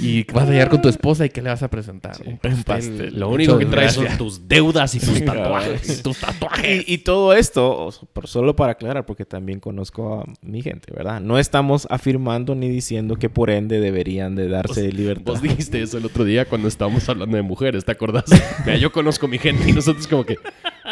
y 0.00 0.24
vas 0.24 0.48
a 0.48 0.52
llegar 0.52 0.68
con 0.68 0.82
tu 0.82 0.88
esposa 0.88 1.24
y 1.24 1.30
¿qué 1.30 1.40
le 1.40 1.48
vas 1.50 1.62
a 1.62 1.68
presentar? 1.68 2.16
un 2.26 2.38
pastel. 2.38 2.64
pastel. 2.64 3.18
Lo 3.18 3.30
único 3.30 3.58
que 3.58 3.66
traes 3.66 3.94
son 3.94 4.06
tus 4.18 4.46
deudas 4.46 4.94
y 4.94 5.00
tus 5.00 5.24
tatuajes. 5.24 6.02
tus 6.02 6.18
tatuajes. 6.18 6.88
Y, 6.88 6.94
y 6.94 6.98
todo 6.98 7.32
esto, 7.32 7.90
solo 8.24 8.54
para 8.54 8.72
aclarar, 8.72 9.06
porque 9.06 9.24
también 9.24 9.60
conozco 9.60 10.20
a 10.20 10.24
mi 10.42 10.62
gente, 10.62 10.92
¿verdad? 10.92 11.20
No 11.20 11.38
estamos 11.38 11.86
afirmando 11.90 12.54
ni 12.54 12.68
diciendo 12.68 13.16
que 13.16 13.30
por 13.30 13.50
ende 13.50 13.80
deberían 13.80 14.34
de 14.34 14.48
darse 14.48 14.92
libertad. 14.92 15.32
Vos 15.32 15.42
dijiste 15.42 15.80
eso 15.82 15.98
el 15.98 16.06
otro 16.06 16.24
día 16.24 16.44
cuando 16.44 16.68
estábamos 16.68 17.08
hablando 17.08 17.36
de 17.36 17.42
mujeres, 17.42 17.84
¿te 17.84 17.92
acordás? 17.92 18.24
Mira, 18.66 18.76
yo 18.76 18.92
conozco 18.92 19.26
mi 19.26 19.38
gente 19.38 19.68
y 19.68 19.72
nosotros 19.72 20.06
como 20.06 20.24
que 20.24 20.36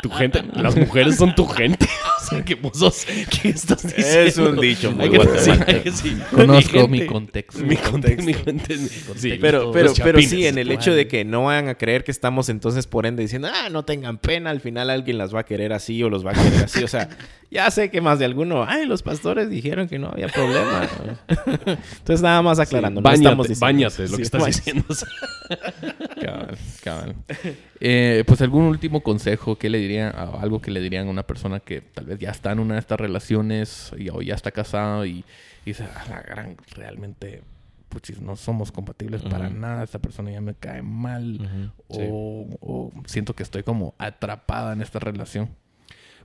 tu 0.02 0.10
gente, 0.10 0.42
las 0.54 0.76
mujeres 0.76 1.16
son 1.16 1.34
tu 1.34 1.46
gente. 1.46 1.86
O 2.18 2.28
sea, 2.28 2.44
que 2.44 2.56
vos 2.56 2.76
sos, 2.76 3.06
¿qué 3.40 3.50
estás 3.50 3.82
diciendo? 3.84 4.20
Es 4.22 4.36
un 4.36 4.58
dicho 4.58 4.90
muy 4.90 5.04
Hay 5.04 5.10
que- 5.10 5.18
bueno. 5.18 5.32
sí. 5.92 6.16
Conozco 6.34 6.70
gente- 6.72 6.88
mi 6.88 7.06
contexto. 7.06 7.62
Mi 7.62 7.76
contexto. 7.76 8.22
Mi 8.24 8.34
gente, 8.34 8.76
sí, 9.14 9.38
Pero, 9.40 9.72
sí, 10.20 10.44
en 10.44 10.58
el 10.58 10.72
hecho 10.72 10.92
de 10.92 11.06
que 11.06 11.24
no 11.24 11.44
vayan 11.44 11.68
a 11.68 11.76
creer 11.76 12.02
que 12.02 12.10
estamos 12.10 12.48
entonces 12.48 12.88
por 12.88 13.06
ende 13.06 13.22
diciendo, 13.22 13.46
ah, 13.54 13.68
no 13.70 13.84
tengan 13.84 14.18
pena, 14.18 14.50
al 14.50 14.60
final 14.60 14.90
alguien 14.90 15.18
las 15.18 15.32
va 15.32 15.40
a 15.40 15.44
querer 15.44 15.72
así 15.72 16.02
o 16.02 16.10
los 16.10 16.26
va 16.26 16.32
a 16.32 16.34
querer 16.34 16.64
así. 16.64 16.82
O 16.82 16.88
sea, 16.88 17.08
ya 17.50 17.70
sé 17.70 17.90
que 17.90 18.00
más 18.00 18.18
de 18.18 18.24
alguno, 18.24 18.64
ay, 18.66 18.86
los 18.86 19.02
pastores 19.02 19.48
dijeron 19.50 19.88
que 19.88 19.98
no 19.98 20.08
había 20.08 20.28
problema. 20.28 20.88
entonces, 21.56 22.22
nada 22.22 22.42
más 22.42 22.58
aclarando. 22.58 23.00
no 23.00 23.04
Báñate, 23.04 23.22
estamos 23.24 23.48
diciendo 23.48 23.66
báñate, 23.66 23.94
eso. 23.94 24.02
es 24.04 24.10
lo 24.10 24.16
Sí, 24.16 24.22
que 24.22 24.22
estás 24.24 24.40
báñate. 24.42 24.58
diciendo. 24.58 24.86
Cabal, 26.20 26.58
cabal. 26.82 27.14
Eh, 27.78 28.24
pues 28.26 28.40
algún 28.40 28.64
último 28.64 29.02
consejo 29.02 29.56
que 29.56 29.68
le 29.68 29.76
dirían, 29.78 30.14
algo 30.16 30.62
que 30.62 30.70
le 30.70 30.80
dirían 30.80 31.08
a 31.08 31.10
una 31.10 31.24
persona 31.26 31.60
que 31.60 31.82
tal 31.82 32.06
vez 32.06 32.18
ya 32.18 32.30
está 32.30 32.52
en 32.52 32.58
una 32.60 32.74
de 32.74 32.80
estas 32.80 32.98
relaciones 32.98 33.92
y, 33.98 34.08
o 34.08 34.22
ya 34.22 34.34
está 34.34 34.50
casado 34.50 35.04
y, 35.04 35.18
y 35.20 35.24
dice, 35.66 35.84
"A 35.84 36.08
la 36.08 36.22
gran, 36.22 36.56
realmente 36.74 37.42
puchis, 37.90 38.22
no 38.22 38.34
somos 38.34 38.72
compatibles 38.72 39.20
para 39.22 39.50
nada, 39.50 39.84
esta 39.84 39.98
persona 39.98 40.30
ya 40.30 40.40
me 40.40 40.54
cae 40.54 40.80
mal, 40.80 41.70
o 41.90 42.90
siento 43.04 43.34
que 43.36 43.42
estoy 43.42 43.62
como 43.62 43.94
atrapada 43.98 44.72
en 44.72 44.80
esta 44.80 44.98
relación. 45.00 45.50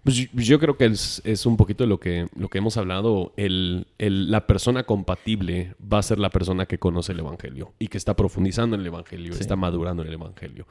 Pues 0.03 0.27
yo, 0.33 0.59
creo 0.59 0.77
que 0.77 0.85
es, 0.85 1.21
es 1.25 1.45
un 1.45 1.57
poquito 1.57 1.85
lo 1.85 1.99
que, 1.99 2.27
lo 2.35 2.49
que 2.49 2.57
hemos 2.57 2.75
hablado. 2.77 3.33
El, 3.37 3.85
el- 3.99 4.31
la 4.31 4.47
persona 4.47 4.83
compatible 4.83 5.75
va 5.81 5.99
a 5.99 6.03
ser 6.03 6.17
la 6.17 6.31
persona 6.31 6.65
que 6.65 6.79
conoce 6.79 7.11
el 7.11 7.19
Evangelio 7.19 7.73
y 7.77 7.87
que 7.87 7.99
está 7.99 8.15
profundizando 8.15 8.75
en 8.75 8.81
el 8.81 8.87
Evangelio, 8.87 9.33
Sí. 9.33 9.41
está 9.41 9.55
madurando 9.55 10.01
en 10.01 10.07
el 10.07 10.15
Evangelio. 10.15 10.65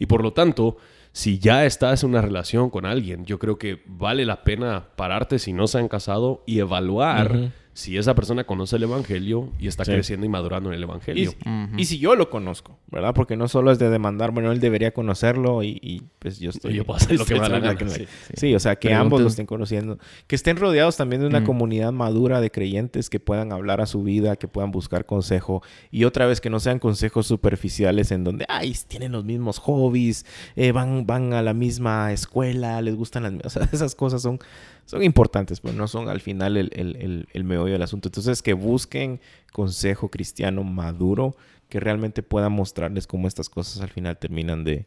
Y 0.00 0.06
por 0.06 0.22
lo 0.24 0.32
tanto, 0.32 0.78
si 1.12 1.38
ya 1.38 1.64
estás 1.64 2.02
en 2.02 2.10
una 2.10 2.22
relación 2.22 2.70
con 2.70 2.84
alguien, 2.84 3.24
yo 3.24 3.38
creo 3.38 3.56
que 3.56 3.82
vale 3.86 4.26
la 4.26 4.42
pena 4.42 4.88
pararte 4.96 5.38
si 5.38 5.52
no 5.52 5.68
se 5.68 5.78
han 5.78 5.86
casado 5.86 6.42
y 6.44 6.58
evaluar. 6.58 7.52
Si 7.74 7.96
esa 7.96 8.14
persona 8.14 8.44
conoce 8.44 8.76
el 8.76 8.82
Evangelio 8.82 9.48
y 9.58 9.66
está 9.66 9.84
Sí. 9.84 9.92
creciendo 9.92 10.26
y 10.26 10.28
madurando 10.28 10.68
en 10.70 10.74
el 10.74 10.80
Y, 10.80 10.84
Evangelio. 10.84 11.32
Y 11.76 11.84
si 11.86 11.98
yo 11.98 12.14
lo 12.16 12.28
conozco, 12.28 12.78
¿verdad? 12.90 13.14
Porque 13.14 13.36
no 13.36 13.48
solo 13.48 13.72
es 13.72 13.78
de 13.78 13.88
demandar, 13.88 14.30
bueno, 14.30 14.52
él 14.52 14.60
debería 14.60 14.92
conocerlo 14.92 15.62
y, 15.62 15.78
y, 15.82 16.02
pues 16.18 16.38
yo 16.38 16.50
estoy... 16.50 16.74
yo 16.74 16.84
puedo 16.84 16.98
hacer 16.98 17.18
lo 17.18 17.24
que 17.24 17.34
me 17.40 17.48
la 17.48 17.60
gana, 17.60 17.88
Sí, 17.88 18.04
sí. 18.26 18.32
Sí, 18.34 18.54
o 18.54 18.60
sea, 18.60 18.76
que 18.76 18.92
ambos 18.92 19.20
lo 19.22 19.28
estén 19.28 19.46
conociendo. 19.46 19.98
Que 20.26 20.36
estén 20.36 20.56
rodeados 20.58 20.96
también 20.96 21.22
de 21.22 21.28
una 21.28 21.40
Mm. 21.40 21.44
comunidad 21.46 21.92
madura 21.92 22.40
de 22.40 22.50
creyentes 22.50 23.08
que 23.08 23.20
puedan 23.20 23.52
hablar 23.52 23.80
a 23.80 23.86
su 23.86 24.02
vida, 24.02 24.36
que 24.36 24.48
puedan 24.48 24.70
buscar 24.70 25.06
consejo. 25.06 25.62
Y 25.90 26.04
otra 26.04 26.26
vez, 26.26 26.40
que 26.42 26.50
no 26.50 26.60
sean 26.60 26.78
consejos 26.78 27.26
superficiales 27.26 28.12
en 28.12 28.22
donde, 28.24 28.44
ay, 28.48 28.76
tienen 28.86 29.12
los 29.12 29.24
mismos 29.24 29.58
hobbies, 29.58 30.26
eh, 30.56 30.72
van, 30.72 31.06
van 31.06 31.32
a 31.32 31.40
la 31.42 31.54
misma 31.54 32.12
escuela, 32.12 32.80
les 32.82 32.94
gustan 32.96 33.22
las... 33.22 33.32
mi-". 33.32 33.40
O 33.44 33.50
sea, 33.50 33.62
esas 33.72 33.94
cosas 33.94 34.20
son, 34.22 34.38
son 34.84 35.02
importantes, 35.02 35.60
pero 35.60 35.74
no 35.74 35.88
son 35.88 36.08
al 36.08 36.20
final 36.20 36.56
el, 36.56 36.70
el, 36.74 36.96
el, 36.96 37.28
el 37.32 37.44
meollo 37.62 37.74
del 37.74 37.82
asunto. 37.82 38.08
Entonces, 38.08 38.42
que 38.42 38.52
busquen 38.52 39.20
consejo 39.52 40.10
cristiano 40.10 40.64
maduro 40.64 41.36
que 41.68 41.80
realmente 41.80 42.22
pueda 42.22 42.50
mostrarles 42.50 43.06
cómo 43.06 43.28
estas 43.28 43.48
cosas 43.48 43.80
al 43.80 43.88
final 43.88 44.18
terminan 44.18 44.62
de, 44.64 44.86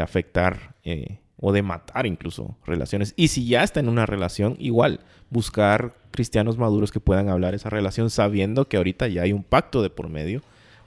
afectar 0.00 0.74
eh, 0.82 1.18
o 1.36 1.52
de 1.52 1.62
matar 1.62 2.06
incluso 2.06 2.56
relaciones. 2.64 3.12
Y 3.16 3.28
si 3.28 3.46
ya 3.46 3.62
está 3.62 3.80
en 3.80 3.90
una 3.90 4.06
relación, 4.06 4.56
igual, 4.58 5.00
buscar 5.28 5.94
cristianos 6.10 6.56
maduros 6.56 6.92
que 6.92 7.00
puedan 7.00 7.28
hablar 7.28 7.54
esa 7.54 7.68
relación 7.68 8.08
sabiendo 8.08 8.68
que 8.68 8.76
ahorita 8.76 9.08
ya 9.08 9.22
hay 9.22 9.32
un 9.32 9.42
pacto 9.42 9.82
de 9.82 9.90
por 9.90 10.08
medio, 10.08 10.40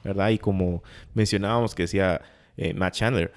¿verdad? 0.03 0.29
Y 0.29 0.39
como 0.39 0.81
mencionábamos 1.13 1.75
que 1.75 1.83
decía 1.83 2.21
eh, 2.55 2.73
Matt 2.73 2.95
Chandler, 2.95 3.31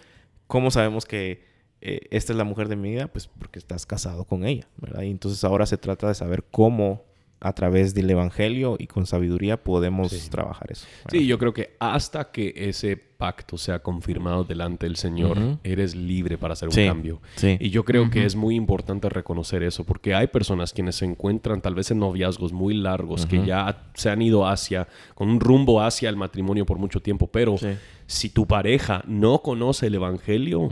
¿cómo 0.47 0.71
sabemos 0.71 1.05
que 1.05 1.45
eh, 1.81 2.01
esta 2.11 2.33
es 2.33 2.37
la 2.37 2.45
mujer 2.45 2.69
de 2.69 2.77
mi 2.77 2.93
vida? 2.93 3.09
Pues 3.09 3.27
porque 3.27 3.59
estás 3.59 3.87
casado 3.87 4.25
con 4.25 4.47
ella, 4.47 4.69
¿verdad? 4.77 5.03
Y 5.03 5.11
entonces 5.11 5.43
ahora 5.45 5.67
se 5.67 5.77
trata 5.77 6.09
de 6.09 6.15
saber 6.15 6.45
cómo 6.51 7.05
a 7.41 7.53
través 7.55 7.95
del 7.95 8.11
evangelio 8.11 8.77
y 8.79 8.87
con 8.87 9.07
sabiduría 9.07 9.57
podemos 9.57 10.11
Sí. 10.13 10.29
trabajar 10.31 10.71
eso. 10.73 10.87
¿verdad? 11.05 11.11
Sí, 11.19 11.27
yo 11.27 11.39
creo 11.39 11.53
que 11.55 11.75
hasta 11.79 12.31
que 12.31 12.53
ese 12.55 12.97
pacto 12.97 13.59
sea 13.59 13.81
confirmado 13.81 14.45
delante 14.45 14.87
del 14.87 14.97
Señor, 14.97 15.37
eres 15.63 15.95
libre 15.95 16.39
para 16.39 16.55
hacer 16.55 16.69
un 16.69 16.75
Sí, 16.75 16.87
cambio. 16.87 17.21
sí. 17.37 17.57
Y 17.61 17.69
yo 17.69 17.85
creo 17.85 18.09
que 18.11 18.25
es 18.25 18.35
muy 18.35 18.55
importante 18.57 19.11
reconocer 19.11 19.63
eso, 19.63 19.85
porque 19.85 20.15
hay 20.15 20.27
personas 20.29 20.73
quienes 20.73 20.97
se 20.97 21.05
encuentran 21.05 21.61
tal 21.61 21.75
vez 21.75 21.91
en 21.91 21.99
noviazgos 21.99 22.53
muy 22.53 22.73
largos, 22.75 23.27
que 23.27 23.45
ya 23.45 23.85
se 23.95 24.09
han 24.11 24.23
ido 24.23 24.47
hacia, 24.47 24.89
con 25.15 25.29
un 25.29 25.39
rumbo 25.41 25.83
hacia 25.83 26.09
el 26.09 26.17
matrimonio 26.17 26.65
por 26.65 26.79
mucho 26.79 27.01
tiempo, 27.01 27.27
pero 27.27 27.57
si 28.07 28.31
tu 28.31 28.47
pareja 28.47 29.03
no 29.07 29.41
conoce 29.43 29.89
el 29.89 29.95
Evangelio. 29.97 30.71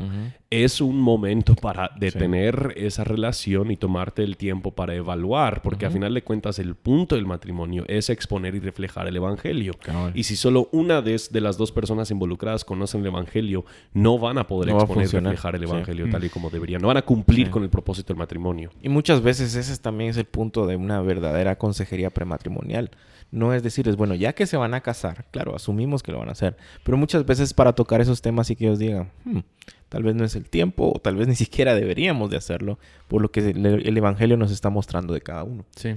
Es 0.51 0.81
un 0.81 0.99
momento 0.99 1.55
para 1.55 1.91
detener 2.01 2.73
esa 2.77 3.05
relación 3.05 3.71
y 3.71 3.77
tomarte 3.77 4.23
el 4.23 4.39
tiempo 4.39 4.71
para 4.71 4.95
evaluar, 4.95 5.61
porque 5.61 5.85
a 5.85 5.91
final 5.91 6.15
de 6.15 6.23
cuentas 6.23 6.59
el 6.59 6.75
punto 6.75 7.17
del 7.17 7.27
matrimonio 7.27 7.85
es 7.87 8.09
exponer 8.09 8.55
y 8.55 8.61
reflejar 8.61 9.07
el 9.09 9.17
Evangelio. 9.17 9.75
Cabal. 9.83 10.13
Y 10.15 10.23
si 10.23 10.37
solo 10.37 10.71
una 10.73 11.03
de, 11.03 11.21
de 11.31 11.41
las 11.43 11.59
dos 11.59 11.71
personas 11.71 12.11
involucradas 12.11 12.65
conocen 12.65 13.03
el 13.03 13.09
Evangelio, 13.09 13.67
no 13.93 14.19
van 14.19 14.39
a 14.39 14.47
poder 14.47 14.71
No 14.73 14.79
exponer 14.81 15.05
y 15.07 15.11
reflejar 15.11 15.55
el 15.55 15.61
Sí. 15.65 15.71
Evangelio 15.71 16.09
tal 16.11 16.25
y 16.25 16.29
como 16.31 16.49
deberían. 16.49 16.81
No 16.81 16.89
van 16.89 16.97
a 16.97 17.03
cumplir 17.03 17.47
Sí. 17.49 17.53
con 17.53 17.63
el 17.63 17.69
propósito 17.69 18.15
del 18.15 18.19
matrimonio. 18.19 18.71
Y 18.83 18.89
muchas 18.89 19.23
veces 19.23 19.55
ese 19.55 19.71
es- 19.73 19.81
también 19.83 20.11
es 20.11 20.17
el 20.17 20.25
punto 20.25 20.67
de 20.67 20.77
una 20.77 21.03
verdadera 21.03 21.59
consejería 21.59 22.09
prematrimonial. 22.09 22.91
No 23.31 23.53
es 23.53 23.63
decirles, 23.63 23.97
bueno, 23.97 24.15
ya 24.15 24.33
que 24.33 24.47
se 24.47 24.57
van 24.57 24.73
a 24.73 24.81
casar, 24.81 25.27
claro, 25.31 25.55
asumimos 25.55 26.03
que 26.03 26.13
lo 26.13 26.19
van 26.21 26.31
a 26.31 26.33
hacer, 26.33 26.57
pero 26.83 26.97
muchas 26.97 27.27
veces 27.27 27.53
para 27.53 27.75
tocar 27.75 28.01
esos 28.01 28.23
temas 28.23 28.49
y 28.49 28.57
que 28.57 28.65
ellos 28.65 28.79
digan, 28.79 29.11
"Hmm, 29.27 29.41
tal 29.88 30.03
vez 30.03 30.14
no 30.14 30.24
es 30.24 30.35
el 30.37 30.48
tiempo 30.48 30.92
o 30.94 30.98
tal 30.98 31.16
vez 31.16 31.29
ni 31.29 31.35
siquiera 31.35 31.74
deberíamos 31.74 32.31
de 32.31 32.37
hacerlo 32.37 32.79
por 33.09 33.22
lo 33.22 33.31
que 33.31 33.40
el, 33.40 33.64
el 33.66 33.96
Evangelio 33.96 34.37
nos 34.37 34.51
está 34.53 34.70
mostrando 34.70 35.14
de 35.14 35.20
cada 35.20 35.44
uno. 35.44 35.64
Sí. 35.77 35.94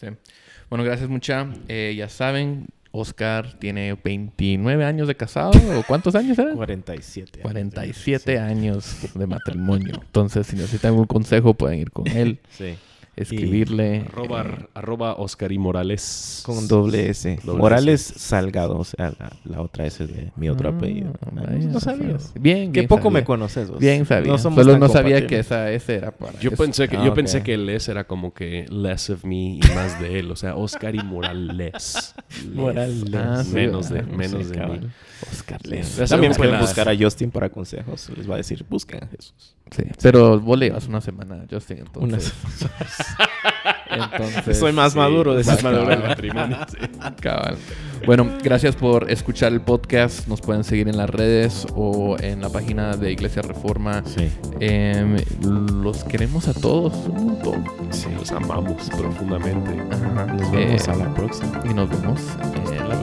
sí. 0.00 0.06
Bueno, 0.70 0.84
gracias 0.84 1.08
mucha. 1.10 1.48
Eh, 1.68 1.94
ya 1.96 2.08
saben, 2.08 2.68
Oscar 2.92 3.58
tiene 3.58 3.94
29 4.02 4.84
años 4.84 5.08
de 5.08 5.14
casado. 5.14 5.52
¿O 5.78 5.82
cuántos 5.82 6.14
años 6.14 6.38
eran? 6.38 6.56
47. 6.56 7.40
años. 7.40 7.42
47 7.42 8.38
años 8.38 8.96
de 9.14 9.26
matrimonio. 9.26 9.94
Entonces, 10.02 10.46
si 10.46 10.56
necesitan 10.56 10.90
algún 10.92 11.06
consejo, 11.06 11.54
pueden 11.54 11.80
ir 11.80 11.90
con 11.90 12.06
él, 12.06 12.38
Sí. 12.50 12.74
Escribirle. 13.16 14.04
Arroba, 14.12 14.42
eh, 14.42 14.66
arroba 14.74 15.14
Oscar 15.14 15.52
y 15.52 15.58
Morales. 15.58 16.42
Con 16.46 16.66
doble 16.68 17.10
S. 17.10 17.38
Doble 17.44 17.60
Morales 17.60 18.00
Salgado, 18.02 18.78
o 18.78 18.84
sea, 18.84 19.12
la, 19.18 19.32
la 19.44 19.60
otra 19.60 19.86
S 19.86 20.06
de 20.06 20.32
mi 20.36 20.48
otro 20.48 20.68
ah, 20.70 20.72
apellido. 20.76 21.12
vaya, 21.32 21.50
no 21.68 21.80
sabías. 21.80 22.32
Bien, 22.38 22.72
Qué 22.72 22.84
poco 22.84 23.10
me 23.10 23.20
sabía. 23.20 23.24
conoces 23.26 23.70
vos. 23.70 23.78
Bien 23.78 24.06
sabía. 24.06 24.38
somos 24.38 24.64
Solo 24.64 24.78
no 24.78 24.88
sabía 24.88 25.26
que 25.26 25.38
esa 25.38 25.70
S 25.70 25.94
era 25.94 26.10
para 26.10 26.38
Yo 26.40 26.50
eso. 26.50 26.62
pensé 26.62 26.88
que 26.88 26.96
Ah, 26.96 27.04
yo 27.04 27.10
ok. 27.10 27.16
pensé 27.16 27.42
que 27.42 27.56
les 27.56 27.88
era 27.88 28.04
como 28.04 28.32
que 28.34 28.66
less 28.70 29.10
of 29.10 29.24
me 29.24 29.54
y 29.56 29.60
más 29.74 30.00
de 30.00 30.18
él, 30.18 30.30
o 30.30 30.36
sea, 30.36 30.56
Oscar 30.56 30.94
y 30.94 31.02
Morales. 31.02 32.14
Morales. 32.54 33.04
Ah, 33.14 33.42
sí, 33.44 33.54
menos 33.54 33.88
de 33.90 34.00
ah, 34.00 34.02
menos 34.04 34.46
sí, 34.46 34.52
de 34.52 34.66
mí. 34.66 34.80
Oscar. 35.30 35.60
Les. 35.66 35.96
También 36.08 36.32
pueden 36.32 36.58
buscar 36.58 36.88
a 36.88 36.96
Justin 36.96 37.30
para 37.30 37.48
consejos. 37.48 38.10
Les 38.16 38.28
va 38.28 38.34
a 38.34 38.38
decir, 38.38 38.64
busquen 38.68 39.04
a 39.04 39.06
Jesús. 39.06 39.54
Sí. 39.70 39.84
Pero 40.02 40.38
vos 40.40 40.58
le 40.58 40.66
llevas 40.66 40.86
una 40.88 41.00
semana, 41.00 41.46
Justin, 41.50 41.84
Una 41.94 42.16
entonces. 42.16 42.32
entonces 43.94 44.58
Soy 44.58 44.72
más 44.72 44.92
Sí, 44.92 44.98
maduro 44.98 45.34
de 45.34 45.44
más 45.44 45.62
maduro 45.62 45.86
del 45.88 46.02
matrimonio. 46.02 46.56
sí. 46.68 46.76
Cabal. 47.20 47.56
Bueno, 48.04 48.28
gracias 48.42 48.74
por 48.74 49.08
escuchar 49.10 49.52
el 49.52 49.60
podcast. 49.60 50.26
Nos 50.26 50.40
pueden 50.40 50.64
seguir 50.64 50.88
en 50.88 50.96
las 50.96 51.08
redes 51.08 51.66
o 51.76 52.16
en 52.18 52.40
la 52.40 52.48
página 52.48 52.96
de 52.96 53.12
Iglesia 53.12 53.42
Reforma. 53.42 54.02
Sí. 54.04 54.28
Em, 54.58 55.16
los 55.82 56.02
queremos 56.04 56.48
a 56.48 56.54
todos 56.54 56.92
un 57.08 57.26
montón. 57.26 57.64
Sí, 57.90 58.08
los 58.18 58.32
amamos 58.32 58.90
profundamente. 58.90 59.70
Ajá. 59.90 60.26
Nos 60.26 60.50
vemos 60.50 60.88
Eh, 60.88 60.90
a 60.90 60.96
la 60.96 61.14
próxima. 61.14 61.60
Y 61.64 61.74
nos 61.74 61.88
vemos 61.90 62.20
en 62.72 62.88
la 62.88 63.00